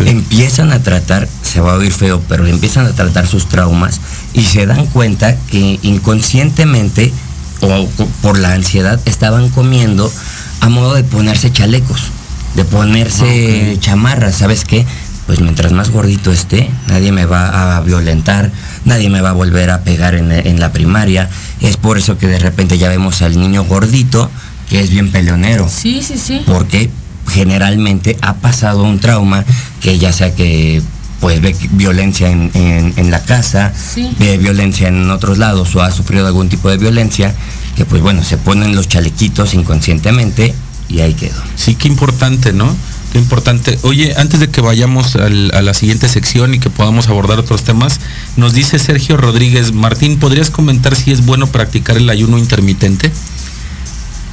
Empiezan 0.04 0.72
a 0.72 0.82
tratar, 0.82 1.28
se 1.42 1.60
va 1.60 1.72
a 1.72 1.76
oír 1.76 1.92
feo, 1.92 2.20
pero 2.28 2.46
empiezan 2.46 2.86
a 2.86 2.92
tratar 2.92 3.26
sus 3.26 3.48
traumas 3.48 4.00
y 4.34 4.42
se 4.42 4.66
dan 4.66 4.86
cuenta 4.86 5.36
que 5.50 5.78
inconscientemente 5.82 7.12
o 7.62 7.88
por 8.20 8.38
la 8.38 8.52
ansiedad 8.52 9.00
estaban 9.06 9.48
comiendo 9.48 10.12
a 10.60 10.68
modo 10.68 10.94
de 10.94 11.04
ponerse 11.04 11.50
chalecos, 11.50 12.10
de 12.56 12.64
ponerse 12.64 13.76
chamarras, 13.80 14.36
¿sabes 14.36 14.64
qué? 14.64 14.86
Pues 15.26 15.40
mientras 15.40 15.72
más 15.72 15.90
gordito 15.90 16.30
esté, 16.32 16.70
nadie 16.86 17.12
me 17.12 17.24
va 17.24 17.76
a 17.76 17.80
violentar, 17.80 18.50
nadie 18.84 19.08
me 19.08 19.20
va 19.20 19.30
a 19.30 19.32
volver 19.32 19.70
a 19.70 19.82
pegar 19.82 20.14
en, 20.14 20.60
la 20.60 20.72
primaria. 20.72 21.30
Es 21.60 21.76
por 21.76 21.98
eso 21.98 22.18
que 22.18 22.26
de 22.26 22.38
repente 22.38 22.78
ya 22.78 22.88
vemos 22.88 23.22
al 23.22 23.38
niño 23.38 23.64
gordito 23.64 24.30
que 24.68 24.80
es 24.80 24.90
bien 24.90 25.10
peleonero. 25.10 25.68
Sí, 25.68 26.02
sí, 26.02 26.18
sí. 26.18 26.42
Porque 26.46 26.90
generalmente 27.28 28.18
ha 28.20 28.34
pasado 28.34 28.82
un 28.84 29.00
trauma 29.00 29.44
que 29.80 29.98
ya 29.98 30.12
sea 30.12 30.34
que 30.34 30.82
pues 31.20 31.40
ve 31.40 31.56
violencia 31.70 32.30
en, 32.30 33.10
la 33.10 33.22
casa, 33.24 33.72
ve 34.18 34.36
violencia 34.36 34.88
en 34.88 35.10
otros 35.10 35.38
lados 35.38 35.74
o 35.74 35.82
ha 35.82 35.90
sufrido 35.90 36.26
algún 36.26 36.50
tipo 36.50 36.68
de 36.68 36.76
violencia, 36.76 37.34
que 37.76 37.86
pues 37.86 38.02
bueno, 38.02 38.22
se 38.22 38.36
ponen 38.36 38.76
los 38.76 38.88
chalequitos 38.88 39.54
inconscientemente 39.54 40.54
y 40.90 41.00
ahí 41.00 41.14
quedó. 41.14 41.40
Sí, 41.56 41.76
qué 41.76 41.88
importante, 41.88 42.52
¿no? 42.52 42.76
Importante. 43.14 43.78
Oye, 43.82 44.14
antes 44.16 44.40
de 44.40 44.48
que 44.48 44.60
vayamos 44.60 45.16
a 45.16 45.28
la 45.28 45.74
siguiente 45.74 46.08
sección 46.08 46.54
y 46.54 46.58
que 46.58 46.70
podamos 46.70 47.08
abordar 47.08 47.38
otros 47.38 47.62
temas, 47.62 48.00
nos 48.36 48.52
dice 48.52 48.78
Sergio 48.78 49.16
Rodríguez, 49.16 49.72
Martín, 49.72 50.18
¿podrías 50.18 50.50
comentar 50.50 50.96
si 50.96 51.12
es 51.12 51.24
bueno 51.24 51.46
practicar 51.46 51.96
el 51.96 52.10
ayuno 52.10 52.38
intermitente? 52.38 53.12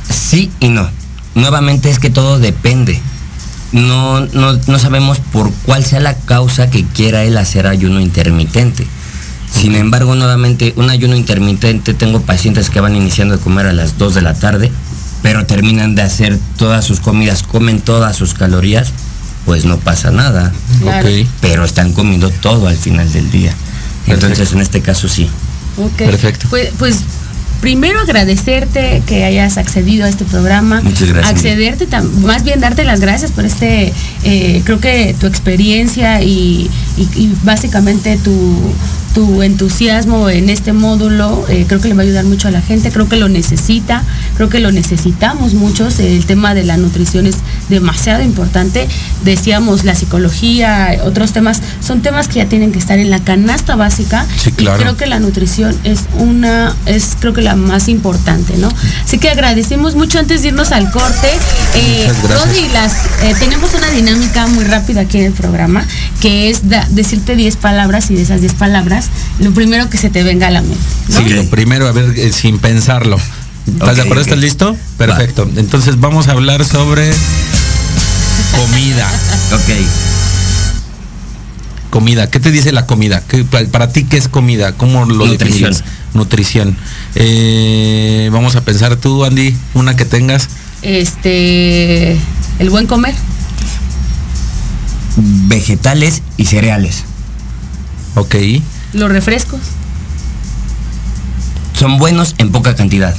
Sí 0.10 0.52
y 0.60 0.70
no. 0.70 0.90
Nuevamente 1.36 1.90
es 1.90 2.00
que 2.00 2.10
todo 2.10 2.40
depende 2.40 3.00
no, 3.72 4.20
no, 4.28 4.80
sabemos 4.80 5.20
por 5.20 5.52
cuál 5.66 5.86
sea 5.86 6.00
la 6.00 6.16
causa 6.16 6.70
que 6.70 6.84
quiera 6.84 7.24
él 7.24 7.38
hacer 7.38 7.68
ayuno 7.68 8.00
intermitente. 8.00 8.86
Sin 9.50 9.76
embargo, 9.76 10.16
nuevamente, 10.16 10.74
un 10.78 10.90
ayuno 10.90 11.16
intermitente, 11.16 11.94
tengo 11.94 12.22
pacientes 12.22 12.70
que 12.70 12.80
van 12.80 12.96
iniciando 12.96 13.36
a 13.36 13.38
comer 13.38 13.68
a 13.68 13.74
las 13.74 13.98
2 13.98 14.16
de 14.16 14.22
la 14.22 14.34
tarde, 14.34 14.72
pero 15.22 15.46
terminan 15.46 15.96
de 15.96 16.02
hacer 16.02 16.38
todas 16.58 16.86
sus 16.86 17.00
comidas, 17.00 17.44
comen 17.44 17.82
todas 17.82 18.16
sus 18.16 18.34
calorías, 18.34 18.92
pues 19.46 19.66
no 19.66 19.78
pasa 19.78 20.12
nada. 20.12 20.52
Pero 21.42 21.66
están 21.66 21.94
comiendo 21.94 22.30
todo 22.30 22.68
al 22.68 22.78
final 22.78 23.12
del 23.12 23.30
día. 23.32 23.54
Entonces, 24.08 24.52
en 24.54 24.62
este 24.62 24.82
caso 24.82 25.08
sí. 25.08 25.30
Perfecto. 25.98 26.48
Pues, 26.50 26.70
pues 26.78 26.98
primero 27.62 28.00
agradecerte 28.00 29.04
que 29.06 29.24
hayas 29.24 29.58
accedido 29.58 30.06
a 30.06 30.10
este 30.10 30.26
programa. 30.26 30.82
Muchas 30.82 31.10
gracias. 31.10 31.36
Accederte, 31.36 31.88
más 32.22 32.44
bien 32.44 32.60
darte 32.60 32.84
las 32.84 33.00
gracias 33.00 33.32
por 33.32 33.46
este, 33.46 33.94
eh, 34.24 34.62
creo 34.66 34.80
que 34.80 35.16
tu 35.20 35.28
experiencia 35.28 36.22
y 36.22 36.70
básicamente 37.44 38.18
tu, 38.18 38.74
tu 39.14 39.42
entusiasmo 39.42 40.30
en 40.30 40.50
este 40.50 40.74
módulo 40.74 41.46
eh, 41.50 41.66
creo 41.68 41.82
que 41.82 41.88
le 41.88 41.94
va 41.94 42.02
a 42.02 42.06
ayudar 42.06 42.26
mucho 42.26 42.48
a 42.48 42.52
la 42.52 42.62
gente, 42.62 42.92
creo 42.92 43.10
que 43.10 43.18
lo 43.18 43.30
necesita, 43.30 44.04
creo 44.36 44.50
que 44.50 44.60
lo 44.60 44.72
necesitamos 44.72 45.54
muchos, 45.54 46.00
el 46.00 46.26
tema 46.26 46.54
de 46.54 46.64
la 46.64 46.78
nutrición 46.78 47.26
es 47.26 47.36
demasiado 47.70 48.24
importante, 48.24 48.88
decíamos 49.24 49.84
la 49.84 49.96
psicología, 49.96 50.98
otros 51.04 51.34
temas, 51.34 51.62
son 51.82 52.02
temas 52.02 52.28
que 52.28 52.36
ya 52.36 52.46
tienen 52.48 52.72
que 52.72 52.80
estar 52.80 53.00
en 53.00 53.10
la 53.10 53.20
canasta 53.20 53.76
básica. 53.76 54.26
Y 54.46 54.66
creo 54.66 54.98
que 54.98 55.06
la 55.08 55.20
nutrición 55.20 55.76
es 55.84 56.02
una, 56.18 56.76
es 56.86 57.18
creo 57.20 57.34
que 57.34 57.42
la 57.42 57.56
más 57.56 57.90
importante, 57.90 58.58
¿no? 58.58 58.70
Así 59.04 59.18
que 59.18 59.30
agradecemos 59.30 59.96
mucho 59.96 60.20
antes 60.20 60.42
de 60.42 60.50
irnos 60.50 60.72
al 60.72 60.90
corte, 60.92 61.30
eh, 61.76 62.12
las, 62.74 62.94
eh, 63.24 63.36
tenemos 63.40 63.74
una 63.74 63.90
dinámica 63.90 64.48
muy 64.48 64.64
rápida 64.64 65.02
aquí 65.02 65.18
en 65.18 65.26
el 65.26 65.34
programa, 65.34 65.86
que 66.22 66.50
es 66.50 66.62
decirte 66.90 67.36
10 67.36 67.58
palabras 67.58 68.12
y 68.12 68.16
de 68.16 68.22
esas 68.22 68.42
10 68.42 68.54
palabras 68.54 69.01
lo 69.40 69.52
primero 69.52 69.90
que 69.90 69.98
se 69.98 70.10
te 70.10 70.24
venga 70.24 70.48
a 70.48 70.52
la 70.52 70.62
mente. 70.62 70.78
Sí, 71.10 71.30
lo 71.30 71.46
primero, 71.50 71.88
a 71.88 71.92
ver, 71.92 72.14
eh, 72.18 72.32
sin 72.32 72.60
pensarlo. 72.60 73.18
¿Estás 73.68 73.96
de 73.96 74.02
acuerdo? 74.02 74.24
¿Estás 74.24 74.40
listo? 74.40 74.76
Perfecto. 74.98 75.50
Entonces 75.56 76.00
vamos 76.00 76.28
a 76.28 76.32
hablar 76.32 76.66
sobre 76.66 77.12
comida. 78.58 79.08
ok. 79.54 79.70
Comida. 81.90 82.30
¿Qué 82.30 82.40
te 82.40 82.52
dice 82.52 82.72
la 82.72 82.86
comida? 82.86 83.24
para 83.72 83.92
ti, 83.92 84.06
¿qué 84.06 84.18
es 84.18 84.28
comida? 84.28 84.74
¿Cómo 84.74 85.06
lo 85.06 85.28
Nutrición. 85.28 85.76
Nutrición. 86.14 86.78
Eh, 87.16 88.30
vamos 88.32 88.56
a 88.56 88.62
pensar 88.62 88.96
tú, 88.96 89.26
Andy, 89.26 89.56
una 89.74 89.96
que 89.96 90.06
tengas. 90.06 90.48
Este, 90.82 92.18
el 92.60 92.70
buen 92.70 92.88
comer. 92.88 93.14
Vegetales 95.18 96.22
y 96.38 96.46
cereales. 96.46 97.04
Ok. 98.16 98.36
¿Los 98.94 99.12
refrescos? 99.12 99.60
Son 101.78 101.98
buenos 101.98 102.36
en 102.38 102.52
poca 102.52 102.76
cantidad. 102.76 103.16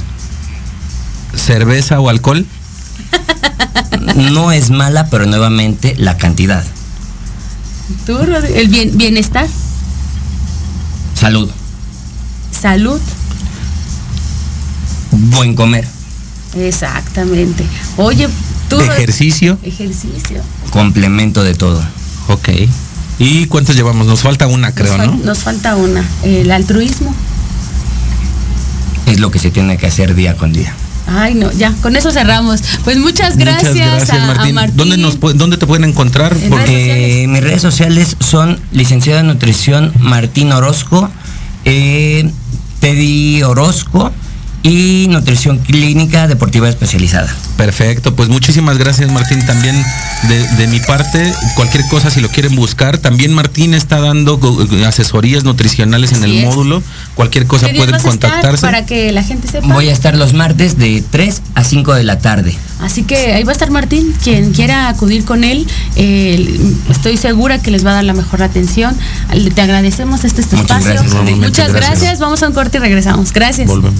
¿Cerveza 1.35 1.99
o 1.99 2.09
alcohol? 2.09 2.45
no 4.15 4.51
es 4.51 4.69
mala, 4.69 5.07
pero 5.09 5.25
nuevamente 5.25 5.95
la 5.97 6.17
cantidad. 6.17 6.63
¿Tú, 8.05 8.17
el 8.17 8.67
bienestar? 8.67 9.47
Salud. 11.15 11.49
Salud. 12.51 13.01
Buen 15.11 15.55
comer. 15.55 15.87
Exactamente. 16.55 17.65
Oye, 17.97 18.27
tú... 18.69 18.79
Ejercicio. 18.79 19.57
Ejercicio. 19.63 20.41
Complemento 20.71 21.43
de 21.43 21.55
todo. 21.55 21.83
Ok. 22.27 22.49
¿Y 23.19 23.45
cuántos 23.47 23.75
llevamos? 23.75 24.07
Nos 24.07 24.21
falta 24.21 24.47
una, 24.47 24.73
creo, 24.73 24.97
nos 24.97 25.07
¿no? 25.07 25.15
Nos 25.23 25.39
falta 25.39 25.75
una. 25.75 26.03
El 26.23 26.51
altruismo. 26.51 27.13
Es 29.05 29.19
lo 29.19 29.31
que 29.31 29.39
se 29.39 29.51
tiene 29.51 29.77
que 29.77 29.87
hacer 29.87 30.15
día 30.15 30.35
con 30.35 30.53
día. 30.53 30.73
Ay, 31.05 31.35
no, 31.35 31.51
ya, 31.51 31.73
con 31.81 31.95
eso 31.95 32.11
cerramos. 32.11 32.61
Pues 32.83 32.97
muchas 32.97 33.37
gracias, 33.37 34.09
a, 34.09 34.19
Martín. 34.25 34.55
¿Dónde, 34.75 34.97
nos, 34.97 35.19
¿Dónde 35.19 35.57
te 35.57 35.67
pueden 35.67 35.89
encontrar? 35.89 36.35
Porque 36.49 37.25
mis 37.29 37.43
redes 37.43 37.61
sociales 37.61 38.15
son 38.19 38.59
licenciado 38.71 39.19
en 39.19 39.27
nutrición 39.27 39.91
Martín 39.99 40.51
Orozco, 40.53 41.09
eh, 41.65 42.31
Teddy 42.79 43.43
Orozco 43.43 44.11
y 44.63 45.07
nutrición 45.09 45.59
clínica 45.59 46.27
deportiva 46.27 46.69
especializada. 46.69 47.33
Perfecto, 47.57 48.15
pues 48.15 48.29
muchísimas 48.29 48.77
gracias 48.77 49.11
Martín. 49.11 49.45
También 49.45 49.75
de, 50.57 50.67
mi 50.67 50.79
parte, 50.79 51.31
cualquier 51.55 51.85
cosa 51.87 52.09
si 52.09 52.21
lo 52.21 52.29
quieren 52.29 52.55
buscar, 52.55 52.97
también 52.97 53.33
Martín 53.33 53.73
está 53.73 53.99
dando 53.99 54.39
asesorías 54.87 55.43
nutricionales 55.43 56.13
en 56.13 56.23
el 56.23 56.45
módulo. 56.45 56.81
Cualquier 57.15 57.45
cosa 57.45 57.67
pueden 57.75 57.99
contactarse. 57.99 58.61
Para 58.61 58.85
que 58.85 59.11
la 59.11 59.21
gente 59.21 59.49
sepa. 59.49 59.67
Voy 59.67 59.89
a 59.89 59.93
estar 59.93 60.15
los 60.15 60.33
martes 60.33 60.77
de 60.77 61.03
3 61.11 61.41
a 61.55 61.63
5 61.63 61.93
de 61.93 62.03
la 62.03 62.19
tarde. 62.19 62.55
Así 62.79 63.03
que 63.03 63.33
ahí 63.33 63.43
va 63.43 63.51
a 63.51 63.53
estar 63.53 63.69
Martín, 63.69 64.13
quien 64.23 64.53
quiera 64.53 64.87
acudir 64.87 65.25
con 65.25 65.43
él, 65.43 65.67
eh, 65.95 66.59
estoy 66.89 67.17
segura 67.17 67.61
que 67.61 67.71
les 67.71 67.85
va 67.85 67.91
a 67.91 67.93
dar 67.95 68.03
la 68.03 68.13
mejor 68.13 68.41
atención. 68.41 68.95
Te 69.53 69.61
agradecemos 69.61 70.23
este, 70.23 70.41
este 70.41 70.55
Muchas 70.55 70.85
espacio. 70.85 71.03
Gracias, 71.11 71.37
Muchas 71.37 71.73
gracias. 71.73 72.19
Vamos 72.19 72.43
a 72.43 72.47
un 72.47 72.53
corte 72.53 72.77
y 72.77 72.81
regresamos. 72.81 73.33
Gracias. 73.33 73.67
Volvemos. 73.67 73.99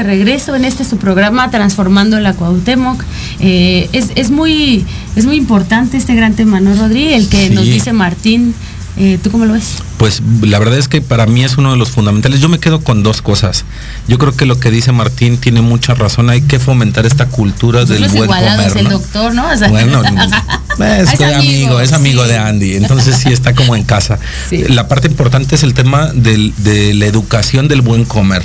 de 0.00 0.04
regreso 0.04 0.56
en 0.56 0.64
este 0.64 0.84
su 0.84 0.96
programa 0.96 1.50
Transformando 1.50 2.18
la 2.20 2.32
Cuauhtémoc. 2.32 3.02
Eh, 3.38 3.88
es, 3.92 4.30
muy, 4.30 4.84
es 5.14 5.26
muy 5.26 5.36
importante 5.36 5.96
este 5.96 6.14
gran 6.14 6.34
tema, 6.34 6.60
¿no, 6.60 6.74
Rodri? 6.74 7.12
El 7.12 7.28
que 7.28 7.50
nos 7.50 7.64
dice 7.64 7.92
Martín. 7.92 8.54
Eh, 8.96 9.18
¿Tú 9.22 9.30
cómo 9.30 9.46
lo 9.46 9.54
ves? 9.54 9.76
Pues 9.98 10.20
la 10.42 10.58
verdad 10.58 10.78
es 10.78 10.88
que 10.88 11.00
para 11.00 11.24
mí 11.24 11.44
es 11.44 11.56
uno 11.56 11.70
de 11.70 11.76
los 11.76 11.90
fundamentales. 11.90 12.40
Yo 12.40 12.48
me 12.48 12.58
quedo 12.58 12.80
con 12.80 13.02
dos 13.02 13.22
cosas. 13.22 13.64
Yo 14.08 14.18
creo 14.18 14.34
que 14.34 14.46
lo 14.46 14.58
que 14.58 14.70
dice 14.70 14.90
Martín 14.92 15.38
tiene 15.38 15.60
mucha 15.60 15.94
razón. 15.94 16.28
Hay 16.28 16.42
que 16.42 16.58
fomentar 16.58 17.06
esta 17.06 17.26
cultura 17.26 17.84
del 17.84 18.08
buen 18.08 18.26
comer. 18.26 18.76
el 18.76 18.88
doctor, 18.88 19.32
¿no? 19.32 19.44
bueno, 19.68 20.02
es, 20.98 21.20
amigo, 21.20 21.80
es 21.80 21.92
amigo 21.92 22.24
de 22.24 22.36
Andy. 22.36 22.74
Entonces 22.74 23.16
sí 23.16 23.28
está 23.32 23.54
como 23.54 23.76
en 23.76 23.84
casa. 23.84 24.18
La 24.50 24.88
parte 24.88 25.08
importante 25.08 25.54
es 25.54 25.62
el 25.62 25.72
tema 25.72 26.10
de 26.12 26.94
la 26.94 27.06
educación 27.06 27.68
del 27.68 27.82
buen 27.82 28.04
comer 28.04 28.42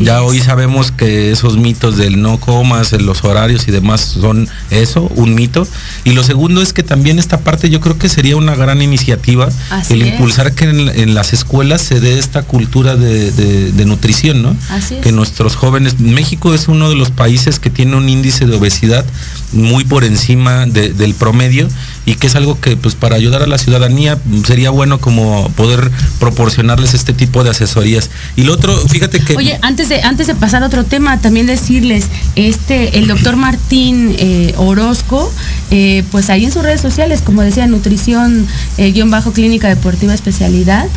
ya 0.00 0.22
hoy 0.22 0.40
sabemos 0.40 0.92
que 0.92 1.32
esos 1.32 1.56
mitos 1.56 1.96
del 1.96 2.20
no 2.20 2.38
comas, 2.38 2.92
en 2.92 3.06
los 3.06 3.24
horarios 3.24 3.66
y 3.68 3.70
demás 3.70 4.00
son 4.00 4.48
eso, 4.70 5.10
un 5.14 5.34
mito. 5.34 5.66
Y 6.04 6.12
lo 6.12 6.22
segundo 6.22 6.62
es 6.62 6.72
que 6.72 6.82
también 6.82 7.18
esta 7.18 7.40
parte 7.40 7.70
yo 7.70 7.80
creo 7.80 7.98
que 7.98 8.08
sería 8.08 8.36
una 8.36 8.54
gran 8.54 8.82
iniciativa 8.82 9.48
el 9.88 10.06
impulsar 10.06 10.52
que 10.54 10.64
en, 10.64 11.14
las 11.14 11.32
escuelas 11.32 11.82
se 11.82 12.00
dé 12.00 12.18
esta 12.18 12.42
cultura 12.42 12.96
de, 12.96 13.84
nutrición, 13.86 14.42
¿no? 14.42 14.56
Que 15.02 15.12
nuestros 15.12 15.56
jóvenes, 15.56 15.98
México 16.00 16.54
es 16.54 16.68
uno 16.68 16.88
de 16.88 16.96
los 16.96 17.10
países 17.10 17.58
que 17.58 17.70
tiene 17.70 17.96
un 17.96 18.08
índice 18.08 18.46
de 18.46 18.56
obesidad 18.56 19.04
muy 19.52 19.84
por 19.84 20.04
encima 20.04 20.66
del 20.66 21.14
promedio 21.14 21.68
y 22.10 22.16
que 22.16 22.26
es 22.26 22.34
algo 22.34 22.60
que 22.60 22.76
pues 22.76 22.96
para 22.96 23.14
ayudar 23.14 23.40
a 23.44 23.46
la 23.46 23.56
ciudadanía 23.56 24.18
sería 24.44 24.70
bueno 24.70 25.00
como 25.00 25.48
poder 25.50 25.92
proporcionarles 26.18 26.92
este 26.92 27.12
tipo 27.12 27.44
de 27.44 27.50
asesorías. 27.50 28.10
Y 28.34 28.42
lo 28.42 28.54
otro, 28.54 28.76
fíjate 28.88 29.20
que... 29.20 29.36
Oye, 29.36 29.60
antes 29.62 29.88
de, 29.88 30.02
antes 30.02 30.26
de 30.26 30.34
pasar 30.34 30.64
a 30.64 30.66
otro 30.66 30.82
tema, 30.82 31.20
también 31.20 31.46
decirles, 31.46 32.06
este, 32.34 32.98
el 32.98 33.06
doctor 33.06 33.36
Martín 33.36 34.16
eh, 34.18 34.54
Orozco, 34.56 35.32
eh, 35.70 36.02
pues 36.10 36.30
ahí 36.30 36.44
en 36.44 36.50
sus 36.50 36.64
redes 36.64 36.80
sociales, 36.80 37.22
como 37.24 37.42
decía, 37.42 37.68
nutrición, 37.68 38.44
eh, 38.76 38.90
guion 38.90 39.12
bajo 39.12 39.32
clínica 39.32 39.68
deportiva 39.68 40.12
especialidad, 40.12 40.88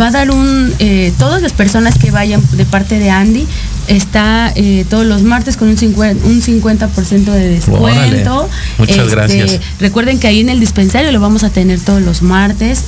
va 0.00 0.06
a 0.06 0.10
dar 0.10 0.30
un, 0.30 0.72
todas 1.18 1.42
las 1.42 1.52
personas 1.52 1.98
que 1.98 2.10
vayan 2.10 2.42
de 2.52 2.64
parte 2.64 2.98
de 2.98 3.10
Andy, 3.10 3.46
está 3.88 4.52
todos 4.88 5.06
los 5.06 5.22
martes 5.22 5.56
con 5.56 5.68
un 5.68 5.76
50%, 5.76 6.16
un 6.24 6.42
50 6.42 6.88
de 7.32 7.48
descuento. 7.48 8.48
Muchas 8.78 8.98
este, 8.98 9.10
gracias. 9.10 9.60
Recuerden 9.80 10.18
que 10.18 10.28
ahí 10.28 10.40
en 10.40 10.48
el 10.48 10.60
dispensario 10.60 11.12
lo 11.12 11.20
vamos 11.20 11.44
a 11.44 11.50
tener 11.50 11.80
todos 11.80 12.02
los 12.02 12.22
martes, 12.22 12.84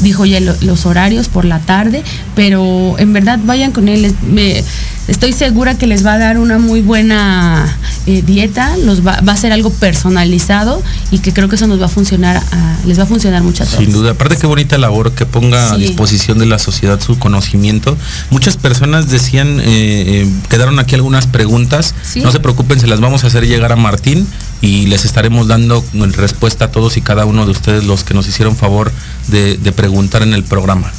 dijo 0.00 0.26
ya 0.26 0.40
los 0.40 0.86
horarios 0.86 1.28
por 1.28 1.44
la 1.44 1.60
tarde, 1.60 2.02
pero 2.34 2.96
en 2.98 3.12
verdad 3.12 3.38
vayan 3.44 3.72
con 3.72 3.88
él 3.88 4.14
me, 4.28 4.62
estoy 5.08 5.32
segura 5.32 5.76
que 5.76 5.86
les 5.86 6.04
va 6.06 6.14
a 6.14 6.18
dar 6.18 6.38
una 6.38 6.58
muy 6.58 6.82
buena 6.82 7.76
eh, 8.06 8.22
dieta, 8.22 8.76
los 8.76 9.04
va, 9.04 9.14
a 9.14 9.36
ser 9.36 9.52
algo 9.52 9.70
personalizado 9.70 10.82
y 11.10 11.18
que 11.18 11.32
creo 11.32 11.48
que 11.48 11.56
eso 11.56 11.66
nos 11.66 11.80
va 11.80 11.86
a 11.86 11.88
funcionar, 11.88 12.40
les 12.86 12.98
va 12.98 13.04
a 13.04 13.06
funcionar 13.06 13.42
mucho 13.42 13.64
a 13.64 13.66
todos. 13.66 13.82
Sin 13.82 13.92
duda, 13.92 14.12
aparte 14.12 14.36
qué 14.36 14.46
bonita 14.46 14.78
labor 14.78 15.12
que 15.12 15.26
ponga 15.26 15.72
a 15.72 15.76
disposición 15.76 16.38
de 16.38 16.46
la 16.46 16.58
sociedad 16.58 17.00
su 17.00 17.18
conocimiento. 17.18 17.96
Muchas 18.30 18.56
personas 18.56 19.08
decían, 19.08 19.60
eh, 19.60 20.07
eh, 20.08 20.28
quedaron 20.48 20.78
aquí 20.78 20.94
algunas 20.94 21.26
preguntas, 21.26 21.94
no 22.16 22.30
se 22.32 22.40
preocupen, 22.40 22.80
se 22.80 22.86
las 22.86 23.00
vamos 23.00 23.24
a 23.24 23.28
hacer 23.28 23.46
llegar 23.46 23.72
a 23.72 23.76
Martín 23.76 24.26
y 24.60 24.86
les 24.86 25.04
estaremos 25.04 25.48
dando 25.48 25.84
respuesta 26.16 26.66
a 26.66 26.70
todos 26.70 26.96
y 26.96 27.02
cada 27.02 27.24
uno 27.24 27.44
de 27.44 27.52
ustedes 27.52 27.84
los 27.84 28.04
que 28.04 28.14
nos 28.14 28.26
hicieron 28.26 28.56
favor 28.56 28.92
de 29.28 29.72
preguntar 29.72 30.22
en 30.22 30.34
el 30.34 30.44
programa. 30.44 30.92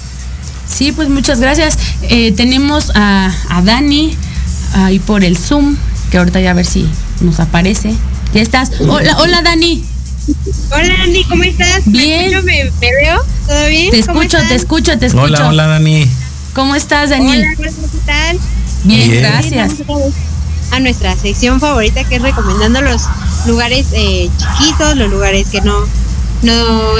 Sí, 0.70 0.92
pues 0.92 1.10
muchas 1.10 1.40
gracias. 1.40 1.78
Eh, 2.04 2.32
tenemos 2.32 2.92
a, 2.94 3.34
Dani 3.64 4.16
ahí 4.74 5.00
por 5.00 5.24
el 5.24 5.38
Zoom, 5.38 5.76
que 6.12 6.20
ahorita 6.20 6.40
ya 6.40 6.52
a 6.52 6.54
ver 6.54 6.66
si 6.66 6.88
nos 7.22 7.40
aparece. 7.40 7.94
¿Ya 8.34 8.42
estás? 8.42 8.72
Hola, 8.80 9.18
hola 9.20 9.42
Dani. 9.42 9.84
Hola 10.72 10.96
Dani, 11.00 11.24
¿cómo 11.24 11.44
estás? 11.44 11.82
Bien. 11.86 12.32
¿Me, 12.46 12.72
veo? 12.80 13.26
¿Todo 13.48 13.68
bien? 13.68 13.90
Te 13.90 14.00
escucho, 14.00 14.38
te 14.48 14.56
escucho, 14.56 15.00
te 15.00 15.08
escucho. 15.08 15.24
Hola, 15.24 15.48
hola 15.48 15.68
Dani. 15.68 16.08
¿Cómo 16.54 16.76
estás, 16.76 17.10
Dani? 17.10 17.32
Hola, 17.32 17.56
¿qué 17.58 18.00
tal? 18.06 18.40
Bien, 18.84 19.12
gracias. 19.12 19.74
A 20.72 20.80
nuestra 20.80 21.16
sección 21.16 21.60
favorita 21.60 22.04
que 22.04 22.18
es 22.18 22.22
recomendando 22.22 22.82
los 22.82 23.04
lugares 23.48 23.88
eh, 23.94 24.30
chiquitos, 24.38 24.96
los 24.96 25.10
lugares 25.10 25.48
que 25.50 25.62
no 25.62 25.86
no, 26.42 26.94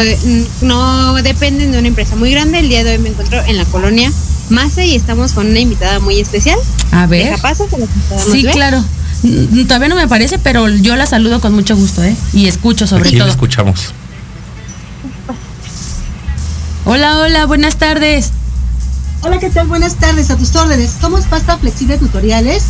no 0.62 1.14
dependen 1.22 1.72
de 1.72 1.80
una 1.80 1.88
empresa 1.88 2.16
muy 2.16 2.32
grande. 2.32 2.60
El 2.60 2.70
día 2.70 2.84
de 2.84 2.94
hoy 2.94 2.98
me 3.00 3.10
encuentro 3.10 3.42
en 3.46 3.58
la 3.58 3.66
colonia 3.66 4.12
Mase 4.50 4.86
y 4.86 4.96
estamos 4.96 5.34
con 5.34 5.48
una 5.48 5.60
invitada 5.60 6.00
muy 6.00 6.20
especial. 6.20 6.58
A 6.92 7.06
ver. 7.06 7.36
sí, 8.32 8.44
claro. 8.52 8.84
Todavía 9.68 9.90
no 9.90 9.96
me 9.96 10.04
aparece, 10.04 10.40
pero 10.40 10.68
yo 10.70 10.96
la 10.96 11.06
saludo 11.06 11.42
con 11.42 11.54
mucho 11.54 11.76
gusto, 11.76 12.04
¿eh? 12.04 12.16
Y 12.34 12.48
escucho 12.48 12.88
sobre 12.88 13.12
todo. 13.12 13.28
escuchamos. 13.28 13.94
Hola, 16.86 17.20
hola, 17.20 17.46
buenas 17.46 17.76
tardes. 17.76 18.32
Hola, 19.22 19.38
¿qué 19.38 19.50
tal? 19.50 19.68
Buenas 19.68 19.96
tardes, 19.96 20.32
a 20.32 20.38
tus 20.38 20.56
órdenes. 20.56 20.96
Somos 21.02 21.26
Pasta 21.26 21.58
Flexible 21.58 21.98
Tutoriales 21.98 22.64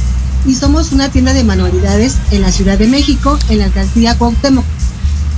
y 0.47 0.55
somos 0.55 0.91
una 0.91 1.09
tienda 1.09 1.31
de 1.33 1.43
manualidades 1.43 2.15
en 2.31 2.41
la 2.41 2.51
Ciudad 2.51 2.75
de 2.75 2.87
México, 2.87 3.37
en 3.49 3.59
la 3.59 3.65
alcaldía 3.65 4.17
Cuauhtémoc. 4.17 4.65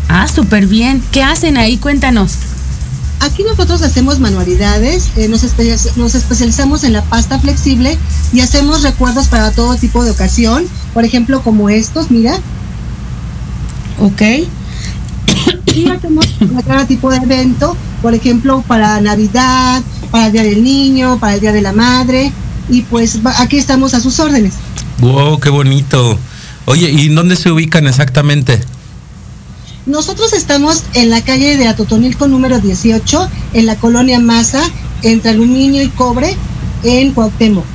Ah, 0.07 0.29
súper 0.29 0.67
bien. 0.67 1.03
¿Qué 1.11 1.21
hacen 1.21 1.57
ahí? 1.57 1.77
Cuéntanos. 1.77 2.35
Aquí 3.19 3.43
nosotros 3.43 3.81
hacemos 3.81 4.19
manualidades, 4.19 5.09
eh, 5.17 5.27
nos, 5.27 5.43
especializamos 6.15 6.85
en 6.85 6.93
la 6.93 7.03
pasta 7.03 7.39
flexible 7.39 7.97
y 8.31 8.39
hacemos 8.39 8.81
recuerdos 8.81 9.27
para 9.27 9.51
todo 9.51 9.75
tipo 9.75 10.05
de 10.05 10.11
ocasión, 10.11 10.63
por 10.93 11.03
ejemplo 11.03 11.43
como 11.43 11.69
estos, 11.69 12.09
mira. 12.09 12.39
Ok. 13.99 14.21
Y 15.75 15.89
hacemos 15.89 16.25
cada 16.65 16.85
tipo 16.85 17.11
de 17.11 17.17
evento, 17.17 17.75
por 18.01 18.13
ejemplo 18.13 18.63
para 18.65 18.99
Navidad, 19.01 19.83
para 20.11 20.27
el 20.27 20.33
Día 20.33 20.43
del 20.43 20.63
Niño, 20.63 21.17
para 21.19 21.35
el 21.35 21.39
Día 21.39 21.51
de 21.51 21.61
la 21.61 21.73
Madre, 21.73 22.31
y 22.69 22.81
pues 22.81 23.19
aquí 23.37 23.57
estamos 23.57 23.93
a 23.93 23.99
sus 23.99 24.19
órdenes. 24.19 24.53
¡Wow, 24.99 25.39
qué 25.39 25.49
bonito! 25.49 26.19
Oye, 26.65 26.91
¿y 26.91 27.09
dónde 27.09 27.35
se 27.35 27.49
ubican 27.51 27.87
exactamente? 27.87 28.61
Nosotros 29.85 30.33
estamos 30.33 30.83
en 30.93 31.09
la 31.09 31.21
calle 31.21 31.57
de 31.57 31.67
Atotonilco 31.67 32.27
número 32.27 32.59
18, 32.59 33.29
en 33.53 33.65
la 33.65 33.77
colonia 33.77 34.19
Maza, 34.19 34.61
entre 35.01 35.31
aluminio 35.31 35.81
y 35.81 35.89
cobre, 35.89 36.37
en 36.83 37.13
Cuauhtémoc. 37.13 37.65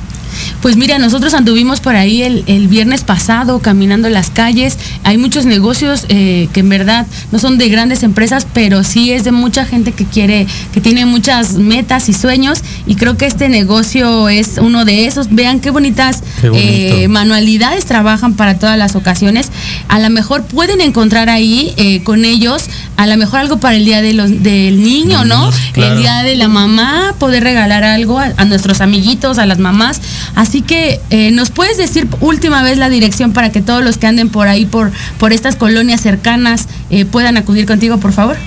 Pues 0.61 0.75
mira, 0.75 0.97
nosotros 0.97 1.33
anduvimos 1.33 1.79
por 1.79 1.95
ahí 1.95 2.23
el, 2.23 2.67
viernes 2.67 3.03
pasado 3.03 3.59
caminando 3.59 4.09
las 4.09 4.29
calles. 4.29 4.77
Hay 5.03 5.17
muchos 5.17 5.45
negocios 5.45 6.05
eh, 6.09 6.49
que 6.51 6.59
en 6.61 6.69
verdad 6.69 7.07
no 7.31 7.39
son 7.39 7.57
de 7.57 7.69
grandes 7.69 8.03
empresas, 8.03 8.45
pero 8.53 8.83
sí 8.83 9.11
es 9.11 9.23
de 9.23 9.31
mucha 9.31 9.65
gente 9.65 9.91
que 9.91 10.05
quiere, 10.05 10.47
que 10.73 10.81
tiene 10.81 11.05
muchas 11.05 11.53
metas 11.53 12.09
y 12.09 12.13
sueños. 12.13 12.61
Y 12.85 12.95
creo 12.95 13.17
que 13.17 13.25
este 13.25 13.49
negocio 13.49 14.29
es 14.29 14.57
uno 14.57 14.83
de 14.83 15.05
esos. 15.05 15.33
Vean 15.33 15.59
qué 15.59 15.69
bonitas 15.69 16.23
eh, 16.43 17.07
manualidades 17.07 17.85
trabajan 17.85 18.33
para 18.33 18.57
todas 18.59 18.77
las 18.77 18.95
ocasiones. 18.95 19.51
A 19.87 19.99
lo 19.99 20.09
mejor 20.09 20.43
pueden 20.43 20.81
encontrar 20.81 21.29
ahí 21.29 21.73
eh, 21.77 22.03
con 22.03 22.25
ellos, 22.25 22.65
a 22.97 23.05
lo 23.07 23.15
mejor 23.17 23.39
algo 23.39 23.57
para 23.57 23.75
el 23.75 23.85
día 23.85 24.01
de 24.01 24.13
los, 24.13 24.43
del 24.43 24.81
niño, 24.81 25.23
¿no? 25.23 25.51
El 25.75 25.97
día 25.97 26.23
de 26.23 26.35
la 26.35 26.47
mamá, 26.47 27.15
poder 27.19 27.43
regalar 27.43 27.83
algo 27.83 28.19
a 28.19 28.45
nuestros 28.45 28.81
amiguitos, 28.81 29.37
a 29.37 29.45
las 29.45 29.59
mamás. 29.59 30.01
Así 30.47 30.61
que 30.61 31.01
eh, 31.09 31.31
nos 31.31 31.49
puedes 31.49 31.75
decir 31.75 32.07
última 32.21 32.63
vez 32.63 32.77
la 32.77 32.87
dirección 32.87 33.33
para 33.33 33.51
que 33.51 33.61
todos 33.61 33.83
los 33.83 33.97
que 33.97 34.07
anden 34.07 34.29
por 34.29 34.47
ahí, 34.47 34.65
por, 34.65 34.93
por 35.19 35.33
estas 35.33 35.57
colonias 35.57 35.99
cercanas, 35.99 36.67
eh, 36.89 37.03
puedan 37.03 37.35
acudir 37.35 37.65
contigo, 37.65 37.97
por 37.97 38.13
favor. 38.13 38.37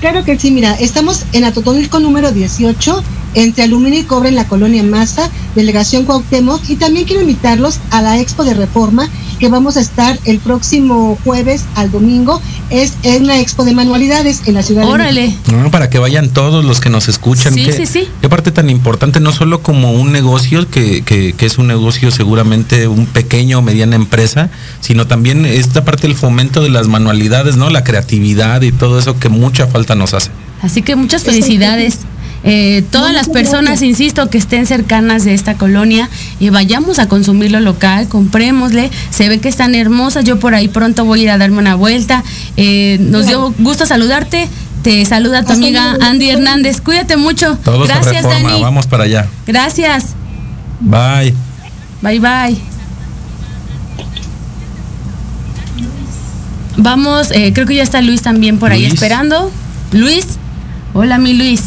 Claro 0.00 0.24
que 0.24 0.38
sí, 0.38 0.52
mira, 0.52 0.74
estamos 0.74 1.24
en 1.32 1.42
Atotonilco 1.42 1.98
número 1.98 2.30
18, 2.30 3.02
entre 3.42 3.64
aluminio 3.64 4.00
y 4.00 4.04
cobre 4.04 4.28
en 4.28 4.34
la 4.34 4.48
colonia 4.48 4.82
Maza, 4.82 5.30
delegación 5.54 6.04
Cuauhtémoc, 6.04 6.68
y 6.68 6.76
también 6.76 7.06
quiero 7.06 7.22
invitarlos 7.22 7.78
a 7.90 8.02
la 8.02 8.18
Expo 8.18 8.44
de 8.44 8.54
Reforma 8.54 9.08
que 9.38 9.48
vamos 9.48 9.76
a 9.76 9.80
estar 9.80 10.18
el 10.24 10.38
próximo 10.38 11.16
jueves 11.24 11.64
al 11.76 11.90
domingo. 11.90 12.42
Es 12.70 12.94
en 13.02 13.24
una 13.24 13.40
expo 13.40 13.64
de 13.64 13.72
manualidades 13.72 14.42
en 14.46 14.54
la 14.54 14.62
ciudad 14.62 14.84
Órale. 14.84 15.20
de 15.22 15.26
México. 15.28 15.70
para 15.70 15.88
que 15.88 15.98
vayan 15.98 16.30
todos 16.30 16.64
los 16.64 16.80
que 16.80 16.90
nos 16.90 17.08
escuchan. 17.08 17.54
Sí, 17.54 17.70
sí, 17.72 17.86
sí. 17.86 18.08
Qué 18.20 18.28
parte 18.28 18.50
tan 18.50 18.68
importante, 18.68 19.20
no 19.20 19.32
solo 19.32 19.62
como 19.62 19.92
un 19.92 20.12
negocio, 20.12 20.68
que, 20.68 21.02
que, 21.02 21.32
que, 21.32 21.46
es 21.46 21.58
un 21.58 21.68
negocio 21.68 22.10
seguramente 22.10 22.88
un 22.88 23.06
pequeño 23.06 23.60
o 23.60 23.62
mediana 23.62 23.96
empresa, 23.96 24.50
sino 24.80 25.06
también 25.06 25.46
esta 25.46 25.84
parte 25.84 26.08
del 26.08 26.16
fomento 26.16 26.62
de 26.62 26.70
las 26.70 26.88
manualidades, 26.88 27.56
¿no? 27.56 27.70
La 27.70 27.84
creatividad 27.84 28.62
y 28.62 28.72
todo 28.72 28.98
eso 28.98 29.18
que 29.18 29.28
mucha 29.28 29.66
falta 29.66 29.94
nos 29.94 30.14
hace. 30.14 30.30
Así 30.62 30.82
que 30.82 30.96
muchas 30.96 31.22
felicidades. 31.22 32.00
Eh, 32.44 32.84
todas 32.90 33.12
las 33.12 33.28
personas, 33.28 33.82
insisto, 33.82 34.30
que 34.30 34.38
estén 34.38 34.66
cercanas 34.66 35.24
de 35.24 35.34
esta 35.34 35.54
colonia, 35.54 36.08
y 36.38 36.50
vayamos 36.50 36.98
a 36.98 37.08
consumir 37.08 37.50
lo 37.50 37.60
local, 37.60 38.08
comprémosle, 38.08 38.90
se 39.10 39.28
ve 39.28 39.40
que 39.40 39.48
están 39.48 39.74
hermosas, 39.74 40.24
yo 40.24 40.38
por 40.38 40.54
ahí 40.54 40.68
pronto 40.68 41.04
voy 41.04 41.20
a 41.20 41.22
ir 41.24 41.30
a 41.30 41.38
darme 41.38 41.58
una 41.58 41.74
vuelta. 41.74 42.22
Eh, 42.56 42.98
nos 43.00 43.26
dio 43.26 43.52
gusto 43.58 43.86
saludarte. 43.86 44.48
Te 44.82 45.04
saluda 45.04 45.44
tu 45.44 45.52
amiga 45.52 45.96
Andy 46.00 46.30
Hernández. 46.30 46.80
Cuídate 46.80 47.16
mucho. 47.16 47.58
Gracias, 47.64 48.22
Dani. 48.22 48.62
Vamos 48.62 48.86
para 48.86 49.04
allá. 49.04 49.26
Gracias. 49.46 50.14
Bye. 50.80 51.34
Bye 52.00 52.20
bye. 52.20 52.58
Vamos, 56.76 57.32
eh, 57.32 57.52
creo 57.52 57.66
que 57.66 57.74
ya 57.74 57.82
está 57.82 58.00
Luis 58.02 58.22
también 58.22 58.58
por 58.58 58.70
ahí 58.70 58.84
esperando. 58.84 59.50
Luis, 59.90 60.26
hola 60.94 61.18
mi 61.18 61.34
Luis. 61.34 61.62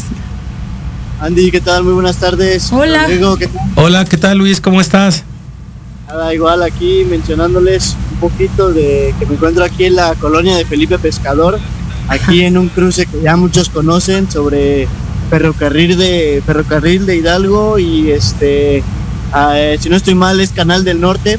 Andy, 1.22 1.52
¿qué 1.52 1.60
tal? 1.60 1.84
Muy 1.84 1.92
buenas 1.92 2.16
tardes. 2.16 2.72
Hola. 2.72 3.06
Hola, 3.76 4.04
¿qué 4.04 4.16
tal 4.16 4.38
Luis? 4.38 4.60
¿Cómo 4.60 4.80
estás? 4.80 5.22
Nada, 6.08 6.34
igual 6.34 6.64
aquí 6.64 7.04
mencionándoles 7.08 7.96
un 8.14 8.18
poquito 8.18 8.72
de 8.72 9.14
que 9.16 9.26
me 9.26 9.34
encuentro 9.34 9.62
aquí 9.62 9.84
en 9.84 9.94
la 9.94 10.16
colonia 10.16 10.56
de 10.56 10.64
Felipe 10.64 10.98
Pescador, 10.98 11.60
aquí 12.08 12.42
en 12.42 12.58
un 12.58 12.68
cruce 12.68 13.06
que 13.06 13.20
ya 13.20 13.36
muchos 13.36 13.68
conocen 13.68 14.28
sobre 14.32 14.88
ferrocarril 15.30 15.96
de 15.96 16.42
ferrocarril 16.44 17.06
de 17.06 17.14
Hidalgo 17.18 17.78
y 17.78 18.10
este 18.10 18.82
ah, 19.32 19.52
eh, 19.56 19.78
si 19.80 19.90
no 19.90 19.94
estoy 19.94 20.16
mal 20.16 20.40
es 20.40 20.50
Canal 20.50 20.82
del 20.82 21.00
Norte 21.00 21.38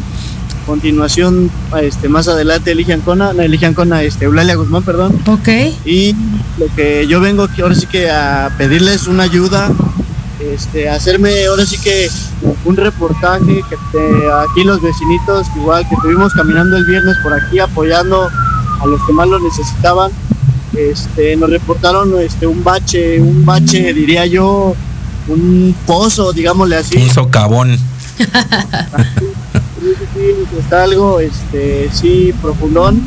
continuación 0.65 1.49
este 1.81 2.09
más 2.09 2.27
adelante 2.27 2.71
Elige 2.71 2.93
Ancona, 2.93 3.33
no, 3.33 3.41
Elige 3.41 3.65
Ancona, 3.65 4.03
este 4.03 4.25
Eulalia 4.25 4.55
Guzmán, 4.55 4.83
perdón. 4.83 5.19
Ok. 5.27 5.49
Y 5.85 6.15
lo 6.57 6.67
que 6.75 7.07
yo 7.07 7.19
vengo 7.19 7.43
aquí 7.43 7.61
ahora 7.61 7.75
sí 7.75 7.85
que 7.87 8.09
a 8.09 8.53
pedirles 8.57 9.07
una 9.07 9.23
ayuda, 9.23 9.71
este, 10.39 10.89
hacerme 10.89 11.45
ahora 11.45 11.65
sí 11.65 11.77
que 11.77 12.09
un 12.65 12.75
reportaje 12.75 13.63
que 13.69 13.77
aquí 13.77 14.63
los 14.63 14.81
vecinitos 14.81 15.47
igual 15.55 15.87
que 15.87 15.95
estuvimos 15.95 16.33
caminando 16.33 16.77
el 16.77 16.85
viernes 16.85 17.15
por 17.23 17.33
aquí 17.33 17.59
apoyando 17.59 18.29
a 18.81 18.85
los 18.85 19.01
que 19.05 19.13
más 19.13 19.27
lo 19.27 19.39
necesitaban 19.39 20.11
este, 20.77 21.35
nos 21.35 21.49
reportaron 21.49 22.19
este, 22.19 22.47
un 22.47 22.63
bache, 22.63 23.21
un 23.21 23.45
bache, 23.45 23.93
diría 23.93 24.25
yo, 24.25 24.75
un 25.27 25.75
pozo, 25.85 26.33
digámosle 26.33 26.77
así. 26.77 26.97
Un 26.97 27.09
socavón. 27.09 27.77
está 30.59 30.83
algo, 30.83 31.19
este, 31.19 31.89
sí, 31.91 32.33
profundón. 32.41 33.01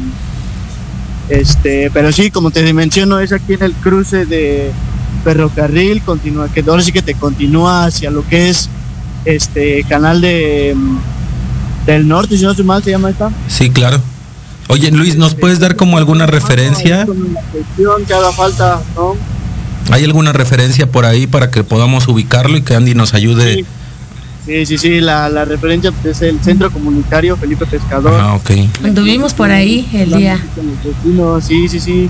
Este, 1.29 1.91
pero 1.93 2.13
sí, 2.13 2.31
como 2.31 2.51
te 2.51 2.73
menciono, 2.73 3.19
es 3.19 3.33
aquí 3.33 3.55
en 3.55 3.63
el 3.63 3.73
cruce 3.73 4.27
de 4.27 4.71
ferrocarril, 5.25 6.03
continúa, 6.03 6.49
que 6.49 6.65
ahora 6.69 6.83
sí 6.83 6.93
que 6.93 7.03
te 7.03 7.15
continúa 7.15 7.87
hacia 7.87 8.11
lo 8.11 8.27
que 8.27 8.49
es 8.49 8.71
este 9.25 9.85
canal 9.85 10.21
de 10.21 10.77
del 11.85 12.07
norte, 12.07 12.37
si 12.37 12.45
no 12.45 12.51
estoy 12.51 12.65
mal, 12.65 12.83
se 12.83 12.91
llama 12.91 13.11
esta. 13.11 13.31
Sí, 13.49 13.71
claro. 13.71 14.01
Oye, 14.69 14.91
Luis, 14.91 15.17
¿nos 15.17 15.35
puedes 15.35 15.61
dar 15.61 15.77
como 15.77 15.99
alguna 15.99 16.27
referencia? 16.27 17.07
que 18.07 18.15
haga 18.15 18.33
falta, 18.33 18.81
¿no? 18.97 19.15
¿Hay 19.91 20.05
alguna 20.05 20.33
referencia 20.33 20.91
por 20.91 21.05
ahí 21.07 21.29
para 21.29 21.51
que 21.53 21.63
podamos 21.63 22.09
ubicarlo 22.09 22.57
y 22.57 22.63
que 22.63 22.75
Andy 22.75 22.95
nos 22.95 23.15
ayude? 23.15 23.55
Sí, 23.55 23.67
sí, 24.47 24.79
sí, 24.79 25.01
la, 25.01 25.29
la 25.29 25.45
referencia 25.45 25.93
es 26.05 26.23
el 26.23 26.41
Centro 26.41 26.71
Comunitario 26.71 27.37
Felipe 27.37 27.67
Pescador. 27.67 28.19
Ah, 28.21 28.35
ok. 28.35 28.51
Anduvimos 28.85 29.35
por 29.35 29.51
ahí 29.51 29.89
el 29.93 30.13
día. 30.13 30.39
Sí, 31.43 31.69
sí, 31.69 31.81
sí. 31.81 32.09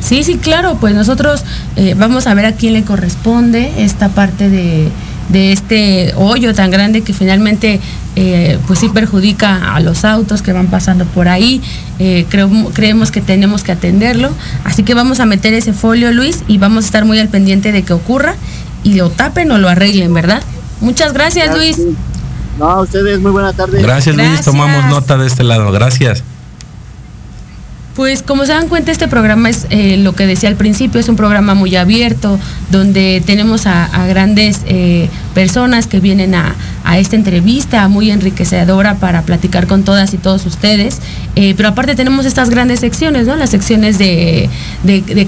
Sí, 0.00 0.22
sí, 0.22 0.36
claro, 0.36 0.76
pues 0.80 0.94
nosotros 0.94 1.44
eh, 1.76 1.94
vamos 1.98 2.26
a 2.26 2.34
ver 2.34 2.46
a 2.46 2.52
quién 2.52 2.72
le 2.72 2.84
corresponde 2.84 3.72
esta 3.78 4.08
parte 4.10 4.48
de, 4.48 4.88
de 5.28 5.52
este 5.52 6.12
hoyo 6.16 6.54
tan 6.54 6.70
grande 6.70 7.00
que 7.00 7.12
finalmente 7.12 7.80
eh, 8.14 8.58
pues 8.68 8.78
sí 8.78 8.88
perjudica 8.88 9.74
a 9.74 9.80
los 9.80 10.04
autos 10.04 10.40
que 10.40 10.52
van 10.52 10.68
pasando 10.68 11.04
por 11.04 11.28
ahí. 11.28 11.60
Eh, 11.98 12.26
creemos 12.28 13.10
que 13.10 13.20
tenemos 13.20 13.64
que 13.64 13.72
atenderlo. 13.72 14.30
Así 14.64 14.84
que 14.84 14.94
vamos 14.94 15.18
a 15.18 15.26
meter 15.26 15.52
ese 15.52 15.72
folio, 15.72 16.12
Luis, 16.12 16.42
y 16.46 16.58
vamos 16.58 16.84
a 16.84 16.86
estar 16.86 17.04
muy 17.04 17.18
al 17.18 17.28
pendiente 17.28 17.72
de 17.72 17.82
que 17.82 17.92
ocurra 17.92 18.36
y 18.84 18.94
lo 18.94 19.10
tapen 19.10 19.50
o 19.50 19.58
lo 19.58 19.68
arreglen, 19.68 20.14
¿verdad? 20.14 20.42
Muchas 20.80 21.12
gracias, 21.12 21.54
Luis. 21.56 21.78
No, 22.58 22.66
a 22.68 22.80
ustedes, 22.80 23.20
muy 23.20 23.30
buena 23.30 23.52
tarde. 23.52 23.80
Gracias, 23.82 24.14
Luis. 24.16 24.42
Tomamos 24.42 24.86
nota 24.86 25.16
de 25.16 25.26
este 25.26 25.44
lado. 25.44 25.70
Gracias. 25.70 26.22
Pues 27.98 28.22
como 28.22 28.46
se 28.46 28.52
dan 28.52 28.68
cuenta, 28.68 28.92
este 28.92 29.08
programa 29.08 29.50
es 29.50 29.66
eh, 29.70 29.96
lo 29.96 30.14
que 30.14 30.24
decía 30.24 30.48
al 30.48 30.54
principio, 30.54 31.00
es 31.00 31.08
un 31.08 31.16
programa 31.16 31.54
muy 31.54 31.74
abierto, 31.74 32.38
donde 32.70 33.20
tenemos 33.26 33.66
a, 33.66 33.88
grandes 34.06 34.60
eh, 34.66 35.08
personas 35.34 35.88
que 35.88 35.98
vienen 35.98 36.36
a, 36.36 36.54
esta 36.96 37.16
entrevista 37.16 37.86
muy 37.88 38.10
enriquecedora 38.10 38.94
para 38.94 39.22
platicar 39.22 39.66
con 39.66 39.82
todas 39.82 40.14
y 40.14 40.16
todos 40.16 40.46
ustedes. 40.46 41.00
Eh, 41.34 41.54
pero 41.56 41.70
aparte 41.70 41.96
tenemos 41.96 42.24
estas 42.24 42.50
grandes 42.50 42.80
secciones, 42.80 43.26
¿no? 43.26 43.34
Las 43.36 43.50
secciones 43.50 43.98
de, 43.98 44.48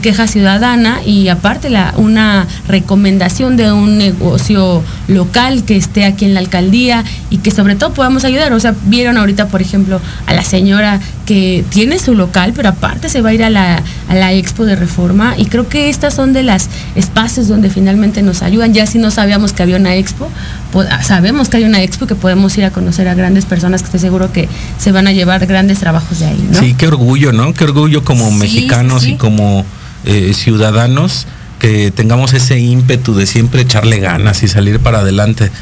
queja 0.01 0.29
ciudadana 0.29 1.01
y 1.05 1.29
aparte 1.29 1.71
la, 1.71 1.93
una 1.97 2.47
recomendación 2.69 3.57
de 3.57 3.73
un 3.73 3.99
negocio 3.99 4.83
local 5.09 5.65
que 5.65 5.77
esté 5.77 6.05
aquí 6.05 6.25
en 6.25 6.35
la 6.35 6.41
alcaldía 6.41 7.05
y 7.31 7.39
que 7.39 7.51
sobre 7.51 7.75
todo 7.75 7.93
podamos 7.93 8.25
ayudar. 8.25 8.53
O 8.53 8.61
sea, 8.61 8.75
vieron 8.87 9.19
ahorita, 9.19 9.49
por 9.49 9.61
ejemplo, 9.61 10.01
a 10.27 10.33
la 10.33 10.45
señora 10.45 11.01
que 11.31 11.65
tiene 11.69 12.01
su 12.01 12.17
local, 12.17 12.53
pero 12.57 12.71
aparte 12.71 13.09
se 13.09 13.23
va 13.23 13.29
a 13.29 13.33
ir 13.33 13.45
a 13.45 13.51
la, 13.51 14.33
expo 14.33 14.65
de 14.65 14.75
reforma 14.75 15.37
y 15.39 15.47
creo 15.47 15.69
que 15.69 15.89
estas 15.89 16.13
son 16.13 16.33
de 16.33 16.43
las 16.43 16.69
espacios 16.97 17.47
donde 17.47 17.71
finalmente 17.71 18.21
nos 18.21 18.43
ayudan. 18.43 18.75
Ya 18.75 18.85
si 18.85 18.99
no 18.99 19.13
sabíamos 19.13 19.53
que 19.53 19.63
había 19.63 19.77
una 19.77 19.95
expo, 19.95 20.29
pues, 20.73 20.89
ah, 20.91 21.05
sabemos 21.05 21.49
que 21.49 21.59
hay 21.59 21.63
una 21.63 21.85
expo 21.85 22.09
que 22.09 22.17
podemos 22.17 22.59
ir 22.59 22.65
a 22.65 22.73
conocer 22.73 23.07
a 23.07 23.15
grandes 23.15 23.45
personas 23.45 23.83
que 23.83 23.87
estoy 23.87 24.01
seguro 24.01 24.33
que 24.33 24.49
se 24.77 24.91
van 24.91 25.07
a 25.07 25.13
llevar 25.13 25.47
grandes 25.47 25.79
trabajos 25.79 26.19
de 26.19 26.27
ahí. 26.27 26.51
Sí, 26.59 26.75
qué 26.77 26.89
orgullo, 26.89 27.31
¿no? 27.31 27.55
Qué 27.55 27.63
orgullo 27.63 28.03
como 28.03 28.33
mexicanos 28.33 29.07
y 29.07 29.15
como 29.15 29.65
eh, 30.07 30.33
ciudadanos 30.35 31.29
que 31.61 31.93
tengamos 31.93 32.33
ese 32.33 32.59
ímpetu 32.59 33.15
de 33.15 33.27
siempre 33.27 33.63
echarle 33.63 34.01
ganas 34.01 34.43
y 34.43 34.49
salir 34.49 34.81
para 34.81 34.99
adelante 34.99 35.53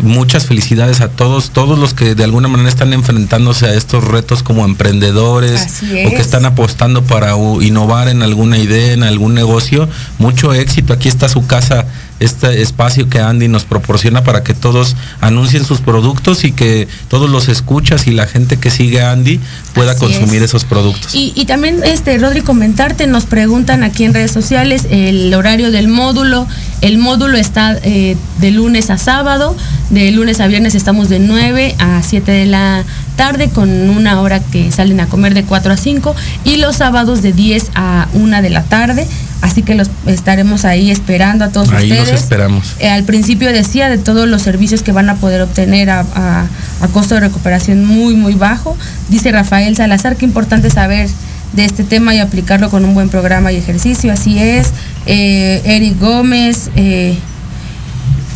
muchas 0.00 0.46
felicidades 0.46 1.00
a 1.00 1.08
todos, 1.08 1.50
todos 1.50 1.78
los 1.78 1.94
que 1.94 2.14
de 2.14 2.24
alguna 2.24 2.48
manera 2.48 2.68
están 2.68 2.92
enfrentándose 2.92 3.66
a 3.66 3.74
estos 3.74 4.04
retos 4.04 4.42
como 4.42 4.64
emprendedores 4.64 5.82
o 6.06 6.10
que 6.10 6.20
están 6.20 6.44
apostando 6.44 7.04
para 7.04 7.34
innovar 7.60 8.08
en 8.08 8.22
alguna 8.22 8.58
idea, 8.58 8.92
en 8.92 9.02
algún 9.02 9.34
negocio. 9.34 9.88
Mucho 10.18 10.52
éxito. 10.52 10.92
Aquí 10.92 11.08
está 11.08 11.28
su 11.28 11.46
casa 11.46 11.86
este 12.20 12.62
espacio 12.62 13.08
que 13.08 13.20
Andy 13.20 13.48
nos 13.48 13.64
proporciona 13.64 14.24
para 14.24 14.42
que 14.42 14.54
todos 14.54 14.96
anuncien 15.20 15.64
sus 15.64 15.80
productos 15.80 16.44
y 16.44 16.52
que 16.52 16.88
todos 17.08 17.30
los 17.30 17.48
escuchas 17.48 18.06
y 18.06 18.10
la 18.10 18.26
gente 18.26 18.56
que 18.58 18.70
sigue 18.70 19.00
a 19.00 19.12
Andy 19.12 19.40
pueda 19.74 19.96
consumir 19.96 20.42
esos 20.42 20.64
productos. 20.64 21.14
Y, 21.14 21.44
también, 21.46 21.82
este, 21.84 22.18
Rodri, 22.18 22.42
comentarte, 22.42 23.06
nos 23.06 23.26
preguntan 23.26 23.82
aquí 23.82 24.04
en 24.04 24.14
redes 24.14 24.32
sociales 24.32 24.86
el 24.90 25.32
horario 25.34 25.70
del 25.70 25.88
módulo. 25.88 26.46
El 26.80 26.98
módulo 26.98 27.36
está 27.36 27.78
eh, 27.82 28.16
de 28.40 28.50
lunes 28.50 28.90
a 28.90 28.98
sábado, 28.98 29.56
de 29.90 30.10
lunes 30.10 30.40
a 30.40 30.46
viernes 30.46 30.74
estamos 30.74 31.08
de 31.08 31.18
9 31.18 31.76
a 31.78 32.02
7 32.02 32.30
de 32.30 32.46
la 32.46 32.84
tarde 33.16 33.50
con 33.50 33.68
una 33.90 34.20
hora 34.20 34.40
que 34.40 34.70
salen 34.70 35.00
a 35.00 35.06
comer 35.06 35.34
de 35.34 35.44
4 35.44 35.72
a 35.72 35.76
5 35.76 36.14
y 36.44 36.56
los 36.56 36.76
sábados 36.76 37.20
de 37.20 37.32
10 37.32 37.72
a 37.74 38.08
1 38.12 38.42
de 38.42 38.50
la 38.50 38.62
tarde. 38.62 39.06
Así 39.40 39.62
que 39.62 39.74
los 39.74 39.88
estaremos 40.06 40.64
ahí 40.64 40.90
esperando 40.90 41.44
a 41.44 41.50
todos 41.50 41.70
ahí 41.70 41.90
ustedes. 41.90 42.10
Los 42.10 42.20
esperamos. 42.22 42.74
Eh, 42.80 42.88
al 42.88 43.04
principio 43.04 43.52
decía 43.52 43.88
de 43.88 43.98
todos 43.98 44.28
los 44.28 44.42
servicios 44.42 44.82
que 44.82 44.92
van 44.92 45.08
a 45.08 45.16
poder 45.16 45.42
obtener 45.42 45.90
a, 45.90 46.46
costo 46.92 47.14
de 47.14 47.20
recuperación 47.20 47.84
muy, 47.84 48.14
muy 48.14 48.34
bajo. 48.34 48.76
Dice 49.08 49.30
Rafael 49.30 49.76
Salazar, 49.76 50.16
qué 50.16 50.24
importante 50.24 50.70
saber 50.70 51.08
de 51.52 51.64
este 51.64 51.84
tema 51.84 52.14
y 52.14 52.18
aplicarlo 52.18 52.68
con 52.70 52.84
un 52.84 52.94
buen 52.94 53.08
programa 53.08 53.52
y 53.52 53.56
ejercicio. 53.56 54.12
Así 54.12 54.38
es. 54.38 54.72
Eh, 55.06 55.62
Eric 55.64 56.00
Gómez. 56.00 56.70
Eh, 56.74 57.16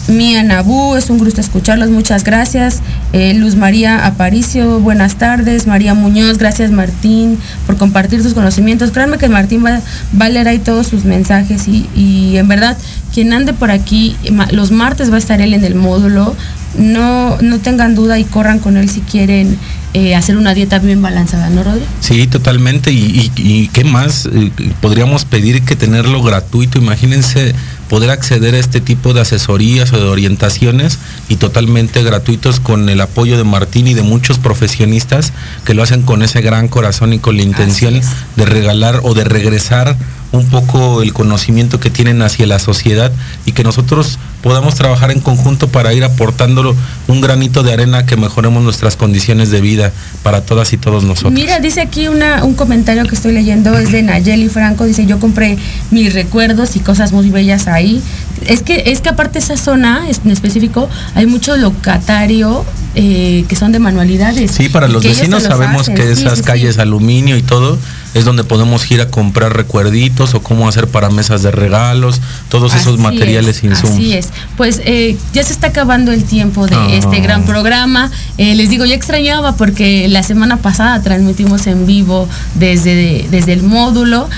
Mía 0.08 0.42
Nabú, 0.42 0.96
es 0.96 1.10
un 1.10 1.18
gusto 1.18 1.40
escucharlos, 1.40 1.90
muchas 1.90 2.24
gracias. 2.24 2.80
Eh, 3.12 3.34
Luz 3.34 3.54
María 3.54 4.04
Aparicio, 4.04 4.80
buenas 4.80 5.16
tardes. 5.16 5.66
María 5.68 5.94
Muñoz, 5.94 6.38
gracias 6.38 6.72
Martín 6.72 7.38
por 7.66 7.76
compartir 7.76 8.22
sus 8.22 8.34
conocimientos. 8.34 8.90
Créanme 8.90 9.18
que 9.18 9.28
Martín 9.28 9.64
va, 9.64 9.80
a 10.18 10.28
leer 10.28 10.48
ahí 10.48 10.58
todos 10.58 10.88
sus 10.88 11.04
mensajes 11.04 11.68
y, 11.68 12.36
en 12.36 12.48
verdad, 12.48 12.76
quien 13.14 13.32
ande 13.32 13.52
por 13.52 13.70
aquí, 13.70 14.16
los 14.50 14.72
martes 14.72 15.10
va 15.10 15.16
a 15.16 15.18
estar 15.18 15.40
él 15.40 15.54
en 15.54 15.64
el 15.64 15.76
módulo. 15.76 16.34
No, 16.76 17.36
no 17.40 17.58
tengan 17.58 17.94
duda 17.94 18.18
y 18.18 18.24
corran 18.24 18.58
con 18.58 18.78
él 18.78 18.88
si 18.88 19.02
quieren 19.02 19.58
eh, 19.94 20.14
hacer 20.14 20.38
una 20.38 20.54
dieta 20.54 20.78
bien 20.78 21.02
balanceada, 21.02 21.50
¿no, 21.50 21.62
Rodri? 21.62 21.82
Sí, 22.00 22.26
totalmente. 22.26 22.90
Y, 22.92 23.68
qué 23.72 23.84
más 23.84 24.26
eh, 24.26 24.50
podríamos 24.80 25.26
pedir 25.26 25.62
que 25.62 25.76
tenerlo 25.76 26.22
gratuito. 26.22 26.78
Imagínense 26.78 27.54
poder 27.92 28.08
acceder 28.08 28.54
a 28.54 28.58
este 28.58 28.80
tipo 28.80 29.12
de 29.12 29.20
asesorías 29.20 29.92
o 29.92 29.98
de 29.98 30.08
orientaciones 30.08 30.98
y 31.28 31.36
totalmente 31.36 32.02
gratuitos 32.02 32.58
con 32.58 32.88
el 32.88 33.02
apoyo 33.02 33.36
de 33.36 33.44
Martín 33.44 33.86
y 33.86 33.92
de 33.92 34.00
muchos 34.00 34.38
profesionistas 34.38 35.34
que 35.66 35.74
lo 35.74 35.82
hacen 35.82 36.00
con 36.00 36.22
ese 36.22 36.40
gran 36.40 36.68
corazón 36.68 37.12
y 37.12 37.18
con 37.18 37.36
la 37.36 37.42
intención 37.42 38.00
de 38.36 38.46
regalar 38.46 39.00
o 39.02 39.12
de 39.12 39.24
regresar 39.24 39.94
un 40.32 40.46
poco 40.46 41.02
el 41.02 41.12
conocimiento 41.12 41.78
que 41.78 41.90
tienen 41.90 42.22
hacia 42.22 42.46
la 42.46 42.58
sociedad 42.58 43.12
y 43.44 43.52
que 43.52 43.62
nosotros 43.62 44.18
podamos 44.42 44.74
trabajar 44.74 45.10
en 45.10 45.20
conjunto 45.20 45.68
para 45.68 45.94
ir 45.94 46.02
aportándolo 46.04 46.74
un 47.06 47.20
granito 47.20 47.62
de 47.62 47.72
arena 47.72 48.06
que 48.06 48.16
mejoremos 48.16 48.62
nuestras 48.62 48.96
condiciones 48.96 49.50
de 49.50 49.60
vida 49.60 49.92
para 50.22 50.40
todas 50.40 50.72
y 50.72 50.78
todos 50.78 51.04
nosotros. 51.04 51.32
Mira, 51.32 51.60
dice 51.60 51.80
aquí 51.80 52.08
una, 52.08 52.44
un 52.44 52.54
comentario 52.54 53.04
que 53.04 53.14
estoy 53.14 53.32
leyendo, 53.32 53.78
es 53.78 53.92
de 53.92 54.02
Nayeli 54.02 54.48
Franco, 54.48 54.84
dice 54.84 55.06
yo 55.06 55.20
compré 55.20 55.58
mis 55.90 56.12
recuerdos 56.12 56.76
y 56.76 56.80
cosas 56.80 57.12
muy 57.12 57.30
bellas 57.30 57.68
ahí. 57.68 58.02
Es 58.46 58.62
que, 58.62 58.84
es 58.86 59.00
que 59.00 59.10
aparte 59.10 59.38
esa 59.38 59.56
zona 59.56 60.02
en 60.08 60.30
específico 60.30 60.88
hay 61.14 61.26
mucho 61.26 61.56
locatario 61.56 62.64
eh, 62.96 63.44
que 63.48 63.54
son 63.54 63.70
de 63.70 63.78
manualidades. 63.78 64.50
Sí, 64.50 64.68
para 64.68 64.88
los 64.88 65.04
vecinos 65.04 65.44
sabemos 65.44 65.88
que 65.88 66.10
esas 66.10 66.42
calles 66.42 66.78
aluminio 66.78 67.36
y 67.36 67.42
todo 67.42 67.78
es 68.14 68.24
donde 68.24 68.44
podemos 68.44 68.90
ir 68.90 69.00
a 69.00 69.08
comprar 69.10 69.56
recuerditos 69.56 70.34
o 70.34 70.42
cómo 70.42 70.68
hacer 70.68 70.88
para 70.88 71.10
mesas 71.10 71.42
de 71.42 71.50
regalos, 71.50 72.20
todos 72.48 72.74
esos 72.74 72.98
materiales 72.98 73.62
insumos. 73.64 73.96
Así 73.96 74.12
es. 74.12 74.28
Pues 74.56 74.80
eh, 74.84 75.16
ya 75.32 75.42
se 75.42 75.52
está 75.52 75.68
acabando 75.68 76.12
el 76.12 76.24
tiempo 76.24 76.66
de 76.66 76.76
ah. 76.76 76.88
este 76.90 77.20
gran 77.20 77.44
programa. 77.44 78.10
Eh, 78.38 78.54
les 78.54 78.70
digo, 78.70 78.84
ya 78.84 78.94
extrañaba 78.94 79.56
porque 79.56 80.08
la 80.08 80.22
semana 80.22 80.58
pasada 80.58 81.02
transmitimos 81.02 81.66
en 81.66 81.86
vivo 81.86 82.28
desde, 82.54 83.26
desde 83.30 83.52
el 83.52 83.62
módulo, 83.62 84.28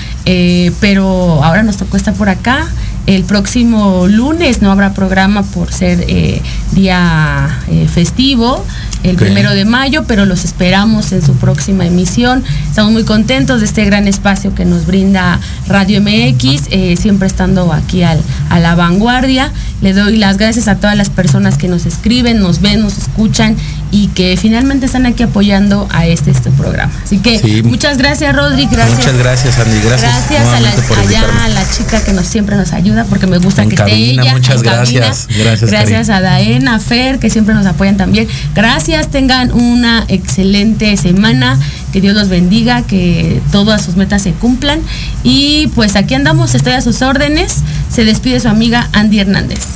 pero 0.79 1.43
ahora 1.43 1.63
nos 1.63 1.77
tocó 1.77 1.97
estar 1.97 2.13
por 2.13 2.29
acá. 2.29 2.67
El 3.05 3.23
próximo 3.23 4.07
lunes 4.07 4.63
no 4.63 4.71
habrá 4.71 4.93
programa 4.93 5.43
por 5.43 5.71
ser 5.71 6.03
eh, 6.07 6.41
día 6.71 7.61
eh, 7.67 7.87
festivo, 7.87 8.65
el 9.09 9.15
primero 9.17 9.51
de 9.51 9.65
mayo, 9.65 10.05
pero 10.07 10.25
los 10.25 10.45
esperamos 10.45 11.11
en 11.11 11.21
su 11.21 11.33
próxima 11.35 11.85
emisión. 11.85 12.43
Estamos 12.67 12.91
muy 12.91 13.03
contentos 13.03 13.59
de 13.59 13.65
este 13.67 13.85
gran 13.85 14.07
espacio 14.07 14.55
que 14.55 14.65
nos 14.65 14.85
brinda 14.85 15.39
Radio 15.67 16.01
MX, 16.01 16.67
eh, 16.71 16.95
siempre 16.99 17.27
estando 17.27 17.71
aquí 17.71 18.03
al, 18.03 18.19
a 18.49 18.59
la 18.59 18.75
vanguardia. 18.75 19.51
Le 19.81 19.93
doy 19.93 20.17
las 20.17 20.37
gracias 20.37 20.67
a 20.67 20.77
todas 20.77 20.97
las 20.97 21.09
personas 21.09 21.57
que 21.57 21.67
nos 21.67 21.85
escriben, 21.85 22.39
nos 22.39 22.61
ven, 22.61 22.81
nos 22.81 22.97
escuchan 22.97 23.55
y 23.91 24.07
que 24.07 24.37
finalmente 24.37 24.85
están 24.87 25.05
aquí 25.05 25.23
apoyando 25.23 25.87
a 25.91 26.05
este, 26.05 26.31
este 26.31 26.49
programa. 26.51 26.91
Así 27.03 27.19
que 27.19 27.63
muchas 27.63 27.97
gracias, 27.97 28.35
Rodri. 28.35 28.65
Gracias. 28.65 28.97
Muchas 28.97 29.17
gracias, 29.17 29.59
Andy. 29.59 29.79
Gracias. 29.85 30.11
Gracias 30.11 30.47
a 30.47 30.59
la, 30.59 30.69
allá 30.69 31.45
a 31.45 31.49
la 31.49 31.69
chica 31.69 32.03
que 32.03 32.13
nos 32.13 32.25
siempre 32.25 32.55
nos 32.55 32.73
ayuda, 32.73 33.05
porque 33.05 33.27
me 33.27 33.37
gusta 33.37 33.65
que 33.65 33.75
esté 33.75 33.93
ella. 33.93 34.33
Muchas 34.33 34.63
gracias. 34.63 35.27
Gracias. 35.37 35.69
Gracias 35.69 36.09
a 36.09 36.21
Daena, 36.21 36.75
a 36.75 36.79
Fer, 36.79 37.19
que 37.19 37.29
siempre 37.29 37.53
nos 37.53 37.65
apoyan 37.65 37.97
también. 37.97 38.27
Gracias, 38.53 38.94
tengan 39.03 39.51
una 39.51 40.05
excelente 40.07 40.95
semana. 40.97 41.59
Que 41.91 42.01
Dios 42.01 42.15
los 42.15 42.29
bendiga, 42.29 42.81
que 42.81 43.41
todas 43.51 43.83
sus 43.83 43.95
metas 43.95 44.21
se 44.21 44.31
cumplan. 44.31 44.81
Y 45.23 45.67
pues 45.75 45.95
aquí 45.95 46.13
andamos, 46.13 46.55
estoy 46.55 46.73
a 46.73 46.81
sus 46.81 47.01
órdenes. 47.01 47.57
Se 47.89 48.05
despide 48.05 48.39
su 48.39 48.49
amiga 48.49 48.89
Andy 48.93 49.19
Hernández. 49.19 49.75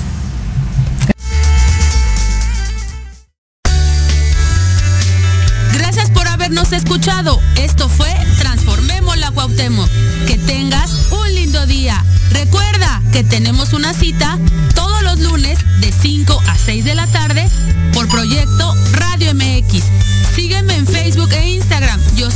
escuchado. 6.73 7.39
Esto 7.55 7.87
fue 7.89 8.13
Transformemos 8.39 9.17
la 9.17 9.31
Cuauhtémoc. 9.31 9.89
Que 10.27 10.37
tengas 10.37 10.91
un 11.11 11.33
lindo 11.33 11.65
día. 11.65 12.03
Recuerda 12.31 13.01
que 13.11 13.23
tenemos 13.23 13.73
una 13.73 13.93
cita 13.93 14.37
todos 14.75 15.01
los 15.03 15.19
lunes 15.19 15.59
de 15.79 15.91
5 15.91 16.41
a 16.47 16.57
6 16.57 16.85
de 16.85 16.95
la 16.95 17.07
tarde 17.07 17.47
por 17.93 18.07
proyecto 18.07 18.75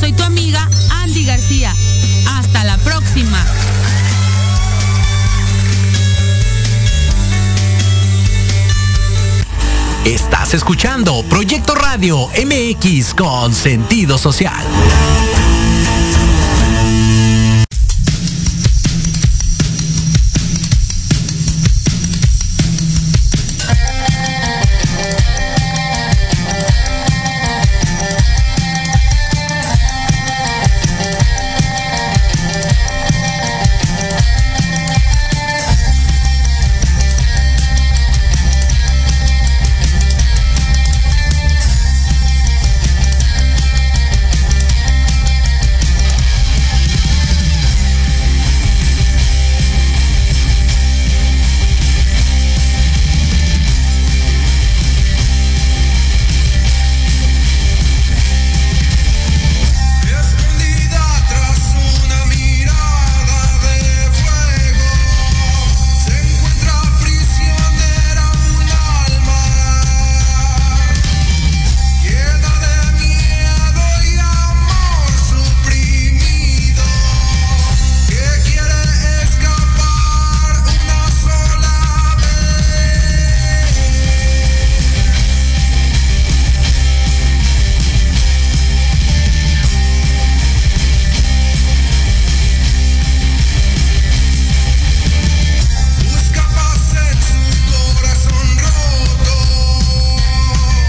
soy 0.03 0.11
tu 0.11 0.23
amiga 0.23 0.69
Andy 1.01 1.23
García. 1.23 1.73
Hasta 2.27 2.65
la 2.65 2.77
próxima. 2.79 3.41
Estás 10.03 10.55
escuchando 10.55 11.23
Proyecto 11.29 11.73
Radio 11.73 12.27
MX 12.27 13.13
con 13.13 13.53
sentido 13.53 14.17
social. 14.17 14.65